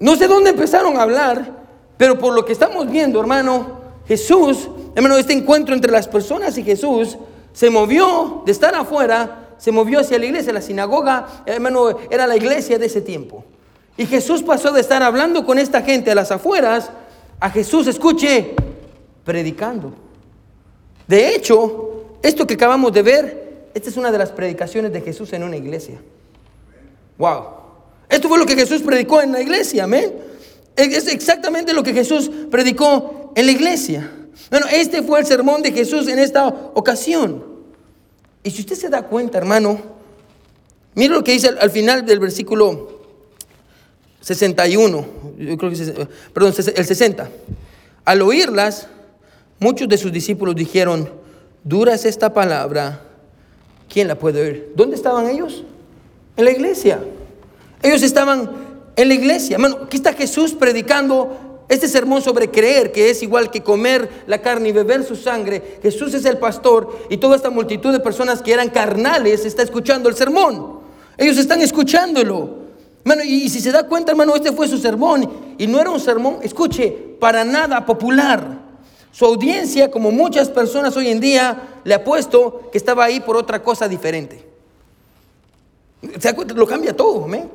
No 0.00 0.16
sé 0.16 0.26
dónde 0.26 0.48
empezaron 0.48 0.96
a 0.96 1.02
hablar, 1.02 1.52
pero 1.98 2.18
por 2.18 2.32
lo 2.32 2.46
que 2.46 2.54
estamos 2.54 2.90
viendo, 2.90 3.20
hermano, 3.20 3.82
Jesús, 4.08 4.70
hermano, 4.94 5.18
este 5.18 5.34
encuentro 5.34 5.74
entre 5.74 5.92
las 5.92 6.08
personas 6.08 6.56
y 6.56 6.62
Jesús 6.62 7.18
se 7.52 7.68
movió 7.68 8.42
de 8.46 8.52
estar 8.52 8.74
afuera, 8.74 9.41
se 9.62 9.70
movió 9.70 10.00
hacia 10.00 10.18
la 10.18 10.26
iglesia. 10.26 10.52
La 10.52 10.60
sinagoga, 10.60 11.44
hermano, 11.46 11.96
era 12.10 12.26
la 12.26 12.36
iglesia 12.36 12.80
de 12.80 12.86
ese 12.86 13.00
tiempo. 13.00 13.44
Y 13.96 14.06
Jesús 14.06 14.42
pasó 14.42 14.72
de 14.72 14.80
estar 14.80 15.04
hablando 15.04 15.46
con 15.46 15.56
esta 15.56 15.82
gente 15.82 16.10
a 16.10 16.16
las 16.16 16.32
afueras 16.32 16.90
a 17.38 17.48
Jesús, 17.48 17.86
escuche, 17.86 18.56
predicando. 19.24 19.94
De 21.06 21.28
hecho, 21.28 22.16
esto 22.24 22.44
que 22.44 22.54
acabamos 22.54 22.92
de 22.92 23.02
ver, 23.02 23.68
esta 23.72 23.88
es 23.88 23.96
una 23.96 24.10
de 24.10 24.18
las 24.18 24.32
predicaciones 24.32 24.92
de 24.92 25.00
Jesús 25.00 25.32
en 25.32 25.44
una 25.44 25.56
iglesia. 25.56 26.00
Wow. 27.18 27.44
Esto 28.08 28.28
fue 28.28 28.38
lo 28.38 28.46
que 28.46 28.56
Jesús 28.56 28.82
predicó 28.82 29.22
en 29.22 29.30
la 29.30 29.40
iglesia, 29.40 29.84
amén. 29.84 30.12
Es 30.74 31.06
exactamente 31.06 31.72
lo 31.72 31.84
que 31.84 31.92
Jesús 31.92 32.28
predicó 32.50 33.32
en 33.36 33.46
la 33.46 33.52
iglesia. 33.52 34.10
Bueno, 34.50 34.66
este 34.72 35.04
fue 35.04 35.20
el 35.20 35.26
sermón 35.26 35.62
de 35.62 35.70
Jesús 35.70 36.08
en 36.08 36.18
esta 36.18 36.48
ocasión. 36.74 37.51
Y 38.42 38.50
si 38.50 38.62
usted 38.62 38.76
se 38.76 38.88
da 38.88 39.02
cuenta, 39.02 39.38
hermano, 39.38 39.80
mire 40.94 41.14
lo 41.14 41.22
que 41.22 41.32
dice 41.32 41.48
al, 41.48 41.70
final 41.70 42.04
del 42.04 42.18
versículo 42.18 43.02
61, 44.20 45.06
yo 45.38 45.56
creo 45.56 45.70
que 45.70 46.08
perdón, 46.32 46.54
el 46.74 46.84
60. 46.84 47.30
Al 48.04 48.22
oírlas, 48.22 48.88
muchos 49.60 49.88
de 49.88 49.96
sus 49.96 50.12
discípulos 50.12 50.56
dijeron, 50.56 51.08
dura 51.62 51.94
es 51.94 52.04
esta 52.04 52.34
palabra, 52.34 53.02
¿quién 53.88 54.08
la 54.08 54.16
puede 54.18 54.42
oír? 54.42 54.72
¿Dónde 54.74 54.96
estaban 54.96 55.28
ellos? 55.28 55.64
En 56.36 56.44
la 56.44 56.50
iglesia. 56.50 57.00
Ellos 57.82 58.02
estaban 58.02 58.50
en 58.96 59.08
la 59.08 59.14
iglesia. 59.14 59.54
Hermano, 59.54 59.78
aquí 59.84 59.96
está 59.96 60.12
Jesús 60.14 60.52
predicando 60.54 61.51
este 61.72 61.88
sermón 61.88 62.20
sobre 62.20 62.50
creer 62.50 62.92
que 62.92 63.08
es 63.08 63.22
igual 63.22 63.50
que 63.50 63.62
comer 63.62 64.24
la 64.26 64.42
carne 64.42 64.68
y 64.68 64.72
beber 64.72 65.04
su 65.04 65.16
sangre. 65.16 65.78
Jesús 65.82 66.12
es 66.12 66.26
el 66.26 66.36
pastor 66.36 67.06
y 67.08 67.16
toda 67.16 67.34
esta 67.34 67.48
multitud 67.48 67.92
de 67.92 68.00
personas 68.00 68.42
que 68.42 68.52
eran 68.52 68.68
carnales 68.68 69.46
está 69.46 69.62
escuchando 69.62 70.10
el 70.10 70.14
sermón. 70.14 70.80
Ellos 71.16 71.38
están 71.38 71.62
escuchándolo. 71.62 72.62
Hermano, 73.04 73.22
y, 73.24 73.48
si 73.48 73.60
se 73.60 73.72
da 73.72 73.88
cuenta, 73.88 74.12
hermano, 74.12 74.36
este 74.36 74.52
fue 74.52 74.68
su 74.68 74.76
sermón 74.76 75.28
y 75.56 75.66
no 75.66 75.80
era 75.80 75.90
un 75.90 75.98
sermón, 75.98 76.40
escuche, 76.42 76.90
para 77.18 77.42
nada 77.42 77.86
popular. 77.86 78.60
Su 79.10 79.24
audiencia, 79.24 79.90
como 79.90 80.10
muchas 80.10 80.50
personas 80.50 80.94
hoy 80.96 81.08
en 81.08 81.20
día, 81.20 81.80
le 81.84 81.94
ha 81.94 82.04
puesto 82.04 82.68
que 82.70 82.76
estaba 82.76 83.04
ahí 83.04 83.20
por 83.20 83.38
otra 83.38 83.62
cosa 83.62 83.88
diferente. 83.88 84.44
¿Se 86.02 86.28
da 86.28 86.34
cuenta? 86.34 86.52
Lo 86.52 86.66
cambia 86.66 86.94
todo, 86.94 87.26
¿me? 87.26 87.46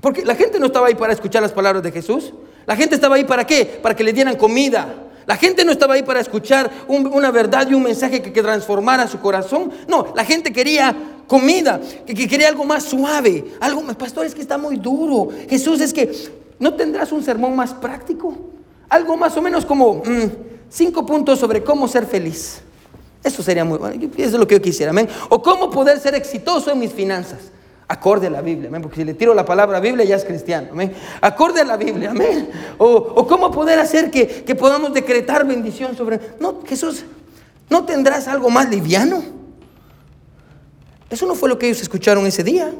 Porque 0.00 0.24
la 0.24 0.34
gente 0.34 0.58
no 0.58 0.66
estaba 0.66 0.86
ahí 0.86 0.94
para 0.94 1.12
escuchar 1.12 1.42
las 1.42 1.52
palabras 1.52 1.82
de 1.82 1.92
Jesús. 1.92 2.32
La 2.68 2.76
gente 2.76 2.96
estaba 2.96 3.16
ahí 3.16 3.24
para 3.24 3.46
qué? 3.46 3.64
Para 3.64 3.96
que 3.96 4.04
le 4.04 4.12
dieran 4.12 4.36
comida. 4.36 4.94
La 5.24 5.36
gente 5.36 5.64
no 5.64 5.72
estaba 5.72 5.94
ahí 5.94 6.02
para 6.02 6.20
escuchar 6.20 6.70
una 6.86 7.30
verdad 7.30 7.66
y 7.70 7.72
un 7.72 7.82
mensaje 7.82 8.20
que, 8.20 8.42
transformara 8.42 9.08
su 9.08 9.18
corazón. 9.20 9.72
No, 9.88 10.12
la 10.14 10.22
gente 10.22 10.52
quería 10.52 10.94
comida, 11.26 11.80
que, 12.04 12.14
quería 12.28 12.48
algo 12.48 12.64
más 12.64 12.84
suave. 12.84 13.52
Algo 13.60 13.80
más, 13.80 13.96
pastor, 13.96 14.26
es 14.26 14.34
que 14.34 14.42
está 14.42 14.58
muy 14.58 14.76
duro. 14.76 15.30
Jesús, 15.48 15.80
es 15.80 15.94
que 15.94 16.12
no 16.58 16.74
tendrás 16.74 17.10
un 17.10 17.24
sermón 17.24 17.56
más 17.56 17.72
práctico. 17.72 18.36
Algo 18.90 19.16
más 19.16 19.34
o 19.38 19.40
menos 19.40 19.64
como 19.64 20.02
mm, 20.04 20.30
cinco 20.68 21.06
puntos 21.06 21.38
sobre 21.38 21.64
cómo 21.64 21.88
ser 21.88 22.04
feliz. 22.04 22.60
Eso 23.24 23.42
sería 23.42 23.64
muy 23.64 23.78
bueno. 23.78 24.10
Eso 24.14 24.26
es 24.26 24.32
lo 24.32 24.46
que 24.46 24.56
yo 24.56 24.62
quisiera. 24.62 24.90
Amén. 24.90 25.08
O 25.30 25.40
cómo 25.40 25.70
poder 25.70 25.98
ser 26.00 26.14
exitoso 26.14 26.70
en 26.70 26.80
mis 26.80 26.92
finanzas. 26.92 27.50
Acorde 27.88 28.26
a 28.26 28.30
la 28.30 28.42
Biblia. 28.42 28.70
Porque 28.82 28.96
si 28.96 29.04
le 29.04 29.14
tiro 29.14 29.34
la 29.34 29.46
palabra 29.46 29.80
Biblia 29.80 30.04
ya 30.04 30.16
es 30.16 30.24
cristiano. 30.24 30.68
Acorde 31.22 31.62
a 31.62 31.64
la 31.64 31.78
Biblia, 31.78 32.10
amén. 32.10 32.50
O, 32.76 33.26
cómo 33.26 33.50
poder 33.50 33.78
hacer 33.78 34.10
que, 34.10 34.26
que, 34.26 34.54
podamos 34.54 34.92
decretar 34.92 35.46
bendición 35.46 35.96
sobre. 35.96 36.20
No, 36.38 36.62
Jesús, 36.66 37.04
¿no 37.70 37.84
tendrás 37.84 38.28
algo 38.28 38.50
más 38.50 38.68
liviano? 38.68 39.22
Eso 41.08 41.26
no 41.26 41.34
fue 41.34 41.48
lo 41.48 41.58
que 41.58 41.66
ellos 41.66 41.80
escucharon 41.80 42.26
ese 42.26 42.44
día. 42.44 42.70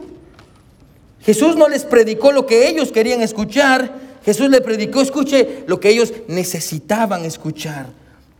Jesús 1.21 1.57
no 1.57 1.69
les 1.69 1.85
predicó 1.85 2.31
lo 2.31 2.47
que 2.47 2.69
ellos 2.69 2.93
querían 2.93 3.23
escuchar. 3.23 3.93
Jesús 4.25 4.51
les 4.51 4.61
predicó, 4.61 5.01
escuche, 5.01 5.65
lo 5.67 5.81
que 5.81 5.89
ellos 5.89 6.13
necesitaban 6.29 7.25
escuchar. 7.25 7.87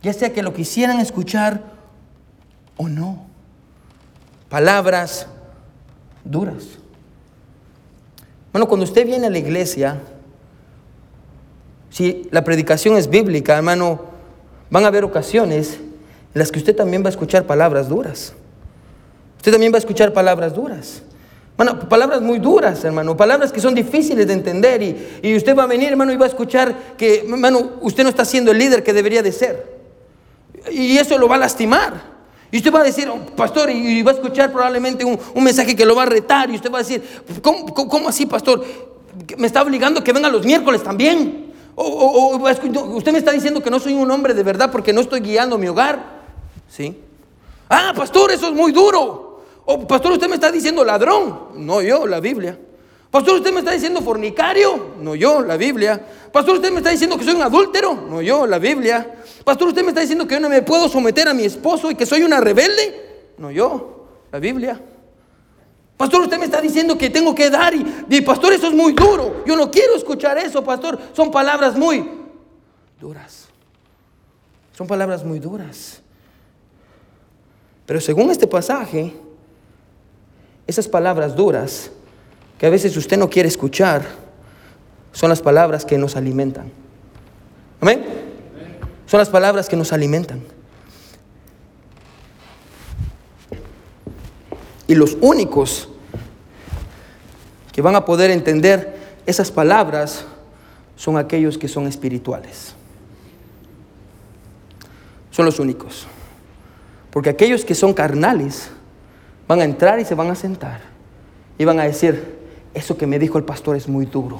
Ya 0.03 0.13
sea 0.13 0.31
que 0.31 0.43
lo 0.43 0.53
quisieran 0.53 0.99
escuchar 0.99 1.63
o 2.77 2.87
no. 2.87 3.25
Palabras 4.49 5.27
duras. 6.23 6.63
Bueno, 8.51 8.67
cuando 8.67 8.83
usted 8.83 9.05
viene 9.05 9.27
a 9.27 9.29
la 9.29 9.37
iglesia, 9.37 9.99
si 11.89 12.27
la 12.31 12.43
predicación 12.43 12.97
es 12.97 13.09
bíblica, 13.09 13.57
hermano, 13.57 14.01
van 14.69 14.83
a 14.85 14.87
haber 14.87 15.03
ocasiones 15.03 15.79
en 16.33 16.39
las 16.39 16.51
que 16.51 16.59
usted 16.59 16.75
también 16.75 17.03
va 17.03 17.07
a 17.07 17.11
escuchar 17.11 17.45
palabras 17.45 17.89
duras. 17.89 18.33
Usted 19.37 19.51
también 19.51 19.71
va 19.71 19.77
a 19.77 19.79
escuchar 19.79 20.13
palabras 20.13 20.53
duras. 20.53 21.01
Bueno, 21.57 21.77
palabras 21.89 22.21
muy 22.21 22.39
duras, 22.39 22.83
hermano, 22.85 23.17
palabras 23.17 23.51
que 23.51 23.59
son 23.59 23.75
difíciles 23.75 24.25
de 24.25 24.33
entender 24.33 24.81
y, 24.81 25.19
y, 25.21 25.35
usted 25.35 25.55
va 25.55 25.63
a 25.63 25.67
venir, 25.67 25.89
hermano, 25.89 26.13
y 26.13 26.15
va 26.15 26.25
a 26.25 26.29
escuchar 26.29 26.95
que, 26.97 27.19
hermano, 27.19 27.73
usted 27.81 28.03
no 28.03 28.09
está 28.09 28.23
siendo 28.23 28.51
el 28.51 28.57
líder 28.57 28.81
que 28.81 28.93
debería 28.93 29.21
de 29.21 29.33
ser. 29.33 29.79
Y 30.71 30.97
eso 30.97 31.17
lo 31.17 31.27
va 31.27 31.35
a 31.35 31.39
lastimar. 31.39 32.18
Y 32.51 32.57
usted 32.57 32.73
va 32.73 32.81
a 32.81 32.83
decir, 32.83 33.11
pastor, 33.35 33.69
y 33.69 34.01
va 34.01 34.11
a 34.11 34.15
escuchar 34.15 34.51
probablemente 34.51 35.05
un, 35.05 35.19
mensaje 35.43 35.75
que 35.75 35.85
lo 35.85 35.95
va 35.95 36.03
a 36.03 36.07
retar. 36.07 36.49
Y 36.49 36.55
usted 36.55 36.71
va 36.71 36.79
a 36.79 36.81
decir, 36.81 37.03
¿cómo, 37.41 38.09
así, 38.09 38.25
pastor? 38.25 38.65
Me 39.37 39.47
está 39.47 39.61
obligando 39.61 39.99
a 39.99 40.03
que 40.03 40.13
venga 40.13 40.29
los 40.29 40.45
miércoles 40.45 40.81
también. 40.81 41.53
O, 41.75 42.37
usted 42.37 43.11
me 43.11 43.19
está 43.19 43.31
diciendo 43.31 43.61
que 43.61 43.69
no 43.69 43.79
soy 43.79 43.93
un 43.93 44.09
hombre 44.09 44.33
de 44.33 44.43
verdad 44.43 44.71
porque 44.71 44.91
no 44.93 45.01
estoy 45.01 45.19
guiando 45.19 45.57
mi 45.57 45.67
hogar. 45.67 46.19
¿Sí? 46.67 46.97
Ah, 47.69 47.93
pastor, 47.95 48.31
eso 48.31 48.47
es 48.47 48.53
muy 48.53 48.71
duro. 48.71 49.43
O 49.65 49.87
pastor, 49.87 50.13
usted 50.13 50.27
me 50.27 50.35
está 50.35 50.51
diciendo 50.51 50.83
ladrón. 50.83 51.49
No 51.55 51.81
yo, 51.81 52.07
la 52.07 52.19
Biblia. 52.19 52.57
Pastor, 53.11 53.37
usted 53.37 53.51
me 53.51 53.59
está 53.59 53.71
diciendo 53.71 54.01
fornicario. 54.01 54.95
No 54.99 55.15
yo, 55.15 55.41
la 55.41 55.57
Biblia. 55.57 55.99
Pastor, 56.31 56.55
usted 56.55 56.71
me 56.71 56.77
está 56.77 56.91
diciendo 56.91 57.17
que 57.17 57.23
soy 57.23 57.33
un 57.33 57.41
adúltero. 57.41 57.95
No 57.95 58.21
yo, 58.21 58.45
la 58.45 58.59
Biblia. 58.59 59.15
Pastor, 59.43 59.69
usted 59.69 59.81
me 59.81 59.89
está 59.89 60.01
diciendo 60.01 60.27
que 60.27 60.35
yo 60.35 60.39
no 60.39 60.49
me 60.49 60.61
puedo 60.61 60.87
someter 60.87 61.27
a 61.27 61.33
mi 61.33 61.43
esposo 61.43 61.89
y 61.89 61.95
que 61.95 62.05
soy 62.05 62.21
una 62.21 62.39
rebelde. 62.39 63.33
No 63.37 63.49
yo, 63.49 64.05
la 64.31 64.39
Biblia. 64.39 64.79
Pastor, 65.97 66.21
usted 66.21 66.37
me 66.37 66.45
está 66.45 66.61
diciendo 66.61 66.97
que 66.97 67.09
tengo 67.09 67.35
que 67.35 67.49
dar 67.49 67.73
y, 67.75 68.21
pastor, 68.21 68.53
eso 68.53 68.67
es 68.67 68.73
muy 68.73 68.93
duro. 68.93 69.43
Yo 69.45 69.57
no 69.57 69.69
quiero 69.69 69.95
escuchar 69.95 70.37
eso, 70.37 70.63
pastor. 70.63 70.97
Son 71.13 71.31
palabras 71.31 71.75
muy 71.75 72.09
duras. 73.01 73.47
Son 74.77 74.87
palabras 74.87 75.25
muy 75.25 75.39
duras. 75.39 76.01
Pero 77.85 77.99
según 77.99 78.29
este 78.29 78.47
pasaje, 78.47 79.13
esas 80.67 80.87
palabras 80.87 81.35
duras 81.35 81.91
que 82.59 82.67
a 82.67 82.69
veces 82.69 82.95
usted 82.97 83.17
no 83.17 83.29
quiere 83.29 83.47
escuchar, 83.47 84.03
son 85.13 85.29
las 85.29 85.41
palabras 85.41 85.85
que 85.85 85.97
nos 85.97 86.17
alimentan. 86.17 86.71
Amén. 87.79 88.05
Son 89.07 89.17
las 89.17 89.29
palabras 89.29 89.69
que 89.69 89.77
nos 89.77 89.93
alimentan. 89.93 90.43
Y 94.87 94.95
los 94.95 95.17
únicos 95.21 95.87
que 97.71 97.81
van 97.81 97.95
a 97.95 98.03
poder 98.03 98.29
entender 98.29 98.97
esas 99.25 99.51
palabras 99.51 100.25
son 100.97 101.17
aquellos 101.17 101.57
que 101.57 101.69
son 101.69 101.87
espirituales. 101.87 102.73
Son 105.31 105.45
los 105.45 105.59
únicos. 105.59 106.07
Porque 107.09 107.29
aquellos 107.29 107.63
que 107.63 107.73
son 107.73 107.93
carnales 107.93 108.69
van 109.47 109.61
a 109.61 109.63
entrar 109.63 109.99
y 109.99 110.05
se 110.05 110.13
van 110.13 110.29
a 110.29 110.35
sentar 110.35 110.81
y 111.57 111.63
van 111.65 111.79
a 111.79 111.83
decir, 111.83 112.38
eso 112.73 112.97
que 112.97 113.07
me 113.07 113.19
dijo 113.19 113.37
el 113.37 113.43
pastor 113.43 113.75
es 113.75 113.87
muy 113.87 114.05
duro. 114.05 114.39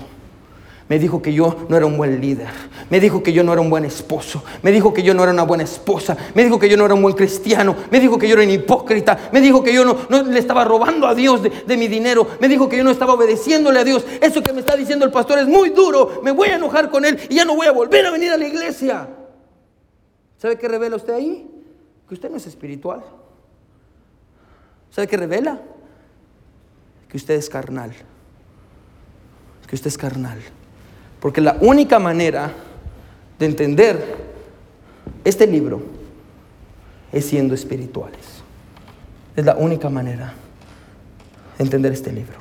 Me 0.90 0.98
dijo 0.98 1.22
que 1.22 1.32
yo 1.32 1.56
no 1.70 1.78
era 1.78 1.86
un 1.86 1.98
buen 1.98 2.20
líder. 2.20 2.48
Me 2.90 3.00
dijo 3.00 3.22
que 3.22 3.32
yo 3.32 3.44
no 3.44 3.54
era 3.54 3.62
un 3.62 3.70
buen 3.70 3.86
esposo. 3.86 4.44
Me 4.64 4.72
dijo 4.72 4.92
que 4.92 5.04
yo 5.04 5.14
no 5.14 5.22
era 5.22 5.32
una 5.32 5.44
buena 5.44 5.64
esposa. 5.64 6.18
Me 6.34 6.44
dijo 6.44 6.58
que 6.58 6.68
yo 6.68 6.76
no 6.78 6.86
era 6.86 6.96
un 6.96 7.04
buen 7.04 7.14
cristiano. 7.16 7.76
Me 7.92 8.00
dijo 8.00 8.18
que 8.18 8.28
yo 8.28 8.34
era 8.34 8.44
un 8.44 8.50
hipócrita. 8.50 9.30
Me 9.32 9.40
dijo 9.40 9.64
que 9.64 9.72
yo 9.72 9.86
no, 9.86 10.24
le 10.24 10.40
estaba 10.40 10.66
robando 10.66 11.06
a 11.06 11.14
Dios 11.14 11.44
de, 11.44 11.52
de 11.52 11.78
mi 11.78 11.88
dinero. 11.88 12.28
Me 12.40 12.48
dijo 12.48 12.68
que 12.68 12.76
yo 12.76 12.84
no 12.84 12.90
estaba 12.90 13.14
obedeciéndole 13.14 13.80
a 13.80 13.84
Dios. 13.84 14.04
Eso 14.20 14.42
que 14.42 14.52
me 14.52 14.62
está 14.62 14.76
diciendo 14.76 15.06
el 15.06 15.12
pastor 15.12 15.38
es 15.38 15.48
muy 15.48 15.70
duro. 15.70 16.22
Me 16.24 16.32
voy 16.32 16.50
a 16.50 16.56
enojar 16.56 16.90
con 16.90 17.06
él 17.06 17.20
y 17.30 17.36
ya 17.36 17.46
no 17.46 17.56
voy 17.56 17.68
a 17.68 17.72
volver 17.72 18.08
a 18.08 18.12
venir 18.12 18.32
a 18.32 18.38
la 18.38 18.48
iglesia. 18.48 19.10
¿Sabe 20.40 20.58
qué 20.58 20.68
revela 20.68 20.96
usted 20.96 21.14
ahí? 21.14 21.48
Que 22.08 22.16
usted 22.16 22.32
no 22.32 22.38
es 22.38 22.48
espiritual. 22.48 23.04
¿Sabe 24.90 25.08
qué 25.08 25.18
revela? 25.18 25.62
Que 27.08 27.18
usted 27.18 27.36
es 27.36 27.48
carnal. 27.48 27.94
Que 29.70 29.76
usted 29.76 29.88
es 29.88 29.98
carnal. 29.98 30.40
Porque 31.20 31.42
la 31.42 31.58
única 31.62 32.00
manera 32.00 32.52
de 33.38 33.46
entender 33.46 34.18
este 35.24 35.46
libro 35.46 35.84
es 37.12 37.26
siendo 37.26 37.54
espirituales. 37.54 38.20
Es 39.36 39.46
la 39.46 39.56
única 39.56 39.90
manera 39.90 40.34
de 41.58 41.64
entender 41.64 41.92
este 41.94 42.12
libro. 42.12 42.38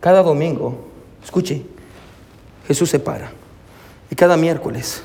Cada 0.00 0.22
domingo, 0.22 0.88
escuche, 1.22 1.62
Jesús 2.66 2.90
se 2.90 2.98
para. 2.98 3.30
Y 4.10 4.16
cada 4.16 4.36
miércoles, 4.36 5.02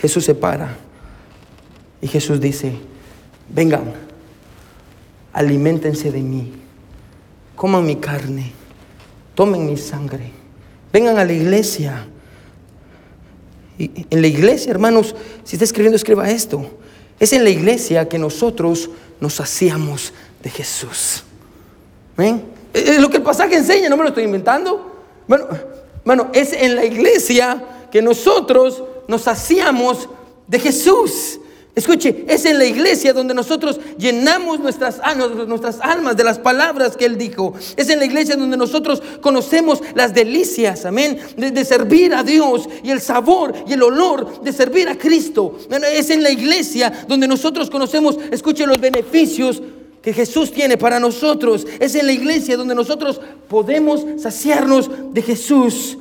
Jesús 0.00 0.24
se 0.24 0.34
para. 0.34 0.76
Y 2.00 2.08
Jesús 2.08 2.40
dice, 2.40 2.72
vengan, 3.48 3.92
alimentense 5.32 6.10
de 6.10 6.20
mí, 6.20 6.52
coman 7.56 7.84
mi 7.84 7.96
carne, 7.96 8.52
tomen 9.38 9.64
mi 9.66 9.76
sangre 9.76 10.32
Vengan 10.92 11.16
a 11.16 11.24
la 11.24 11.32
iglesia. 11.32 12.08
En 13.78 14.22
la 14.22 14.26
iglesia, 14.26 14.70
hermanos, 14.70 15.14
si 15.44 15.54
está 15.54 15.64
escribiendo, 15.64 15.96
escriba 15.96 16.28
esto. 16.28 16.68
Es 17.20 17.32
en 17.34 17.44
la 17.44 17.50
iglesia 17.50 18.08
que 18.08 18.18
nosotros 18.18 18.90
nos 19.20 19.38
hacíamos 19.38 20.14
de 20.42 20.50
Jesús. 20.50 21.22
¿Ven? 22.16 22.42
Es 22.72 22.98
lo 22.98 23.10
que 23.10 23.18
el 23.18 23.22
pasaje 23.22 23.54
enseña, 23.56 23.88
no 23.90 23.98
me 23.98 24.02
lo 24.02 24.08
estoy 24.08 24.24
inventando. 24.24 25.04
Bueno, 25.28 25.46
bueno, 26.06 26.30
es 26.32 26.54
en 26.54 26.74
la 26.74 26.86
iglesia 26.86 27.62
que 27.92 28.00
nosotros 28.00 28.82
nos 29.06 29.28
hacíamos 29.28 30.08
de 30.46 30.58
Jesús. 30.58 31.38
Escuche, 31.78 32.24
es 32.26 32.44
en 32.44 32.58
la 32.58 32.64
iglesia 32.64 33.12
donde 33.12 33.32
nosotros 33.34 33.78
llenamos 33.96 34.58
nuestras, 34.58 35.00
nuestras 35.46 35.78
almas 35.80 36.16
de 36.16 36.24
las 36.24 36.40
palabras 36.40 36.96
que 36.96 37.04
Él 37.04 37.16
dijo. 37.16 37.54
Es 37.76 37.88
en 37.88 38.00
la 38.00 38.04
iglesia 38.04 38.34
donde 38.34 38.56
nosotros 38.56 39.00
conocemos 39.20 39.80
las 39.94 40.12
delicias, 40.12 40.84
amén, 40.84 41.20
de, 41.36 41.64
servir 41.64 42.14
a 42.14 42.24
Dios 42.24 42.68
y 42.82 42.90
el 42.90 43.00
sabor 43.00 43.54
y 43.64 43.74
el 43.74 43.82
olor 43.84 44.42
de 44.42 44.52
servir 44.52 44.88
a 44.88 44.98
Cristo. 44.98 45.56
Es 45.94 46.10
en 46.10 46.24
la 46.24 46.30
iglesia 46.30 47.06
donde 47.06 47.28
nosotros 47.28 47.70
conocemos, 47.70 48.18
escuche, 48.32 48.66
los 48.66 48.80
beneficios 48.80 49.62
que 50.02 50.12
Jesús 50.12 50.50
tiene 50.50 50.78
para 50.78 50.98
nosotros. 50.98 51.64
Es 51.78 51.94
en 51.94 52.06
la 52.06 52.12
iglesia 52.12 52.56
donde 52.56 52.74
nosotros 52.74 53.20
podemos 53.48 54.04
saciarnos 54.20 54.90
de 55.12 55.22
Jesús 55.22 55.96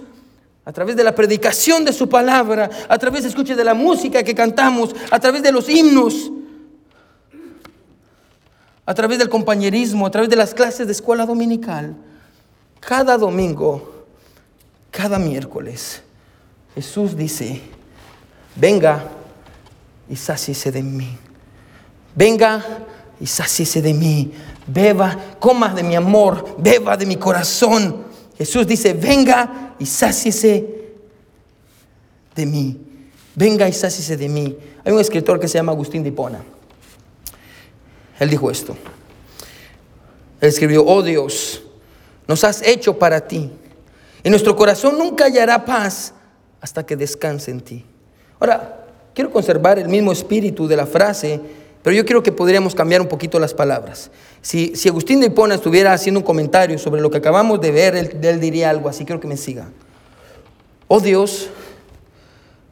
a 0.67 0.73
través 0.73 0.97
de 0.97 1.03
la 1.05 1.15
predicación 1.15 1.85
de 1.85 1.93
su 1.93 2.09
palabra, 2.09 2.69
a 2.89 2.97
través, 2.97 3.23
escuche, 3.23 3.55
de 3.55 3.63
la 3.63 3.73
música 3.73 4.21
que 4.21 4.35
cantamos, 4.35 4.93
a 5.09 5.17
través 5.17 5.41
de 5.41 5.53
los 5.53 5.69
himnos, 5.69 6.29
a 8.85 8.93
través 8.93 9.17
del 9.17 9.29
compañerismo, 9.29 10.05
a 10.05 10.11
través 10.11 10.29
de 10.29 10.35
las 10.35 10.53
clases 10.53 10.85
de 10.85 10.91
escuela 10.91 11.25
dominical. 11.25 11.95
Cada 12.81 13.17
domingo, 13.17 14.07
cada 14.91 15.17
miércoles, 15.17 16.01
Jesús 16.75 17.15
dice, 17.15 17.61
venga 18.53 19.05
y 20.09 20.17
sáciese 20.17 20.69
de 20.69 20.83
mí. 20.83 21.17
Venga 22.13 22.61
y 23.21 23.25
sáciese 23.25 23.81
de 23.81 23.93
mí. 23.93 24.33
Beba, 24.67 25.17
coma 25.39 25.73
de 25.73 25.83
mi 25.83 25.95
amor, 25.95 26.57
beba 26.57 26.97
de 26.97 27.05
mi 27.05 27.15
corazón. 27.15 28.06
Jesús 28.37 28.67
dice, 28.67 28.93
venga 28.93 29.75
y 29.79 29.85
sáciese 29.85 30.65
de 32.35 32.45
mí. 32.45 32.79
Venga 33.35 33.67
y 33.67 33.73
sáciese 33.73 34.15
de 34.17 34.29
mí. 34.29 34.57
Hay 34.83 34.93
un 34.93 34.99
escritor 34.99 35.39
que 35.39 35.47
se 35.47 35.55
llama 35.57 35.71
Agustín 35.71 36.03
de 36.03 36.09
Hipona. 36.09 36.43
Él 38.19 38.29
dijo 38.29 38.49
esto. 38.49 38.75
Él 40.39 40.49
escribió, 40.49 40.85
oh 40.85 41.01
Dios, 41.01 41.63
nos 42.27 42.43
has 42.43 42.61
hecho 42.61 42.97
para 42.97 43.27
ti. 43.27 43.51
Y 44.23 44.29
nuestro 44.29 44.55
corazón 44.55 44.97
nunca 44.97 45.25
hallará 45.25 45.65
paz 45.65 46.13
hasta 46.61 46.85
que 46.85 46.95
descanse 46.95 47.51
en 47.51 47.61
ti. 47.61 47.85
Ahora, 48.39 48.85
quiero 49.13 49.31
conservar 49.31 49.79
el 49.79 49.87
mismo 49.87 50.11
espíritu 50.11 50.67
de 50.67 50.75
la 50.75 50.85
frase, 50.85 51.39
pero 51.81 51.95
yo 51.95 52.05
quiero 52.05 52.21
que 52.21 52.31
podríamos 52.31 52.75
cambiar 52.75 53.01
un 53.01 53.07
poquito 53.07 53.39
las 53.39 53.53
palabras. 53.53 54.11
Si, 54.47 54.71
Agustín 54.87 55.19
de 55.19 55.25
Hipona 55.25 55.55
estuviera 55.55 55.91
haciendo 55.91 56.21
un 56.21 56.25
comentario 56.25 56.79
sobre 56.79 57.01
lo 57.01 57.11
que 57.11 57.17
acabamos 57.17 57.59
de 57.59 57.69
ver, 57.69 57.97
él, 57.97 58.39
diría 58.39 58.69
algo 58.69 58.87
así, 58.87 59.03
quiero 59.03 59.19
que 59.19 59.27
me 59.27 59.35
siga. 59.35 59.67
Oh 60.87 61.01
Dios, 61.01 61.49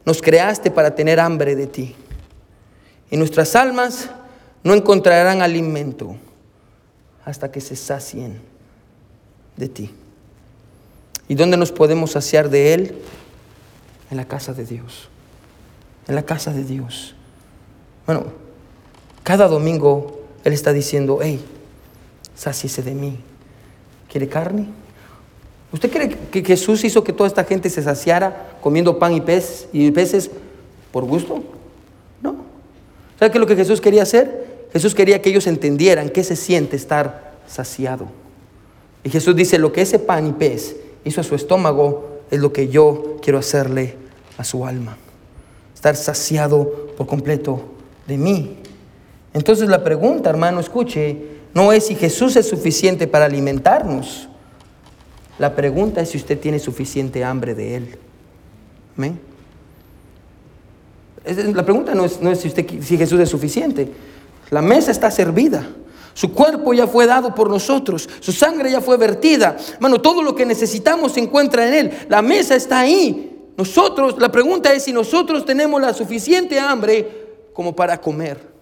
nos 0.06 0.22
creaste 0.22 0.72
para 0.72 0.96
tener 0.96 1.20
hambre 1.20 1.54
de 1.54 1.68
ti. 1.68 1.94
Y 3.12 3.18
nuestras 3.18 3.58
almas 3.58 4.10
no 4.64 4.74
encontrarán 4.74 5.42
alimento 5.42 6.16
hasta 7.26 7.52
que 7.52 7.60
se 7.60 7.76
sacien 7.76 8.40
de 9.58 9.68
ti. 9.68 9.92
¿Y 11.28 11.36
dónde 11.36 11.58
nos 11.58 11.74
podemos 11.74 12.12
saciar 12.12 12.50
de 12.50 12.74
Él? 12.74 13.02
En 14.10 14.16
la 14.16 14.24
casa 14.24 14.54
de 14.54 14.64
Dios. 14.64 15.10
En 16.08 16.16
la 16.16 16.24
casa 16.24 16.54
de 16.54 16.64
Dios. 16.64 17.16
Bueno, 18.06 18.28
cada 19.24 19.50
domingo 19.50 20.22
Él 20.46 20.54
está 20.54 20.72
diciendo, 20.72 21.20
hey, 21.22 21.46
Sáciese 22.36 22.82
de 22.82 22.94
mí. 22.94 23.20
¿Quiere 24.12 24.28
carne? 24.28 24.68
¿Usted 25.72 25.92
cree 25.92 26.10
que 26.10 26.44
Jesús 26.44 26.84
hizo 26.84 27.04
que 27.04 27.12
toda 27.12 27.28
esta 27.28 27.44
gente 27.44 27.70
se 27.70 27.84
saciara 27.84 28.58
comiendo 28.62 28.98
pan 28.98 29.14
y, 29.14 29.22
pez, 29.22 29.68
y 29.74 29.92
peces 29.92 30.30
por 30.92 31.06
gusto? 31.06 31.44
No. 32.22 32.36
¿Sabe 33.20 33.32
qué 33.32 33.38
es 33.38 33.42
lo 33.42 33.48
que 33.48 33.56
Jesús 33.56 33.82
quería 33.82 34.04
hacer? 34.04 34.68
Jesús 34.72 34.96
quería 34.96 35.22
que 35.22 35.30
ellos 35.30 35.48
entendieran 35.48 36.10
qué 36.10 36.24
se 36.24 36.36
siente 36.36 36.76
estar 36.76 37.34
saciado. 37.48 38.08
Y 39.04 39.10
Jesús 39.10 39.36
dice, 39.36 39.60
lo 39.60 39.72
que 39.72 39.82
ese 39.82 40.00
pan 40.00 40.28
y 40.28 40.32
pez 40.34 40.76
hizo 41.04 41.22
a 41.22 41.24
su 41.24 41.36
estómago 41.36 42.20
es 42.32 42.40
lo 42.40 42.52
que 42.52 42.70
yo 42.70 43.18
quiero 43.22 43.40
hacerle 43.40 43.96
a 44.38 44.44
su 44.44 44.66
alma. 44.66 44.98
Estar 45.74 45.96
saciado 45.96 46.90
por 46.98 47.06
completo 47.06 47.62
de 48.08 48.18
mí. 48.18 48.58
Entonces 49.34 49.70
la 49.70 49.84
pregunta, 49.84 50.30
hermano, 50.30 50.60
escuche, 50.60 51.35
no 51.56 51.72
es 51.72 51.88
si 51.88 51.96
Jesús 51.96 52.36
es 52.36 52.48
suficiente 52.48 53.08
para 53.08 53.26
alimentarnos. 53.26 54.28
La 55.40 55.56
pregunta 55.56 56.02
es 56.02 56.10
si 56.10 56.18
usted 56.18 56.38
tiene 56.38 56.60
suficiente 56.60 57.24
hambre 57.24 57.56
de 57.56 57.76
Él. 57.78 57.98
¿Amén? 58.98 59.20
La 61.54 61.64
pregunta 61.64 61.96
no 61.96 62.06
es, 62.06 62.22
no 62.22 62.30
es 62.30 62.42
si, 62.42 62.50
usted, 62.50 62.68
si 62.82 62.98
Jesús 62.98 63.20
es 63.22 63.30
suficiente. 63.30 63.90
La 64.52 64.62
mesa 64.62 64.92
está 64.92 65.10
servida. 65.10 65.66
Su 66.14 66.34
cuerpo 66.34 66.74
ya 66.74 66.88
fue 66.88 67.06
dado 67.06 67.34
por 67.34 67.50
nosotros. 67.50 68.08
Su 68.20 68.34
sangre 68.34 68.70
ya 68.70 68.82
fue 68.82 68.98
vertida. 68.98 69.56
Bueno, 69.80 70.02
todo 70.02 70.22
lo 70.22 70.36
que 70.36 70.46
necesitamos 70.46 71.14
se 71.14 71.22
encuentra 71.22 71.68
en 71.68 71.74
Él. 71.74 71.92
La 72.10 72.22
mesa 72.22 72.56
está 72.56 72.82
ahí. 72.82 73.32
Nosotros, 73.58 74.16
la 74.20 74.30
pregunta 74.30 74.74
es 74.74 74.84
si 74.84 74.92
nosotros 74.92 75.46
tenemos 75.46 75.82
la 75.82 75.94
suficiente 75.94 76.60
hambre 76.60 77.48
como 77.54 77.74
para 77.74 78.00
comer. 78.00 78.55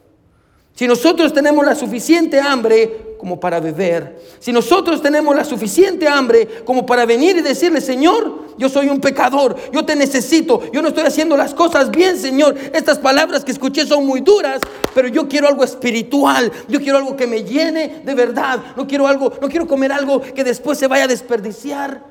Si 0.75 0.87
nosotros 0.87 1.31
tenemos 1.33 1.63
la 1.63 1.75
suficiente 1.75 2.39
hambre 2.39 3.15
como 3.19 3.39
para 3.39 3.59
beber, 3.59 4.19
si 4.39 4.51
nosotros 4.51 5.01
tenemos 5.01 5.35
la 5.35 5.43
suficiente 5.43 6.07
hambre 6.07 6.63
como 6.65 6.85
para 6.85 7.05
venir 7.05 7.37
y 7.37 7.41
decirle, 7.41 7.79
Señor, 7.79 8.43
yo 8.57 8.69
soy 8.69 8.89
un 8.89 8.99
pecador, 8.99 9.55
yo 9.71 9.85
te 9.85 9.95
necesito, 9.95 10.61
yo 10.71 10.81
no 10.81 10.87
estoy 10.87 11.05
haciendo 11.05 11.37
las 11.37 11.53
cosas 11.53 11.91
bien, 11.91 12.17
Señor. 12.17 12.55
Estas 12.73 12.97
palabras 12.97 13.45
que 13.45 13.51
escuché 13.51 13.85
son 13.85 14.05
muy 14.05 14.21
duras, 14.21 14.61
pero 14.95 15.07
yo 15.07 15.27
quiero 15.27 15.47
algo 15.47 15.63
espiritual, 15.63 16.51
yo 16.67 16.79
quiero 16.79 16.97
algo 16.97 17.15
que 17.15 17.27
me 17.27 17.43
llene 17.43 18.01
de 18.03 18.15
verdad, 18.15 18.59
no 18.75 18.87
quiero 18.87 19.07
algo, 19.07 19.31
no 19.39 19.47
quiero 19.49 19.67
comer 19.67 19.91
algo 19.91 20.21
que 20.21 20.43
después 20.43 20.79
se 20.79 20.87
vaya 20.87 21.03
a 21.03 21.07
desperdiciar 21.07 22.03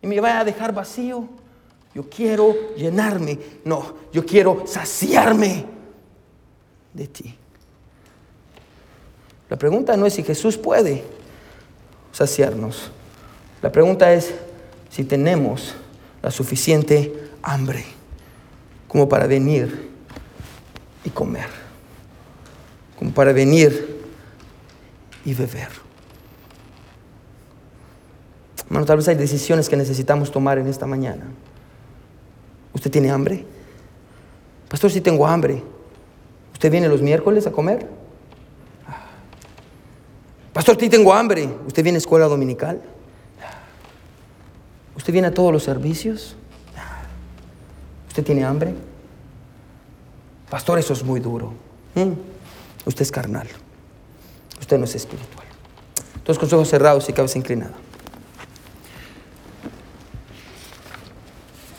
y 0.00 0.06
me 0.06 0.18
vaya 0.18 0.40
a 0.40 0.44
dejar 0.44 0.72
vacío. 0.72 1.28
Yo 1.94 2.08
quiero 2.08 2.74
llenarme, 2.74 3.38
no, 3.64 3.94
yo 4.12 4.24
quiero 4.24 4.62
saciarme 4.66 5.66
de 6.94 7.06
ti. 7.06 7.34
La 9.50 9.56
pregunta 9.56 9.96
no 9.96 10.06
es 10.06 10.14
si 10.14 10.22
Jesús 10.22 10.58
puede 10.58 11.04
saciarnos. 12.12 12.90
La 13.62 13.72
pregunta 13.72 14.12
es 14.12 14.34
si 14.90 15.04
tenemos 15.04 15.74
la 16.22 16.30
suficiente 16.30 17.30
hambre 17.42 17.84
como 18.86 19.08
para 19.08 19.26
venir 19.26 19.88
y 21.04 21.10
comer, 21.10 21.46
como 22.98 23.12
para 23.12 23.32
venir 23.32 24.02
y 25.24 25.34
beber. 25.34 25.68
Hermano, 28.66 28.84
tal 28.84 28.98
vez 28.98 29.08
hay 29.08 29.14
decisiones 29.14 29.68
que 29.68 29.76
necesitamos 29.76 30.30
tomar 30.30 30.58
en 30.58 30.66
esta 30.66 30.86
mañana. 30.86 31.24
¿Usted 32.74 32.90
tiene 32.90 33.10
hambre? 33.10 33.46
Pastor, 34.68 34.90
sí 34.90 35.00
tengo 35.00 35.26
hambre. 35.26 35.62
¿Usted 36.52 36.70
viene 36.70 36.88
los 36.88 37.00
miércoles 37.00 37.46
a 37.46 37.52
comer? 37.52 37.97
Pastor, 40.58 40.76
sí 40.80 40.88
tengo 40.88 41.14
hambre. 41.14 41.48
¿Usted 41.68 41.84
viene 41.84 41.98
a 41.98 42.00
escuela 42.00 42.26
dominical? 42.26 42.82
¿Usted 44.96 45.12
viene 45.12 45.28
a 45.28 45.30
todos 45.32 45.52
los 45.52 45.62
servicios? 45.62 46.34
¿Usted 48.08 48.24
tiene 48.24 48.42
hambre? 48.42 48.74
Pastor, 50.50 50.80
eso 50.80 50.94
es 50.94 51.04
muy 51.04 51.20
duro. 51.20 51.52
Mm, 51.94 52.10
Usted 52.86 53.02
es 53.02 53.12
carnal. 53.12 53.46
Usted 54.58 54.78
no 54.78 54.84
es 54.86 54.96
espiritual. 54.96 55.46
Todos 56.24 56.40
con 56.40 56.52
ojos 56.52 56.68
cerrados 56.68 57.08
y 57.08 57.12
cabeza 57.12 57.38
inclinada. 57.38 57.74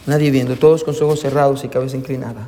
Nadie 0.06 0.32
viendo, 0.32 0.56
todos 0.56 0.86
con 0.86 0.96
ojos 0.96 1.20
cerrados 1.20 1.66
y 1.66 1.68
cabeza 1.68 1.98
inclinada. 1.98 2.48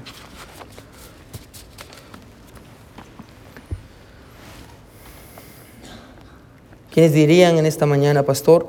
¿Quiénes 6.92 7.14
dirían 7.14 7.58
en 7.58 7.66
esta 7.66 7.86
mañana, 7.86 8.24
pastor? 8.24 8.68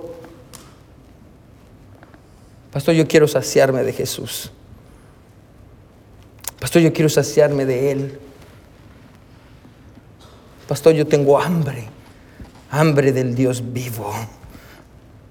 Pastor, 2.73 2.95
yo 2.95 3.07
quiero 3.07 3.27
saciarme 3.27 3.83
de 3.83 3.93
Jesús. 3.93 4.51
Pastor, 6.61 6.83
yo 6.83 6.93
quiero 6.93 7.09
saciarme 7.09 7.67
de 7.67 7.91
Él. 7.91 8.21
Pastor, 10.69 10.95
yo 10.95 11.07
tengo 11.07 11.39
hambre, 11.39 11.89
hambre 12.71 13.13
del 13.13 13.35
Dios 13.35 13.73
vivo. 13.73 14.13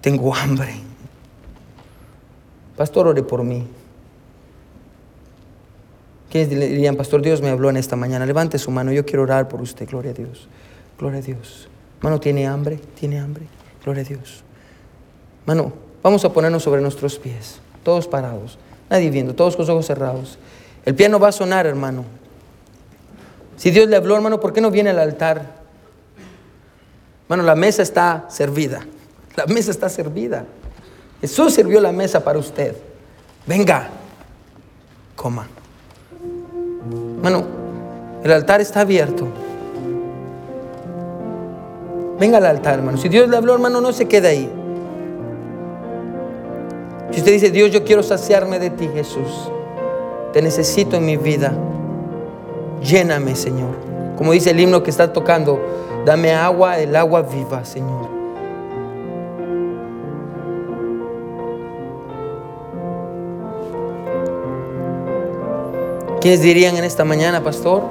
Tengo 0.01 0.35
hambre. 0.35 0.75
Pastor, 2.75 3.07
ore 3.07 3.23
por 3.23 3.43
mí. 3.43 3.65
¿Quiénes 6.29 6.49
dirían, 6.49 6.95
Pastor, 6.97 7.21
Dios 7.21 7.41
me 7.41 7.49
habló 7.49 7.69
en 7.69 7.77
esta 7.77 7.95
mañana? 7.95 8.25
Levante 8.25 8.59
su 8.59 8.69
mano, 8.69 8.91
yo 8.91 9.05
quiero 9.05 9.23
orar 9.23 9.47
por 9.47 9.61
usted. 9.61 9.87
Gloria 9.89 10.11
a 10.11 10.13
Dios. 10.13 10.47
Gloria 10.99 11.19
a 11.19 11.21
Dios. 11.21 11.69
Mano, 12.01 12.19
¿tiene 12.19 12.47
hambre? 12.47 12.79
¿Tiene 12.99 13.19
hambre? 13.19 13.45
Gloria 13.83 14.03
a 14.03 14.05
Dios. 14.05 14.43
Mano, 15.45 15.73
vamos 16.01 16.25
a 16.25 16.33
ponernos 16.33 16.63
sobre 16.63 16.81
nuestros 16.81 17.17
pies, 17.17 17.59
todos 17.83 18.07
parados, 18.07 18.57
nadie 18.89 19.09
viendo, 19.09 19.35
todos 19.35 19.55
con 19.55 19.63
los 19.63 19.69
ojos 19.69 19.85
cerrados. 19.85 20.37
El 20.85 20.95
piano 20.95 21.19
va 21.19 21.29
a 21.29 21.31
sonar, 21.31 21.65
hermano. 21.65 22.05
Si 23.55 23.69
Dios 23.69 23.87
le 23.87 23.95
habló, 23.95 24.15
hermano, 24.15 24.39
¿por 24.39 24.53
qué 24.53 24.61
no 24.61 24.71
viene 24.71 24.89
al 24.89 24.99
altar? 24.99 25.61
Hermano, 27.25 27.43
la 27.43 27.55
mesa 27.55 27.83
está 27.83 28.25
servida. 28.29 28.81
La 29.35 29.45
mesa 29.45 29.71
está 29.71 29.87
servida. 29.87 30.45
Jesús 31.21 31.53
sirvió 31.53 31.79
la 31.79 31.91
mesa 31.91 32.23
para 32.23 32.39
usted. 32.39 32.75
Venga, 33.45 33.89
coma. 35.15 35.47
Hermano, 37.17 37.45
el 38.23 38.31
altar 38.31 38.59
está 38.59 38.81
abierto. 38.81 39.27
Venga 42.21 42.37
al 42.37 42.45
altar, 42.45 42.75
hermano. 42.75 42.99
Si 42.99 43.09
Dios 43.09 43.27
le 43.27 43.35
habló, 43.35 43.55
hermano, 43.55 43.81
no 43.81 43.91
se 43.91 44.07
quede 44.07 44.27
ahí. 44.27 44.51
Si 47.09 47.17
usted 47.17 47.31
dice, 47.31 47.49
Dios, 47.49 47.71
yo 47.71 47.83
quiero 47.83 48.03
saciarme 48.03 48.59
de 48.59 48.69
ti, 48.69 48.87
Jesús. 48.93 49.49
Te 50.31 50.39
necesito 50.39 50.97
en 50.97 51.05
mi 51.07 51.17
vida. 51.17 51.51
Lléname, 52.83 53.35
Señor. 53.35 53.71
Como 54.19 54.33
dice 54.33 54.51
el 54.51 54.59
himno 54.59 54.83
que 54.83 54.91
está 54.91 55.11
tocando, 55.11 55.59
dame 56.05 56.31
agua, 56.31 56.77
el 56.77 56.95
agua 56.95 57.23
viva, 57.23 57.65
Señor. 57.65 58.07
¿Quiénes 66.21 66.43
dirían 66.43 66.77
en 66.77 66.83
esta 66.83 67.03
mañana, 67.03 67.43
pastor? 67.43 67.81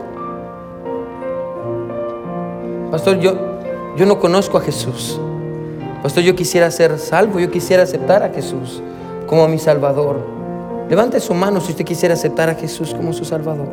Pastor, 2.92 3.18
yo, 3.18 3.49
yo 3.96 4.06
no 4.06 4.18
conozco 4.18 4.58
a 4.58 4.60
Jesús. 4.60 5.20
Pastor, 6.02 6.22
yo 6.22 6.34
quisiera 6.34 6.70
ser 6.70 6.98
salvo, 6.98 7.40
yo 7.40 7.50
quisiera 7.50 7.82
aceptar 7.82 8.22
a 8.22 8.30
Jesús 8.30 8.82
como 9.26 9.46
mi 9.48 9.58
Salvador. 9.58 10.16
Levante 10.88 11.20
su 11.20 11.34
mano 11.34 11.60
si 11.60 11.72
usted 11.72 11.84
quisiera 11.84 12.14
aceptar 12.14 12.48
a 12.48 12.54
Jesús 12.54 12.94
como 12.94 13.12
su 13.12 13.24
Salvador. 13.24 13.68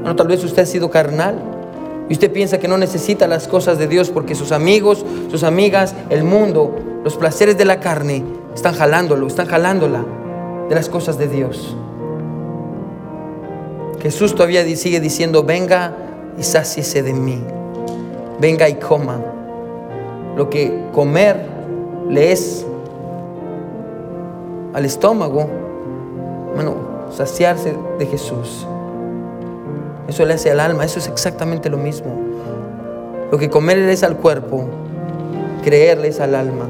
Bueno, 0.00 0.16
tal 0.16 0.28
vez 0.28 0.42
usted 0.44 0.62
ha 0.62 0.66
sido 0.66 0.90
carnal 0.90 1.40
y 2.08 2.12
usted 2.12 2.32
piensa 2.32 2.58
que 2.58 2.68
no 2.68 2.78
necesita 2.78 3.26
las 3.26 3.48
cosas 3.48 3.78
de 3.78 3.88
Dios 3.88 4.10
porque 4.10 4.34
sus 4.34 4.52
amigos, 4.52 5.04
sus 5.30 5.42
amigas, 5.42 5.94
el 6.10 6.24
mundo, 6.24 6.74
los 7.02 7.16
placeres 7.16 7.56
de 7.56 7.64
la 7.64 7.80
carne 7.80 8.24
están 8.54 8.74
jalándolo, 8.74 9.26
están 9.26 9.46
jalándola 9.46 10.04
de 10.68 10.74
las 10.74 10.88
cosas 10.88 11.18
de 11.18 11.28
Dios. 11.28 11.76
Jesús 14.00 14.34
todavía 14.34 14.64
sigue 14.76 15.00
diciendo, 15.00 15.42
venga 15.42 15.96
y 16.38 16.42
sáciese 16.42 17.02
de 17.02 17.12
mí. 17.12 17.42
Venga 18.40 18.68
y 18.68 18.74
coma. 18.74 19.18
Lo 20.36 20.50
que 20.50 20.88
comer 20.92 21.40
le 22.08 22.32
es 22.32 22.66
al 24.74 24.84
estómago, 24.84 25.48
bueno, 26.54 26.74
saciarse 27.10 27.74
de 27.98 28.06
Jesús. 28.06 28.66
Eso 30.08 30.24
le 30.24 30.34
hace 30.34 30.50
al 30.50 30.60
alma, 30.60 30.84
eso 30.84 30.98
es 30.98 31.08
exactamente 31.08 31.70
lo 31.70 31.78
mismo. 31.78 32.12
Lo 33.30 33.38
que 33.38 33.48
comer 33.48 33.78
es 33.78 34.02
al 34.02 34.16
cuerpo, 34.18 34.64
creerle 35.64 36.08
es 36.08 36.20
al 36.20 36.34
alma. 36.34 36.68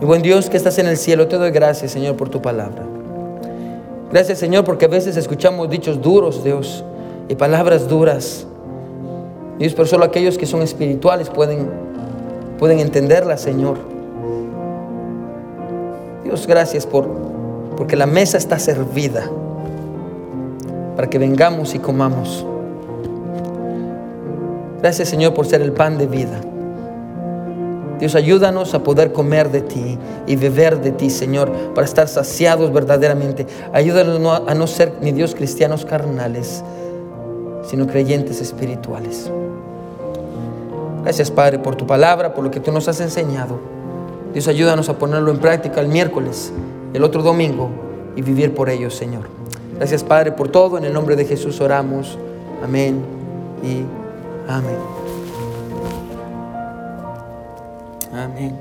Y 0.00 0.04
buen 0.04 0.22
Dios 0.22 0.48
que 0.48 0.56
estás 0.56 0.78
en 0.78 0.86
el 0.86 0.96
cielo, 0.96 1.28
te 1.28 1.36
doy 1.36 1.50
gracias, 1.50 1.92
Señor, 1.92 2.16
por 2.16 2.28
tu 2.28 2.40
palabra. 2.40 2.84
Gracias, 4.10 4.38
Señor, 4.38 4.64
porque 4.64 4.86
a 4.86 4.88
veces 4.88 5.16
escuchamos 5.16 5.68
dichos 5.70 6.00
duros, 6.00 6.42
Dios, 6.42 6.84
y 7.32 7.34
palabras 7.34 7.88
duras. 7.88 8.46
Dios, 9.58 9.72
pero 9.72 9.86
solo 9.86 10.04
aquellos 10.04 10.36
que 10.36 10.44
son 10.44 10.60
espirituales 10.60 11.30
pueden, 11.30 11.70
pueden 12.58 12.78
entenderlas, 12.78 13.40
Señor. 13.40 13.78
Dios, 16.24 16.46
gracias 16.46 16.86
por 16.86 17.08
porque 17.76 17.96
la 17.96 18.06
mesa 18.06 18.36
está 18.36 18.58
servida 18.58 19.30
para 20.94 21.08
que 21.08 21.18
vengamos 21.18 21.74
y 21.74 21.78
comamos. 21.78 22.46
Gracias, 24.82 25.08
Señor, 25.08 25.32
por 25.32 25.46
ser 25.46 25.62
el 25.62 25.72
pan 25.72 25.96
de 25.96 26.06
vida. 26.06 26.38
Dios, 27.98 28.14
ayúdanos 28.14 28.74
a 28.74 28.82
poder 28.82 29.12
comer 29.12 29.50
de 29.50 29.62
ti 29.62 29.98
y 30.26 30.36
beber 30.36 30.82
de 30.82 30.90
ti, 30.90 31.08
Señor, 31.08 31.50
para 31.74 31.86
estar 31.86 32.08
saciados 32.08 32.72
verdaderamente. 32.72 33.46
Ayúdanos 33.72 34.42
a 34.46 34.54
no 34.54 34.66
ser 34.66 34.92
ni 35.00 35.12
Dios 35.12 35.34
cristianos 35.34 35.86
carnales, 35.86 36.62
sino 37.64 37.86
creyentes 37.86 38.40
espirituales. 38.40 39.30
Gracias, 41.02 41.30
Padre, 41.30 41.58
por 41.58 41.74
tu 41.74 41.86
palabra, 41.86 42.32
por 42.34 42.44
lo 42.44 42.50
que 42.50 42.60
tú 42.60 42.70
nos 42.70 42.88
has 42.88 43.00
enseñado. 43.00 43.58
Dios, 44.32 44.48
ayúdanos 44.48 44.88
a 44.88 44.98
ponerlo 44.98 45.30
en 45.30 45.38
práctica 45.38 45.80
el 45.80 45.88
miércoles, 45.88 46.52
el 46.94 47.04
otro 47.04 47.22
domingo 47.22 47.70
y 48.16 48.22
vivir 48.22 48.54
por 48.54 48.70
ello, 48.70 48.90
Señor. 48.90 49.28
Gracias, 49.76 50.04
Padre, 50.04 50.32
por 50.32 50.48
todo. 50.48 50.78
En 50.78 50.84
el 50.84 50.92
nombre 50.92 51.16
de 51.16 51.24
Jesús 51.24 51.60
oramos. 51.60 52.18
Amén 52.62 53.02
y 53.62 53.82
amén. 54.48 54.76
Amén. 58.12 58.58